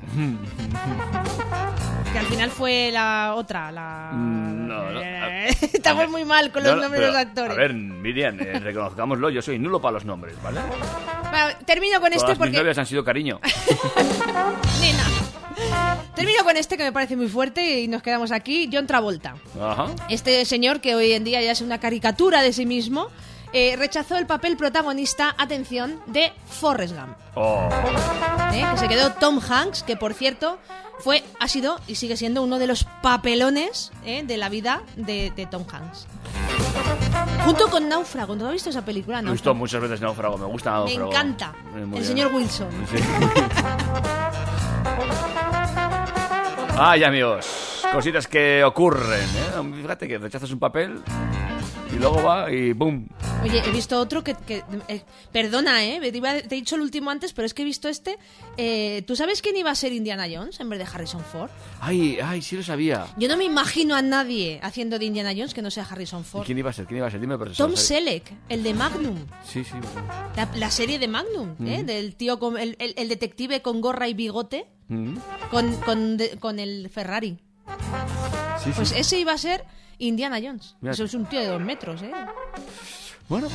[2.12, 4.10] Que al final fue la otra, la...
[4.12, 4.43] Mm,
[4.82, 5.00] no, no.
[5.02, 7.52] Eh, Estamos muy mal con los no, nombres de pero, los actores.
[7.52, 10.60] A ver, Miriam, eh, reconozcámoslo, yo soy nulo para los nombres, ¿vale?
[11.30, 12.58] Bueno, termino con este Todas mis porque...
[12.58, 13.40] novias han sido cariño.
[14.80, 15.04] Nena.
[16.14, 18.68] Termino con este que me parece muy fuerte y nos quedamos aquí.
[18.72, 19.36] John Travolta.
[19.60, 19.86] Ajá.
[20.08, 23.08] Este señor que hoy en día ya es una caricatura de sí mismo.
[23.54, 27.16] Eh, rechazó el papel protagonista, atención, de Forrest Gump.
[27.36, 27.68] Oh.
[28.52, 28.64] ¿eh?
[28.72, 30.58] que se quedó Tom Hanks, que por cierto
[30.98, 34.22] fue, ha sido y sigue siendo uno de los papelones ¿eh?
[34.24, 36.06] de la vida de, de Tom Hanks.
[37.44, 39.20] Junto con Náufrago, ¿no has visto esa película?
[39.22, 41.10] Me he visto muchas veces Náufrago, me gusta Me Náufrago.
[41.10, 41.52] encanta.
[41.76, 42.04] Eh, muy El bien.
[42.04, 42.68] señor Wilson.
[42.90, 42.96] Sí.
[46.76, 49.72] Ay, amigos, cositas que ocurren, ¿eh?
[49.80, 51.02] Fíjate que rechazas un papel
[51.94, 53.08] y luego va y ¡boom!
[53.42, 54.34] Oye, he visto otro que...
[54.34, 55.02] que- eh,
[55.32, 55.98] perdona, ¿eh?
[56.00, 58.18] Te, iba- te he dicho el último antes, pero es que he visto este.
[58.56, 61.50] Eh, ¿Tú sabes quién iba a ser Indiana Jones en vez de Harrison Ford?
[61.80, 63.06] Ay, ay, sí lo sabía.
[63.18, 66.24] Yo no me imagino a nadie haciendo de Indiana Jones que no sea Harrison ¿Y
[66.24, 66.46] Ford.
[66.46, 66.86] quién iba a ser?
[66.86, 67.20] ¿Quién iba a ser?
[67.20, 67.76] Dime, pero Tom.
[67.76, 69.16] Selleck, el de Magnum.
[69.44, 69.74] Sí, sí.
[70.36, 71.82] La, la serie de Magnum, ¿eh?
[71.82, 71.86] Mm.
[71.86, 75.16] Del tío, con, el, el- el detective con gorra y bigote Mm.
[75.50, 77.38] con, con, de- con el Ferrari.
[78.62, 78.94] Sí, Pues sí.
[78.98, 79.64] ese iba a ser
[79.98, 80.76] Indiana Jones.
[80.80, 80.92] Mira.
[80.92, 82.12] Eso es un tío de dos metros, ¿eh?
[83.26, 83.48] Bueno,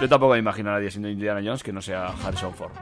[0.00, 2.72] yo tampoco me imagino a nadie siendo Indiana Jones que no sea Harrison Ford.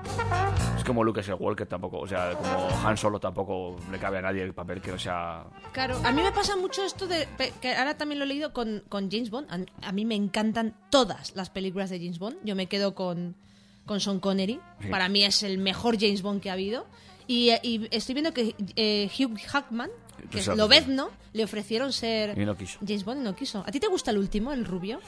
[0.79, 4.43] Es como Luke Skywalker tampoco, o sea, como Han Solo tampoco le cabe a nadie
[4.43, 5.45] el papel que no sea...
[5.73, 7.29] Claro, a mí me pasa mucho esto de.
[7.61, 9.47] que ahora también lo he leído con, con James Bond.
[9.53, 12.39] A, a mí me encantan todas las películas de James Bond.
[12.45, 13.37] Yo me quedo con,
[13.85, 14.59] con Sean Connery.
[14.81, 14.89] Sí.
[14.89, 16.87] Para mí es el mejor James Bond que ha habido.
[17.27, 19.91] Y, eh, y estoy viendo que eh, Hugh Hackman,
[20.31, 22.79] que es Pues, Lobezno, le ofrecieron ser Y no quiso.
[22.87, 23.63] James Bond y no quiso.
[23.67, 25.01] ¿A ti te gusta el último, el rubio?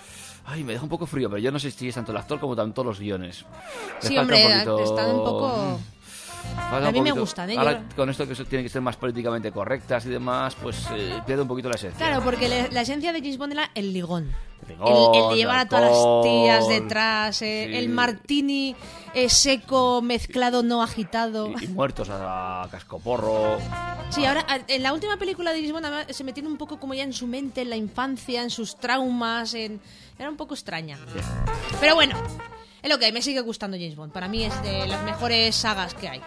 [0.46, 2.38] Ay, me deja un poco frío, pero yo no sé si es tanto el actor
[2.40, 3.44] como tanto los guiones.
[4.00, 5.80] Sí, hombre, un poquito- están un poco.
[6.70, 7.56] Falta a mí me gustan, ¿eh?
[7.58, 11.42] Ahora, con esto que tienen que ser más políticamente correctas y demás, pues eh, pierde
[11.42, 11.98] un poquito la esencia.
[12.06, 14.32] Claro, porque le- la esencia de James Bond era el ligón.
[14.68, 17.76] El, ligón, el de llevar a todas las tías detrás, eh, sí.
[17.76, 18.74] el martini
[19.12, 21.50] eh, seco, mezclado, no agitado.
[21.60, 23.58] Y, y muertos a, a cascoporro.
[24.10, 27.02] Sí, ahora en la última película de James Bond se metieron un poco como ya
[27.04, 29.80] en su mente, en la infancia, en sus traumas, en...
[30.18, 30.98] era un poco extraña.
[31.80, 32.16] Pero bueno,
[32.84, 34.12] es lo que me sigue gustando James Bond.
[34.12, 36.22] Para mí es de las mejores sagas que hay.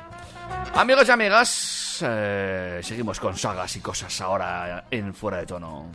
[0.73, 5.91] Amigos y amigas, eh, seguimos con sagas y cosas ahora en Fuera de Tono.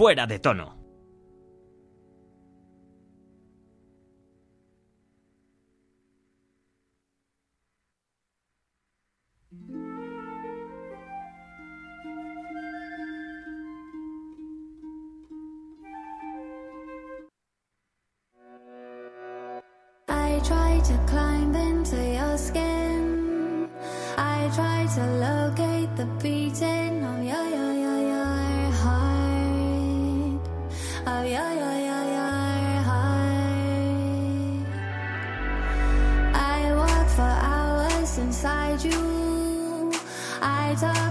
[0.00, 0.78] Fuera de tono.
[20.08, 23.68] I try to climb into your skin.
[24.16, 26.89] I try to locate the beating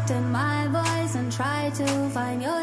[0.10, 2.59] In my voice and try to find your,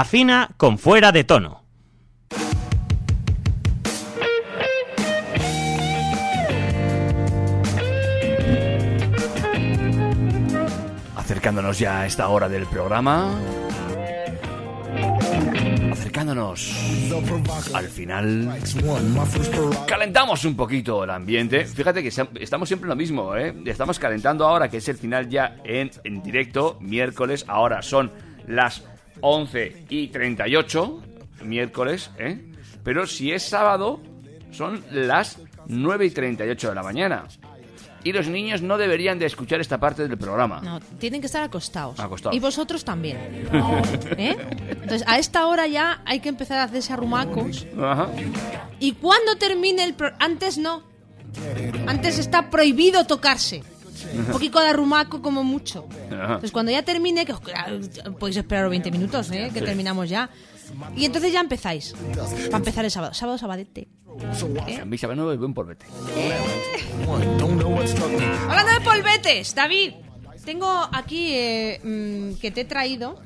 [0.00, 1.62] Afina con fuera de tono.
[11.16, 13.38] Acercándonos ya a esta hora del programa.
[15.92, 16.72] Acercándonos
[17.74, 18.58] al final.
[19.86, 21.66] Calentamos un poquito el ambiente.
[21.66, 23.54] Fíjate que estamos siempre en lo mismo, ¿eh?
[23.66, 27.44] Estamos calentando ahora, que es el final ya en, en directo, miércoles.
[27.46, 28.10] Ahora son
[28.46, 28.82] las
[29.20, 31.02] 11 y 38,
[31.44, 32.38] miércoles, ¿eh?
[32.82, 34.00] Pero si es sábado,
[34.50, 37.24] son las 9 y 38 de la mañana.
[38.02, 40.60] Y los niños no deberían de escuchar esta parte del programa.
[40.62, 42.00] No, tienen que estar acostados.
[42.00, 42.34] Acostados.
[42.34, 43.18] Y vosotros también.
[44.16, 44.36] ¿Eh?
[44.70, 47.66] Entonces, a esta hora ya hay que empezar a hacerse arrumacos.
[47.78, 48.08] Ajá.
[48.78, 49.92] Y cuando termine el...
[49.92, 50.82] pro- Antes no.
[51.86, 53.62] Antes está prohibido tocarse.
[54.14, 55.86] Un poquito de arrumaco como mucho.
[56.10, 57.40] Entonces, cuando ya termine, que os-
[58.18, 59.50] podéis esperar 20 minutos, ¿eh?
[59.52, 60.30] que terminamos ya.
[60.96, 61.94] Y entonces ya empezáis.
[62.46, 63.12] Para empezar el sábado.
[63.14, 63.88] Sábado, sabadete.
[64.80, 65.86] A mí sabe no buen polvete.
[68.48, 69.92] Hablando de polvetes, David.
[70.44, 73.20] Tengo aquí eh, mm, que te he traído.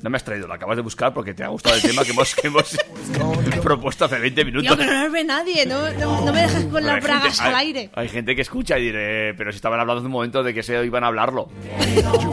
[0.00, 2.12] No me has traído, lo acabas de buscar porque te ha gustado el tema que
[2.12, 2.76] hemos, que hemos
[3.62, 4.68] propuesto hace 20 minutos.
[4.68, 5.66] Tío, que no nos ve nadie.
[5.66, 7.90] No, no- no me dejas con Pero las bragas gente- al hay- aire.
[7.94, 10.62] Hay gente que escucha y diré, pero si estaban hablando hace un momento de que
[10.62, 11.48] se iban a hablarlo.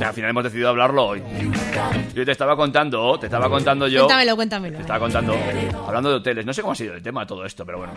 [0.06, 1.24] Al final hemos decidido hablarlo hoy.
[2.14, 4.02] Yo te estaba contando, te estaba contando yo.
[4.06, 4.76] Cuéntamelo, cuéntamelo.
[4.76, 5.36] Te estaba contando,
[5.88, 6.46] hablando de hoteles.
[6.46, 7.94] No sé cómo ha sido el tema todo esto, pero bueno.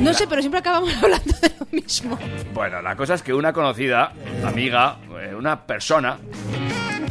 [0.00, 2.18] No sé, pero siempre acabamos hablando de lo mismo.
[2.52, 4.12] Bueno, la cosa es que una conocida,
[4.44, 6.18] amiga, eh, una persona,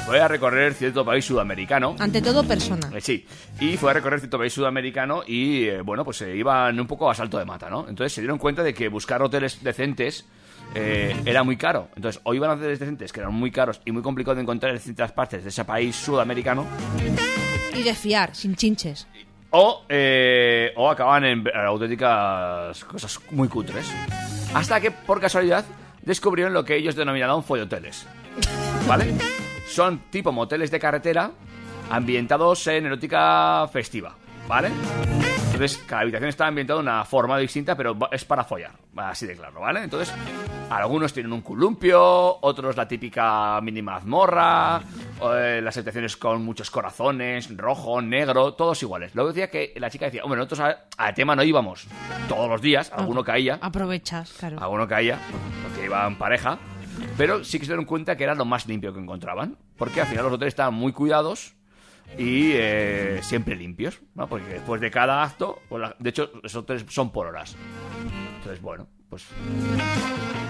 [0.05, 1.95] fue a recorrer cierto país sudamericano.
[1.99, 2.89] Ante todo, persona.
[2.95, 3.25] Eh, sí,
[3.59, 7.09] y fue a recorrer cierto país sudamericano y, eh, bueno, pues se iban un poco
[7.09, 7.81] a salto de mata, ¿no?
[7.87, 10.25] Entonces se dieron cuenta de que buscar hoteles decentes
[10.75, 11.89] eh, era muy caro.
[11.95, 14.71] Entonces, o iban a hoteles decentes que eran muy caros y muy complicados de encontrar
[14.71, 16.65] en distintas partes de ese país sudamericano,
[17.75, 19.07] Y de fiar, sin chinches.
[19.51, 23.85] o, eh, o acababan en auténticas cosas muy cutres.
[24.53, 25.65] Hasta que, por casualidad,
[26.01, 28.05] descubrieron lo que ellos denominaron folloteles.
[28.87, 29.13] ¿Vale?
[29.69, 31.31] Son tipo moteles de carretera
[31.89, 34.15] ambientados en erótica festiva.
[34.47, 34.69] ¿Vale?
[35.45, 38.71] Entonces, cada habitación está ambientada de una forma distinta, pero es para follar.
[38.95, 39.83] Así de claro, ¿vale?
[39.83, 40.11] Entonces,
[40.71, 42.01] algunos tienen un columpio,
[42.41, 44.81] otros la típica mini mazmorra,
[45.35, 49.13] eh, las habitaciones con muchos corazones, rojo, negro, todos iguales.
[49.13, 51.85] Luego decía que la chica decía, hombre, nosotros a- al tema no íbamos
[52.27, 54.57] todos los días, alguno caía, Aprovechas, claro.
[54.59, 55.19] alguno caía,
[55.61, 56.57] porque iban pareja,
[57.17, 60.07] pero sí que se dieron cuenta que era lo más limpio que encontraban, porque al
[60.07, 61.53] final los hoteles estaban muy cuidados
[62.17, 64.27] y eh, siempre limpios, ¿no?
[64.27, 67.55] Porque después de cada acto, pues de hecho, los hoteles son por horas.
[68.37, 69.25] Entonces, bueno, pues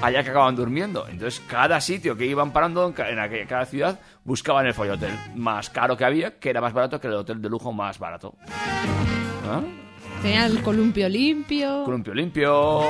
[0.02, 1.08] allá que acaban durmiendo.
[1.08, 5.98] Entonces, cada sitio que iban parando en aquella- cada ciudad buscaban el follotel más caro
[5.98, 8.36] que había, que era más barato que el hotel de lujo más barato.
[9.48, 9.62] ¿Ah?
[10.22, 11.84] Tenía el columpio limpio.
[11.86, 12.82] Columpio limpio,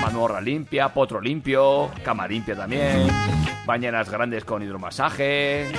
[0.00, 3.06] mazmorra limpia, potro limpio, cama limpia también,
[3.66, 5.70] bañeras grandes con hidromasaje.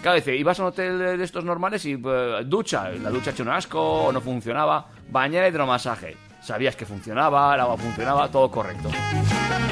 [0.00, 3.42] Claro, dice, ibas a un hotel de estos normales y eh, ducha, la ducha hecho
[3.42, 6.16] un asco o no funcionaba, bañera hidromasaje.
[6.40, 8.88] Sabías que funcionaba, el agua funcionaba, todo correcto.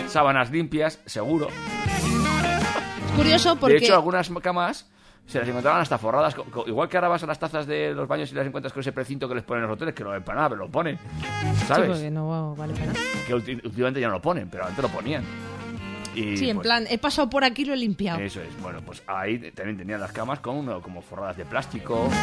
[0.08, 1.48] Sábanas limpias, seguro.
[3.06, 3.76] Es curioso porque...
[3.76, 4.86] De hecho, algunas camas
[5.28, 6.34] se las encontraban hasta forradas.
[6.66, 8.92] Igual que ahora vas a las tazas de los baños y las encuentras con ese
[8.92, 10.96] precinto que les ponen en los hoteles, que no ven para nada, pero lo ponen.
[10.96, 11.90] Sí, ¿Sabes?
[11.90, 12.98] porque no vale para nada.
[13.26, 15.22] Que últimamente ya no lo ponen, pero antes lo ponían.
[16.14, 18.18] Y, Sí, en pues, plan, he pasado por aquí y lo he limpiado.
[18.20, 18.48] Eso es.
[18.62, 22.08] Bueno, pues ahí también tenían las camas con uno, como forradas de plástico.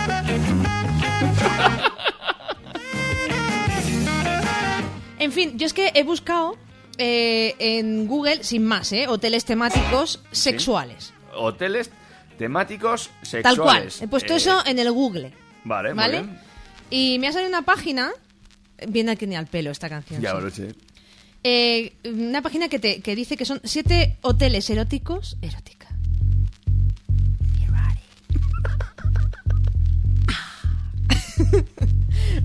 [5.18, 6.56] En fin, yo es que he buscado
[6.98, 9.08] eh, en Google, sin más, ¿eh?
[9.08, 11.14] Hoteles temáticos sexuales.
[11.36, 11.90] Hoteles
[12.38, 13.44] temáticos sexuales.
[13.44, 13.90] Tal cual.
[14.02, 15.32] He puesto Eh, eso en el Google.
[15.64, 16.22] Vale, muy ¿Vale?
[16.22, 16.40] bien.
[16.90, 18.12] Y me ha salido una página.
[18.88, 20.22] Viene aquí ni al pelo esta canción.
[20.22, 20.42] Ya sí.
[20.42, 20.76] lo sé.
[21.44, 25.38] Eh, una página que, te, que dice que son siete hoteles eróticos.
[25.42, 25.85] Erótica.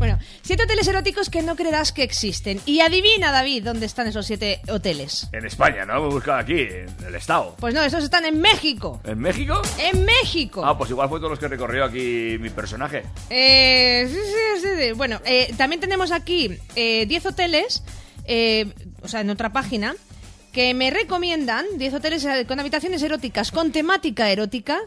[0.00, 2.58] Bueno, siete hoteles eróticos que no creerás que existen.
[2.64, 5.28] Y adivina, David, dónde están esos siete hoteles.
[5.32, 6.00] En España, ¿no?
[6.00, 7.54] Me he buscado aquí, en el estado.
[7.60, 8.98] Pues no, esos están en México.
[9.04, 9.60] ¿En México?
[9.78, 10.62] ¡En México!
[10.64, 13.02] Ah, pues igual fue todos los que recorrió aquí mi personaje.
[13.28, 14.92] Eh, sí, sí, sí, sí.
[14.92, 17.82] Bueno, eh, también tenemos aquí eh, 10 hoteles,
[18.24, 18.72] eh,
[19.02, 19.94] o sea, en otra página,
[20.50, 24.80] que me recomiendan 10 hoteles eh, con habitaciones eróticas, con temática erótica,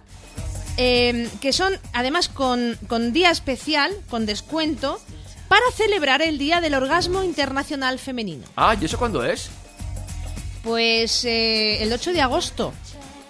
[0.78, 5.00] eh, que son además con, con día especial, con descuento,
[5.48, 8.46] para celebrar el Día del Orgasmo Internacional Femenino.
[8.56, 9.50] Ah, ¿y eso cuándo es?
[10.64, 12.74] Pues eh, el 8 de agosto.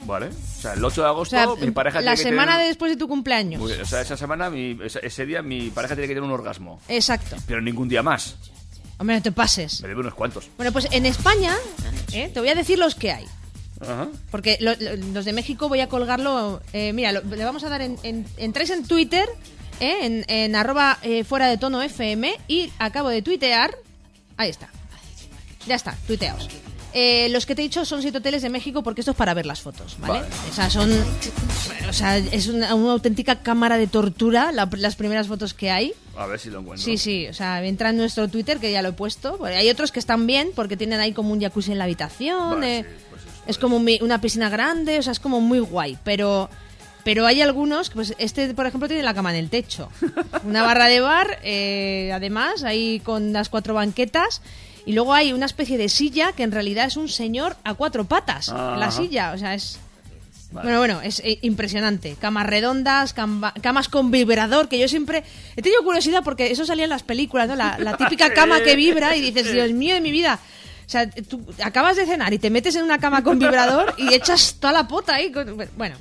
[0.05, 0.27] Vale.
[0.27, 2.67] O sea, el 8 de O agosto sea, mi pareja la tiene que semana tener-
[2.67, 3.59] después de tu cumpleaños.
[3.59, 6.31] Muy bien, O sea, esa semana, mi- ese día, mi pareja tiene que tener un
[6.31, 6.79] orgasmo.
[6.87, 7.35] Exacto.
[7.47, 8.35] Pero ningún día más.
[8.99, 9.81] Hombre, no te pases.
[9.81, 10.47] Me debe unos cuantos.
[10.55, 11.55] Bueno, pues en España,
[12.13, 13.25] eh, te voy a decir los que hay.
[13.83, 14.07] Ajá.
[14.31, 16.61] Porque lo- lo- los de México voy a colgarlo.
[16.73, 17.97] eh, mira, lo- le vamos a dar en.
[18.03, 19.27] en entráis en Twitter,
[19.79, 23.75] eh, en, en arroba eh, fuera de tono FM, y acabo de tuitear.
[24.37, 24.69] Ahí está.
[25.67, 26.49] Ya está, tuiteaos.
[26.95, 29.33] Eh, los que te he dicho son siete hoteles de México porque esto es para
[29.33, 30.19] ver las fotos, ¿vale?
[30.19, 30.25] Vale.
[30.51, 30.91] O sea, son.
[31.89, 35.93] O sea, es una, una auténtica cámara de tortura la- las primeras fotos que hay.
[36.15, 36.83] A ver si lo encuentro.
[36.85, 39.43] Sí, sí, o sea, entra en nuestro Twitter que ya lo he puesto.
[39.43, 42.51] Hay otros que están bien porque tienen ahí como un jacuzzi en la habitación.
[42.51, 42.85] Vale, eh,
[43.47, 45.97] es como mi- una piscina grande, o sea, es como muy guay.
[46.03, 46.49] Pero,
[47.03, 49.89] pero hay algunos, pues este, por ejemplo, tiene la cama en el techo.
[50.45, 54.41] Una barra de bar, eh, además, ahí con las cuatro banquetas.
[54.85, 58.03] Y luego hay una especie de silla que en realidad es un señor a cuatro
[58.03, 58.49] patas.
[58.49, 58.91] La Ajá.
[58.91, 59.79] silla, o sea, es.
[60.51, 60.65] Vale.
[60.67, 62.15] Bueno, bueno, es eh, impresionante.
[62.19, 65.23] Camas redondas, camba- camas con vibrador, que yo siempre
[65.55, 67.55] he tenido curiosidad porque eso salía en las películas, ¿no?
[67.55, 70.39] La, la típica cama que vibra y dices, Dios mío de mi vida.
[70.85, 74.13] O sea, tú acabas de cenar y te metes en una cama con vibrador y
[74.13, 75.31] echas toda la pota ahí.
[75.31, 75.95] con- Bueno.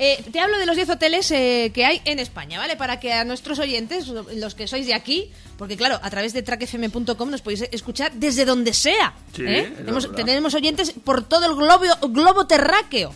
[0.00, 2.76] Eh, te hablo de los 10 hoteles eh, que hay en España, ¿vale?
[2.76, 6.42] Para que a nuestros oyentes, los que sois de aquí, porque claro, a través de
[6.42, 9.12] trackfm.com nos podéis escuchar desde donde sea.
[9.34, 9.72] Sí, ¿eh?
[10.14, 13.12] tenemos, oyentes por todo el globo, globo terráqueo.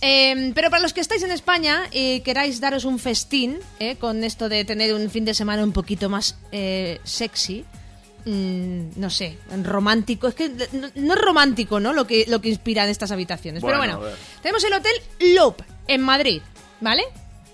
[0.00, 4.22] Eh, pero para los que estáis en España y queráis daros un festín eh, con
[4.24, 7.64] esto de tener un fin de semana un poquito más eh, sexy,
[8.28, 11.92] mm, no sé, romántico, es que no, no es romántico, ¿no?
[11.92, 13.62] Lo que, lo que inspiran estas habitaciones.
[13.62, 14.92] Bueno, pero bueno, tenemos el hotel
[15.34, 16.42] Loop en Madrid,
[16.80, 17.02] ¿vale?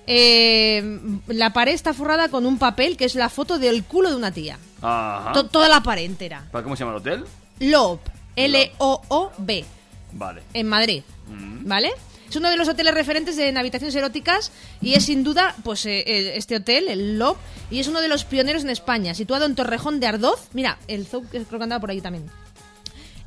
[0.06, 0.98] Eh,
[1.28, 4.30] la pared está forrada con un papel que es la foto del culo de una
[4.32, 4.59] tía.
[4.82, 5.32] Ajá.
[5.32, 6.44] To- toda la pared entera.
[6.51, 7.24] ¿Para cómo se llama el hotel?
[7.60, 8.01] Loop,
[8.36, 9.64] L-O-O-B
[10.12, 10.42] Vale.
[10.52, 11.66] en Madrid, Mm.
[11.66, 11.92] ¿vale?
[12.35, 14.51] Es uno de los hoteles referentes en habitaciones eróticas
[14.82, 17.36] y es sin duda, pues, eh, este hotel, el Lob,
[17.70, 20.48] y es uno de los pioneros en España, situado en Torrejón de Ardoz.
[20.52, 22.28] Mira, el Zou creo que andaba por ahí también.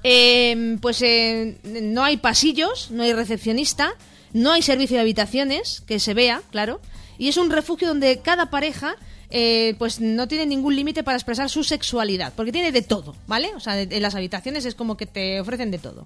[0.04, 3.94] Eh, pues eh, no hay pasillos, no hay recepcionista,
[4.34, 6.82] no hay servicio de habitaciones, que se vea, claro,
[7.18, 8.98] y es un refugio donde cada pareja
[9.30, 13.56] eh, pues no tiene ningún límite para expresar su sexualidad, porque tiene de todo, ¿vale?
[13.56, 16.06] O sea, en las habitaciones es como que te ofrecen de todo.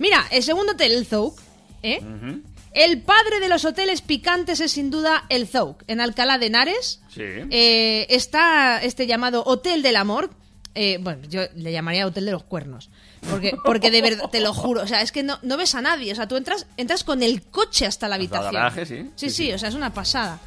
[0.00, 1.38] Mira, el segundo hotel, el Zouk,
[1.84, 2.00] ¿eh?
[2.72, 7.00] El padre de los hoteles picantes es sin duda el Zouk, en Alcalá de Henares.
[7.08, 7.22] Sí.
[7.22, 10.30] Eh, está este llamado Hotel del Amor.
[10.74, 12.90] Eh, bueno, yo le llamaría Hotel de los Cuernos.
[13.30, 15.80] Porque, porque de verdad, te lo juro, o sea, es que no, no ves a
[15.80, 16.10] nadie.
[16.12, 19.10] O sea, tú entras, entras con el coche hasta la Hasta el habitación.
[19.16, 19.28] sí.
[19.28, 20.40] Sí, sí, o sea, es una pasada.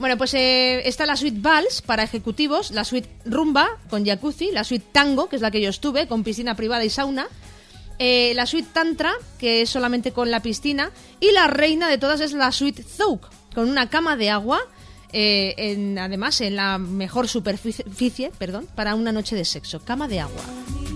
[0.00, 4.64] Bueno, pues eh, está la suite Vals para ejecutivos, la suite Rumba con jacuzzi, la
[4.64, 7.28] suite Tango, que es la que yo estuve, con piscina privada y sauna,
[8.02, 10.90] eh, la suite Tantra, que es solamente con la piscina,
[11.20, 14.58] y la reina de todas es la suite Zouk, con una cama de agua,
[15.12, 20.20] eh, en, además en la mejor superficie perdón, para una noche de sexo, cama de
[20.20, 20.40] agua.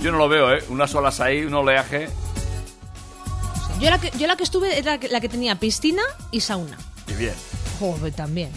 [0.01, 0.65] Yo no lo veo, ¿eh?
[0.71, 2.09] Unas olas ahí, un oleaje.
[3.81, 6.79] Yo la que, yo la que estuve era la que tenía piscina y sauna.
[7.07, 7.35] Y bien.
[7.79, 8.51] Joder, también.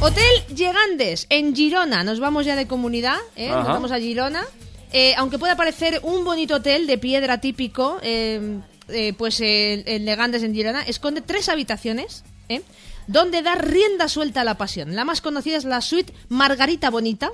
[0.00, 2.04] Hotel Llegandes, en Girona.
[2.04, 3.48] Nos vamos ya de comunidad, ¿eh?
[3.48, 4.44] Nos vamos a Girona.
[4.92, 10.04] Eh, aunque pueda parecer un bonito hotel de piedra típico, eh, eh, pues el, el
[10.04, 12.62] Legandes en Girona esconde tres habitaciones, ¿eh?
[13.06, 14.94] donde da rienda suelta a la pasión.
[14.94, 17.30] La más conocida es la suite Margarita Bonita,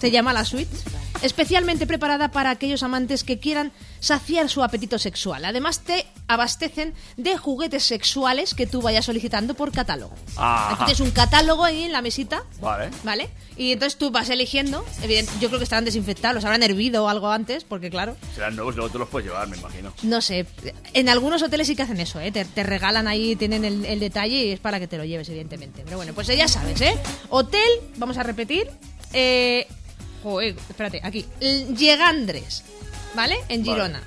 [0.00, 0.74] se llama la suite,
[1.22, 5.44] especialmente preparada para aquellos amantes que quieran saciar su apetito sexual.
[5.44, 10.14] Además te abastecen de juguetes sexuales que tú vayas solicitando por catálogo.
[10.36, 10.70] Ah.
[10.72, 12.90] Aquí tienes un catálogo ahí en la mesita, Vale.
[13.04, 13.28] ¿vale?
[13.56, 17.08] Y entonces tú vas eligiendo, evident- yo creo que estarán desinfectados, los habrán hervido o
[17.08, 19.92] algo antes, porque claro, Serán nuevos, luego te los puedes llevar, me imagino.
[20.02, 20.46] no sé,
[20.94, 22.32] en algunos hoteles sí que hacen eso, ¿eh?
[22.32, 25.28] Te, te regalan ahí, tienen el, el detalle y es para que te lo lleves,
[25.28, 25.82] evidentemente.
[25.84, 26.94] Pero bueno, pues ya sabes, ¿eh?
[27.28, 27.60] Hotel,
[27.98, 28.68] vamos a repetir,
[29.12, 29.66] eh...
[30.22, 31.26] Joder, espérate, aquí.
[31.40, 32.62] Llegandres,
[33.14, 33.36] ¿vale?
[33.48, 33.72] En Vale.
[33.72, 34.02] Girona.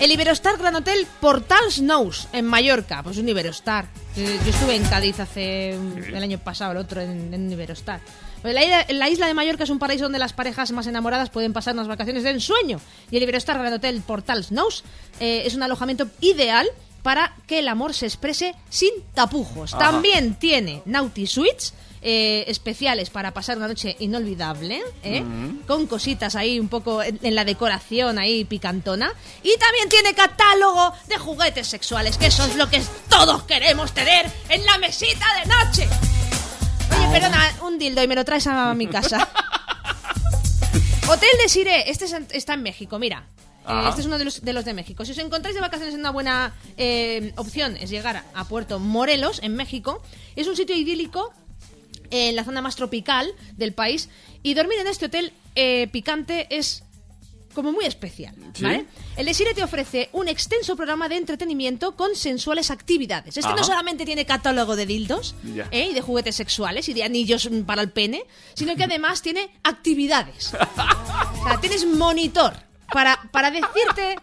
[0.00, 3.02] El Iberostar Gran Hotel Portal Snows, en Mallorca.
[3.02, 3.86] Pues un Iberostar.
[4.14, 8.00] Yo estuve en Cádiz hace un- el año pasado, el otro en, en Iberostar.
[8.42, 11.30] Pues la, isla, la isla de Mallorca es un paraíso donde las parejas más enamoradas
[11.30, 12.78] pueden pasar unas vacaciones de ensueño.
[13.10, 14.84] Y el Iberostar Gran Hotel Portal Snows
[15.20, 16.68] eh, es un alojamiento ideal
[17.02, 19.72] para que el amor se exprese sin tapujos.
[19.72, 19.92] Ajá.
[19.92, 21.72] También tiene Naughty Suites.
[22.08, 25.22] Eh, especiales para pasar una noche inolvidable, ¿eh?
[25.22, 25.62] Mm.
[25.66, 29.12] con cositas ahí un poco en, en la decoración ahí picantona.
[29.42, 32.80] Y también tiene catálogo de juguetes sexuales, que eso es lo que
[33.10, 35.88] todos queremos tener en la mesita de noche.
[36.96, 39.28] Oye, perdona, un dildo y me lo traes a mi casa.
[41.08, 43.24] Hotel de Siré, este es en- está en México, mira.
[43.68, 45.04] Eh, este es uno de los, de los de México.
[45.04, 49.56] Si os encontráis de vacaciones, una buena eh, opción es llegar a Puerto Morelos, en
[49.56, 50.00] México.
[50.36, 51.32] Es un sitio idílico
[52.10, 54.08] en la zona más tropical del país.
[54.42, 56.82] Y dormir en este hotel eh, picante es
[57.56, 58.34] como muy especial.
[58.52, 58.62] ¿Sí?
[58.62, 58.84] ¿vale?
[59.16, 63.38] El Desire te ofrece un extenso programa de entretenimiento con sensuales actividades.
[63.38, 63.56] Este Ajá.
[63.56, 65.34] no solamente tiene catálogo de dildos.
[65.70, 65.88] ¿eh?
[65.90, 68.24] y de juguetes sexuales y de anillos para el pene,
[68.54, 70.52] sino que además tiene actividades.
[71.46, 72.54] O sea, tienes monitor
[72.92, 74.16] para, para decirte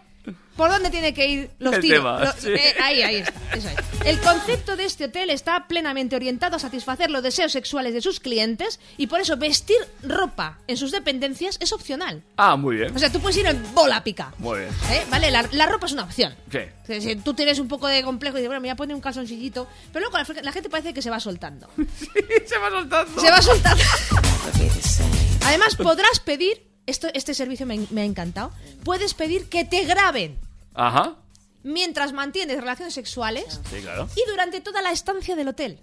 [0.56, 1.98] por dónde tiene que ir los El tiros.
[2.00, 2.50] tema, Lo- sí.
[2.54, 3.34] eh, ahí, ahí está.
[3.56, 3.76] eso es.
[4.06, 8.20] El concepto de este hotel está plenamente orientado a satisfacer los deseos sexuales de sus
[8.20, 12.22] clientes y por eso vestir ropa en sus dependencias es opcional.
[12.38, 12.96] Ah, muy bien.
[12.96, 14.34] O sea, tú puedes ir en bola pica.
[14.38, 14.72] Muy bien.
[14.92, 15.04] ¿eh?
[15.10, 15.32] ¿Vale?
[15.32, 16.36] La, la ropa es una opción.
[16.52, 16.60] Sí.
[16.84, 18.76] O sea, Si tú tienes un poco de complejo y dices, bueno, me voy a
[18.76, 19.68] poner un calzoncillito.
[19.92, 21.68] Pero luego la, la gente parece que se va soltando.
[22.46, 23.22] se va soltando.
[23.22, 23.84] Se va soltando.
[25.46, 28.52] Además, podrás pedir, esto, este servicio me, me ha encantado,
[28.84, 30.38] puedes pedir que te graben
[30.74, 31.16] Ajá.
[31.64, 34.10] mientras mantienes relaciones sexuales Sí, claro.
[34.16, 35.80] y durante toda la estancia del hotel.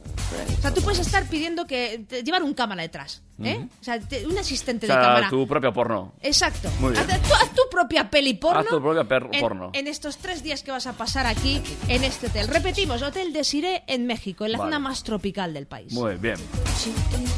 [0.59, 3.67] O sea, tú puedes estar pidiendo que te- llevar un cámara detrás, ¿eh?
[3.81, 5.29] O sea, te- un asistente O de sea, cámara.
[5.31, 6.13] tu propio porno.
[6.21, 6.71] Exacto.
[6.81, 7.11] Muy bien.
[7.11, 8.61] Haz, tu, haz tu propia peli porno.
[8.61, 9.71] Haz tu propia per- en, porno.
[9.73, 12.47] en estos tres días que vas a pasar aquí en este hotel.
[12.47, 14.69] Repetimos, Hotel Desiree en México, en la Vale.
[14.69, 15.93] zona más tropical del país.
[15.95, 16.37] Muy bien.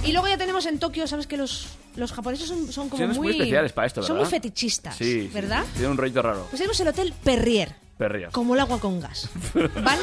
[0.04, 3.16] Y luego ya tenemos en Tokio, sabes que los, los japoneses son, son como Son
[3.16, 4.30] muy especiales para esto, Son ¿verdad?
[4.30, 5.64] muy fetichistas, Sí, ¿verdad?
[5.66, 5.70] sí.
[5.74, 6.46] Tiene un rollito raro.
[6.50, 8.32] Pues tenemos el Hotel Perrier, Perrías.
[8.32, 9.28] como el agua con gas.
[9.54, 10.02] ¿Vale?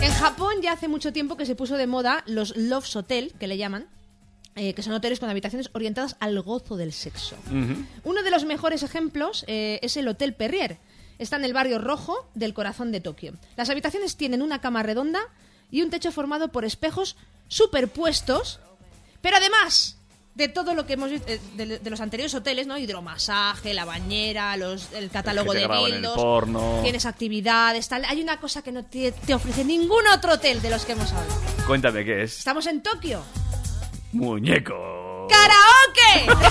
[0.00, 3.46] En Japón ya hace mucho tiempo que se puso de moda los Loves Hotel, que
[3.46, 3.86] le llaman,
[4.54, 7.36] eh, que son hoteles con habitaciones orientadas al gozo del sexo.
[8.04, 10.78] Uno de los mejores ejemplos eh, es el Hotel Perrier.
[11.18, 13.32] Está en el barrio rojo del corazón de Tokio.
[13.56, 15.20] Las habitaciones tienen una cama redonda
[15.70, 17.16] y un techo formado por espejos
[17.48, 18.60] superpuestos,
[19.22, 19.96] pero además
[20.36, 22.76] de todo lo que hemos visto eh, de, de los anteriores hoteles, ¿no?
[22.76, 25.66] Hidromasaje, la bañera, los, el catálogo que de
[26.14, 26.80] porno.
[26.82, 28.04] tienes actividades, tal.
[28.04, 31.10] Hay una cosa que no te, te ofrece ningún otro hotel de los que hemos
[31.10, 31.40] hablado.
[31.66, 32.38] Cuéntame qué es.
[32.38, 33.22] Estamos en Tokio.
[34.12, 35.26] Muñeco.
[35.30, 36.44] ¡Karaoke!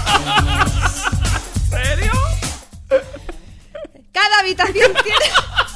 [1.69, 2.11] ¿Serio?
[4.11, 5.25] Cada habitación tiene.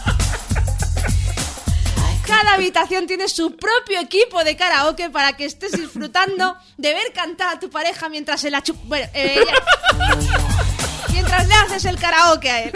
[2.29, 7.55] Cada habitación tiene su propio equipo de karaoke para que estés disfrutando de ver cantar
[7.55, 8.77] a tu pareja mientras se la chup...
[8.83, 9.43] Bueno, eh,
[11.11, 12.71] mientras le haces el karaoke a él.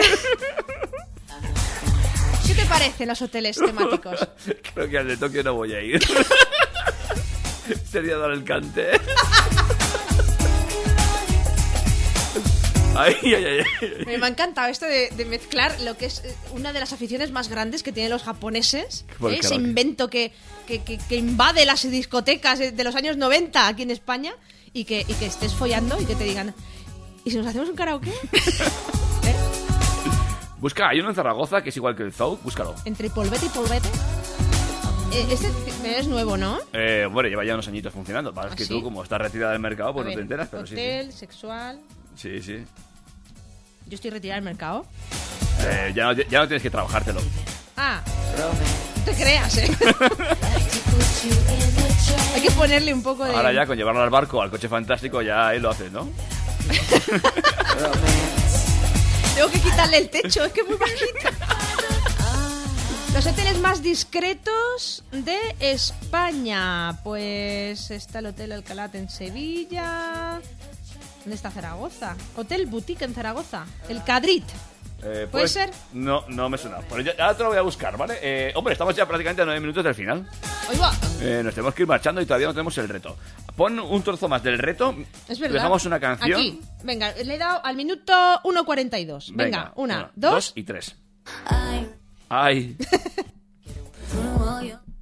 [2.47, 4.27] ¿Qué te parecen los hoteles temáticos?
[4.73, 6.03] Creo que al de Tokio no voy a ir.
[7.91, 8.99] Sería dar el cante.
[12.95, 13.63] Ay, ay, ay.
[14.05, 16.93] Me me ha encantado esto de, de mezclar lo que es eh, una de las
[16.93, 19.05] aficiones más grandes que tienen los japoneses.
[19.29, 19.37] ¿eh?
[19.39, 20.31] Ese invento que,
[20.67, 24.33] que, que- que invade las discotecas de los años 90 aquí en España
[24.73, 26.53] y que, y que estés follando y que te digan,
[27.25, 28.11] ¿y si nos hacemos un karaoke?
[30.59, 32.73] Busca, hay uno en Zaragoza que es igual que el Zou, búscalo.
[32.85, 33.89] Entre polvete y polvete.
[35.11, 35.49] eh, este
[35.99, 36.57] es nuevo, ¿no?
[36.71, 38.33] Eh, bueno, lleva ya unos añitos funcionando.
[38.33, 38.69] Pasa es ¿Ah, que sí?
[38.69, 41.11] tú, como estás retirada del mercado, pues A no te ver, enteras, pero sí, Hotel,
[41.11, 41.81] sexual.
[42.15, 42.41] Sí.
[42.41, 42.63] Sí.
[43.87, 44.85] Yo estoy retirada del mercado.
[45.59, 47.21] Eh, ya, no, ya no tienes que trabajártelo.
[47.77, 48.01] Ah,
[48.37, 49.69] no te creas, ¿eh?
[52.35, 53.35] Hay que ponerle un poco de...
[53.35, 56.07] Ahora ya, con llevarlo al barco, al coche fantástico, ya ahí lo haces, ¿no?
[59.35, 61.29] Tengo que quitarle el techo, es que es muy bajito.
[63.13, 66.99] Los hoteles más discretos de España.
[67.03, 70.39] Pues está el Hotel Alcalá en Sevilla.
[71.23, 72.15] ¿Dónde está Zaragoza?
[72.35, 73.65] Hotel Boutique en Zaragoza.
[73.87, 74.43] El Cadrit.
[75.05, 75.69] Eh, ¿Puede ser?
[75.93, 76.79] No, no me suena.
[77.03, 78.19] Ya, ahora te lo voy a buscar, ¿vale?
[78.21, 80.27] Eh, hombre, estamos ya prácticamente a nueve minutos del final.
[81.21, 83.17] Eh, nos tenemos que ir marchando y todavía no tenemos el reto.
[83.55, 84.95] Pon un trozo más del reto.
[85.27, 85.55] Es verdad.
[85.55, 86.39] Dejamos una canción.
[86.39, 86.61] Aquí.
[86.83, 88.13] Venga, le he dado al minuto
[88.43, 89.31] 1.42.
[89.33, 90.51] Venga, una, dos.
[90.55, 90.95] y tres.
[92.29, 92.77] Ay.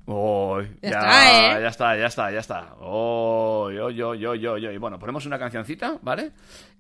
[0.06, 1.62] Uy, Ya ya, está, ¿eh?
[1.62, 2.76] ya está, ya está, ya está.
[2.82, 4.78] Uy, uy, uy, uy, uy, uy.
[4.78, 6.32] Bueno, ponemos una cancioncita, ¿vale?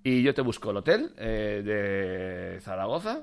[0.03, 3.19] Y yo te busco el hotel eh, de Zaragoza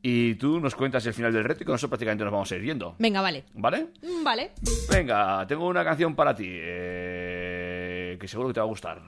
[0.00, 2.56] y tú nos cuentas el final del reto y con eso prácticamente nos vamos a
[2.56, 2.94] ir yendo.
[2.98, 3.44] Venga, vale.
[3.54, 3.88] ¿Vale?
[4.02, 4.52] Mm, Vale.
[4.90, 9.00] Venga, tengo una canción para ti eh, que seguro que te va a gustar.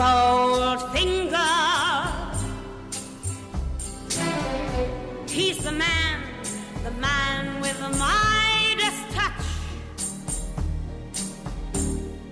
[0.00, 1.36] Goldfinger.
[5.28, 6.22] He's the man,
[6.84, 9.44] the man with the Midas touch.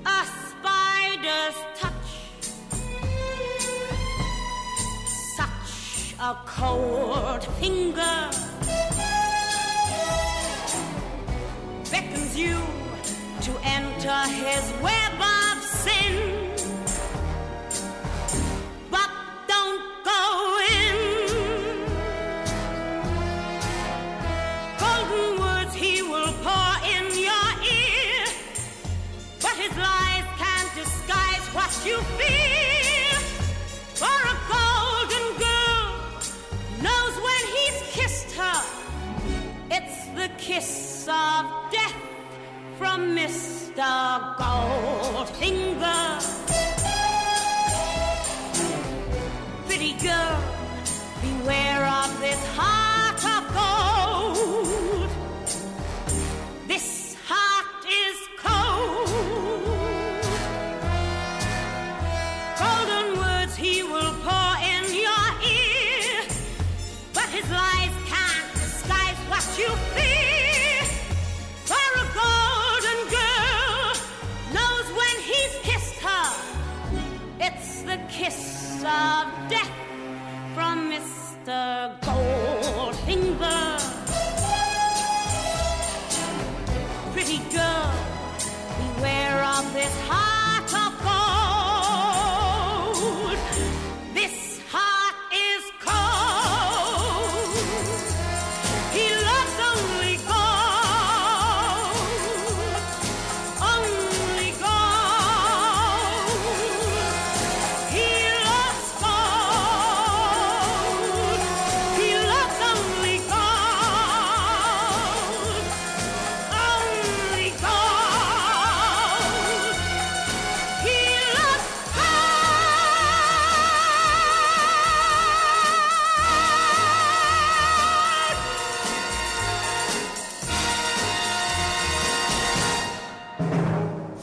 [0.06, 2.08] A spider's touch.
[5.36, 8.30] Such a cold finger
[11.90, 12.56] beckons you
[13.42, 15.27] to enter his web
[40.58, 41.94] kiss of death
[42.78, 43.90] from Mr.
[44.40, 46.18] Goldfinger.
[49.66, 50.42] Pretty girl,
[51.22, 52.77] beware of this heart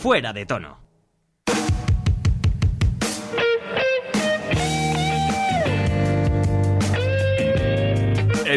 [0.05, 0.74] Fuera de tono.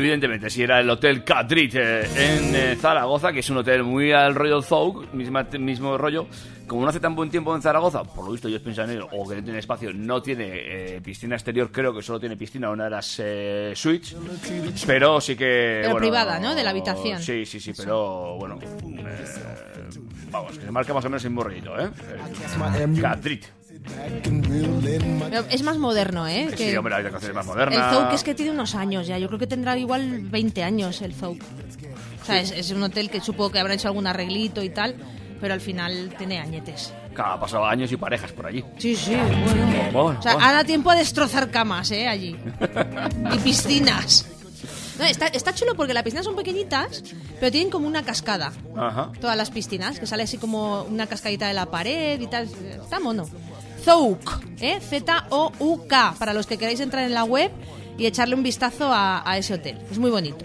[0.09, 4.11] Evidentemente, si era el Hotel Cadrit eh, en eh, Zaragoza, que es un hotel muy
[4.11, 6.27] al Royal Zouk, misma, mismo rollo.
[6.67, 9.07] Como no hace tan buen tiempo en Zaragoza, por lo visto yo pienso en ello,
[9.13, 12.71] o que no tiene espacio, no tiene eh, piscina exterior, creo que solo tiene piscina,
[12.71, 14.17] una de las eh, suites,
[14.87, 15.81] pero sí que...
[15.83, 16.55] Pero bueno, privada, ¿no?
[16.55, 17.23] De la habitación.
[17.23, 18.59] Sí, sí, sí, pero bueno...
[18.63, 19.25] eh,
[20.31, 21.91] vamos, que se marca más o menos el mismo rollito, ¿eh?
[22.79, 23.58] El Cadrit.
[25.31, 26.48] Pero Es más moderno, ¿eh?
[26.56, 27.90] Sí, hombre, la habitación es más el moderna.
[27.93, 29.19] Zouk es que tiene unos años ya.
[29.19, 31.40] Yo creo que tendrá igual 20 años el Zouk.
[32.23, 34.97] O sea, es, es un hotel que supongo que habrán hecho algún arreglito y tal,
[35.40, 36.93] pero al final tiene añetes.
[37.15, 38.65] Claro, ha pasado años y parejas por allí.
[38.77, 39.16] Sí, sí,
[39.93, 40.19] bueno.
[40.19, 42.06] O sea, ha dado tiempo a destrozar camas, ¿eh?
[42.06, 42.36] Allí.
[43.35, 44.27] y piscinas.
[44.98, 47.05] No, está, está chulo porque las piscinas son pequeñitas,
[47.39, 48.52] pero tienen como una cascada.
[48.77, 49.12] Ajá.
[49.20, 52.48] Todas las piscinas, que sale así como una cascadita de la pared y tal.
[52.82, 53.28] Está mono.
[53.93, 54.81] Zouk, ¿eh?
[54.82, 57.51] Z-O-U-K, para los que queráis entrar en la web
[57.97, 59.78] y echarle un vistazo a, a ese hotel.
[59.90, 60.44] Es muy bonito.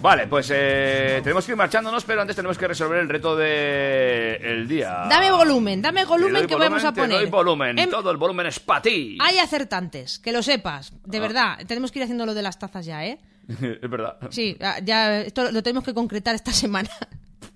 [0.00, 4.36] Vale, pues eh, tenemos que ir marchándonos, pero antes tenemos que resolver el reto de
[4.36, 5.04] el día.
[5.10, 7.18] Dame volumen, dame volumen que volumen, vamos a te poner.
[7.20, 9.18] doy volumen, Em- todo el volumen es para ti.
[9.20, 11.20] Hay acertantes, que lo sepas, de Ah.
[11.20, 11.58] verdad.
[11.66, 13.18] Tenemos que ir haciendo lo de las tazas ya, ¿eh?
[13.48, 14.16] es verdad.
[14.30, 16.88] Sí, ya- esto lo tenemos que concretar esta semana.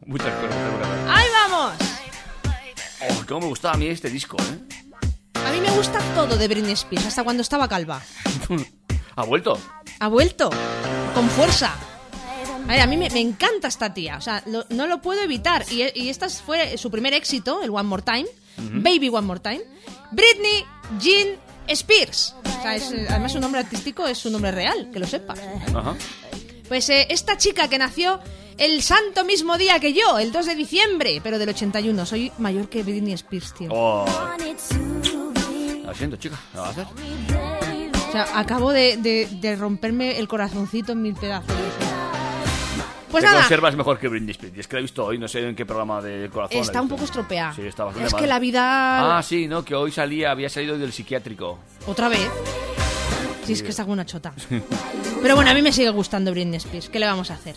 [0.05, 0.55] Muchas cosas.
[1.09, 1.73] ¡Ahí vamos!
[3.07, 4.84] Oh, cómo me gustaba a mí este disco, ¿eh?
[5.47, 8.01] A mí me gusta todo de Britney Spears, hasta cuando estaba calva.
[9.17, 9.59] ¿Ha vuelto?
[10.01, 10.51] Ha vuelto,
[11.15, 11.75] con fuerza.
[12.65, 15.21] A ver, a mí me, me encanta esta tía, o sea, lo- no lo puedo
[15.23, 15.65] evitar.
[15.71, 18.27] Y, y este fue su primer éxito, el One More Time.
[18.57, 19.63] Baby One More Time.
[20.13, 20.65] Britney
[21.01, 21.37] Jean
[21.69, 22.35] Spears.
[22.59, 25.39] O sea, es, además su nombre artístico es su nombre real, que lo sepas.
[25.75, 25.95] Ajá.
[26.69, 28.21] Pues eh, esta chica que nació
[28.57, 32.07] el santo mismo día que yo, el 2 de diciembre, pero del 81.
[32.07, 33.69] Soy mayor que Britney Spears, tío.
[33.73, 34.05] Oh.
[35.85, 36.87] Lo siento, chica, ¿lo vas a hacer?
[38.09, 41.53] O sea, acabo de, de- de romperme el corazoncito en mil pedazos.
[43.11, 44.59] Pues Te nada, conservas mejor que Britney Spears.
[44.59, 46.59] Es que la he visto hoy, no sé en qué programa de corazón.
[46.61, 47.53] está un poco estropeada.
[47.55, 48.21] Sí, está bastante Es mal.
[48.23, 49.19] que la vida...
[49.19, 51.59] Ah, sí, no, que hoy salía, había salido del psiquiátrico.
[51.87, 52.29] Otra vez.
[53.45, 54.33] Sí, es que está una chota.
[55.23, 56.89] Pero bueno, a mí me sigue gustando Britney Spears.
[56.89, 57.55] ¿Qué le vamos a hacer?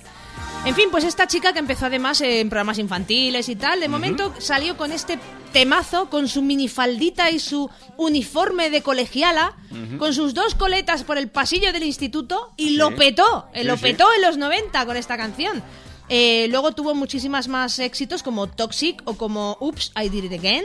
[0.66, 4.34] En fin, pues esta chica que empezó además en programas infantiles y tal, de momento
[4.40, 5.18] salió con este
[5.54, 9.56] temazo, con su minifaldita y su uniforme de colegiala,
[9.98, 12.76] con sus dos coletas por el pasillo del instituto y Sí.
[12.76, 13.84] lo petó, eh, Sí, lo sí.
[13.84, 15.64] petó en los 90 con esta canción.
[16.10, 20.64] Eh, luego tuvo muchísimas más éxitos como Toxic o como Oops, I Did It Again.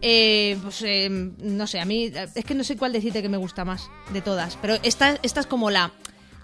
[0.00, 3.36] Eh, pues eh, no sé, a mí es que no sé cuál decirte que me
[3.36, 5.92] gusta más de todas, pero esta, esta es como la,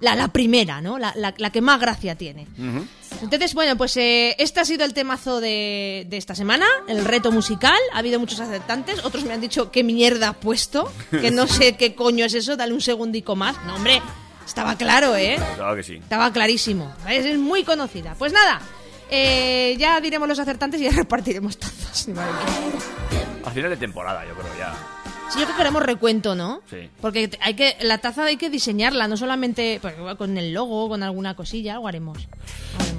[0.01, 0.99] la, la primera, ¿no?
[0.99, 2.47] La, la- la que más gracia tiene.
[3.23, 7.33] Entonces, bueno, pues eh, este ha sido el temazo de, de esta semana, el reto
[7.33, 7.79] musical.
[7.95, 11.77] Ha habido muchos acertantes, otros me han dicho qué mierda ha puesto, que no sé
[11.77, 13.57] qué coño es eso, dale un segundico más.
[13.67, 14.01] No, hombre,
[14.47, 15.37] estaba claro, ¿eh?
[15.57, 15.97] Claro que sí.
[15.97, 16.93] Estaba clarísimo.
[17.09, 18.15] Es, es muy conocida.
[18.19, 18.61] Pues nada,
[19.11, 22.09] eh, ya diremos los acertantes y ya repartiremos tazas.
[23.45, 24.75] Al final de temporada, yo creo ya.
[25.31, 26.63] Sí, yo creo que haremos recuento, ¿no?
[26.71, 26.89] Sí.
[27.03, 31.03] Porque hay que la taza hay que diseñarla, no solamente pues, con el logo, con
[31.03, 32.27] alguna cosilla, algo haremos.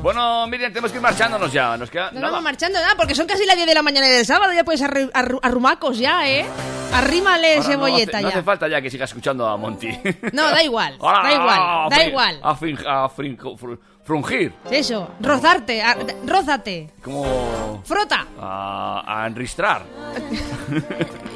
[0.04, 1.76] Bueno, Miriam, tenemos que ir marchándonos ya.
[1.76, 2.28] Nos queda nada.
[2.28, 4.82] vamos marchando, nada, porque son casi las 10 de la mañana del sábado, ya puedes
[4.84, 6.46] arru- arru- arrumacos ya, ¿eh?
[6.94, 8.36] Arrímale Ahora cebolleta no hace, no ya.
[8.36, 9.90] hace falta ya que sigas escuchando a Monty.
[10.34, 12.40] No, da igual, Ahora, da igual, a da igual.
[12.44, 14.54] A, frin- a frin- fru- frungir.
[14.72, 18.26] Eso, rozarte, a- rózate, Como frota.
[18.40, 19.84] a, a enristrar.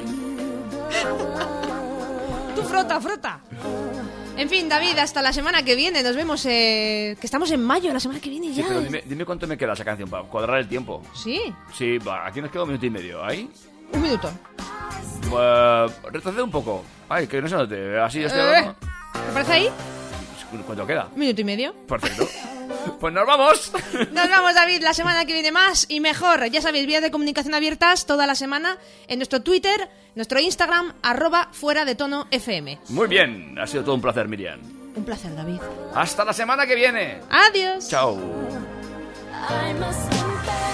[2.56, 3.40] Tú frota, frota.
[4.36, 6.02] En fin, David, hasta la semana que viene.
[6.02, 8.68] Nos vemos, eh, que estamos en mayo, la semana que viene Sí, ya.
[8.68, 11.04] pero dime, dime cuánto me queda esa canción para cuadrar el tiempo.
[11.14, 11.40] Sí,
[11.76, 13.24] Sí, va, aquí nos queda un minuto y medio.
[13.24, 13.50] ¿Ahí?
[13.92, 14.32] un minuto.
[15.30, 16.84] Uh, retrocede un poco.
[17.10, 18.00] Ay, que no se note.
[18.00, 18.72] Así ya estoy Eh.
[19.14, 19.70] ¿Te parece ahí?
[20.66, 21.08] ¿Cuánto queda?
[21.14, 21.74] Un minuto y medio.
[21.88, 22.28] Perfecto.
[23.00, 23.72] pues nos vamos.
[24.12, 26.46] Nos vamos, David, la semana que viene más y mejor.
[26.50, 28.78] Ya sabéis, vías de comunicación abiertas toda la semana
[29.08, 32.80] en nuestro Twitter, nuestro Instagram, arroba fuera de tono FM.
[32.90, 33.58] Muy bien.
[33.60, 34.60] Ha sido todo un placer, Miriam.
[34.96, 35.60] Un placer, David.
[35.96, 37.20] Hasta la semana que viene.
[37.30, 37.90] Adiós.
[37.90, 38.20] Chao.
[39.50, 40.73] I must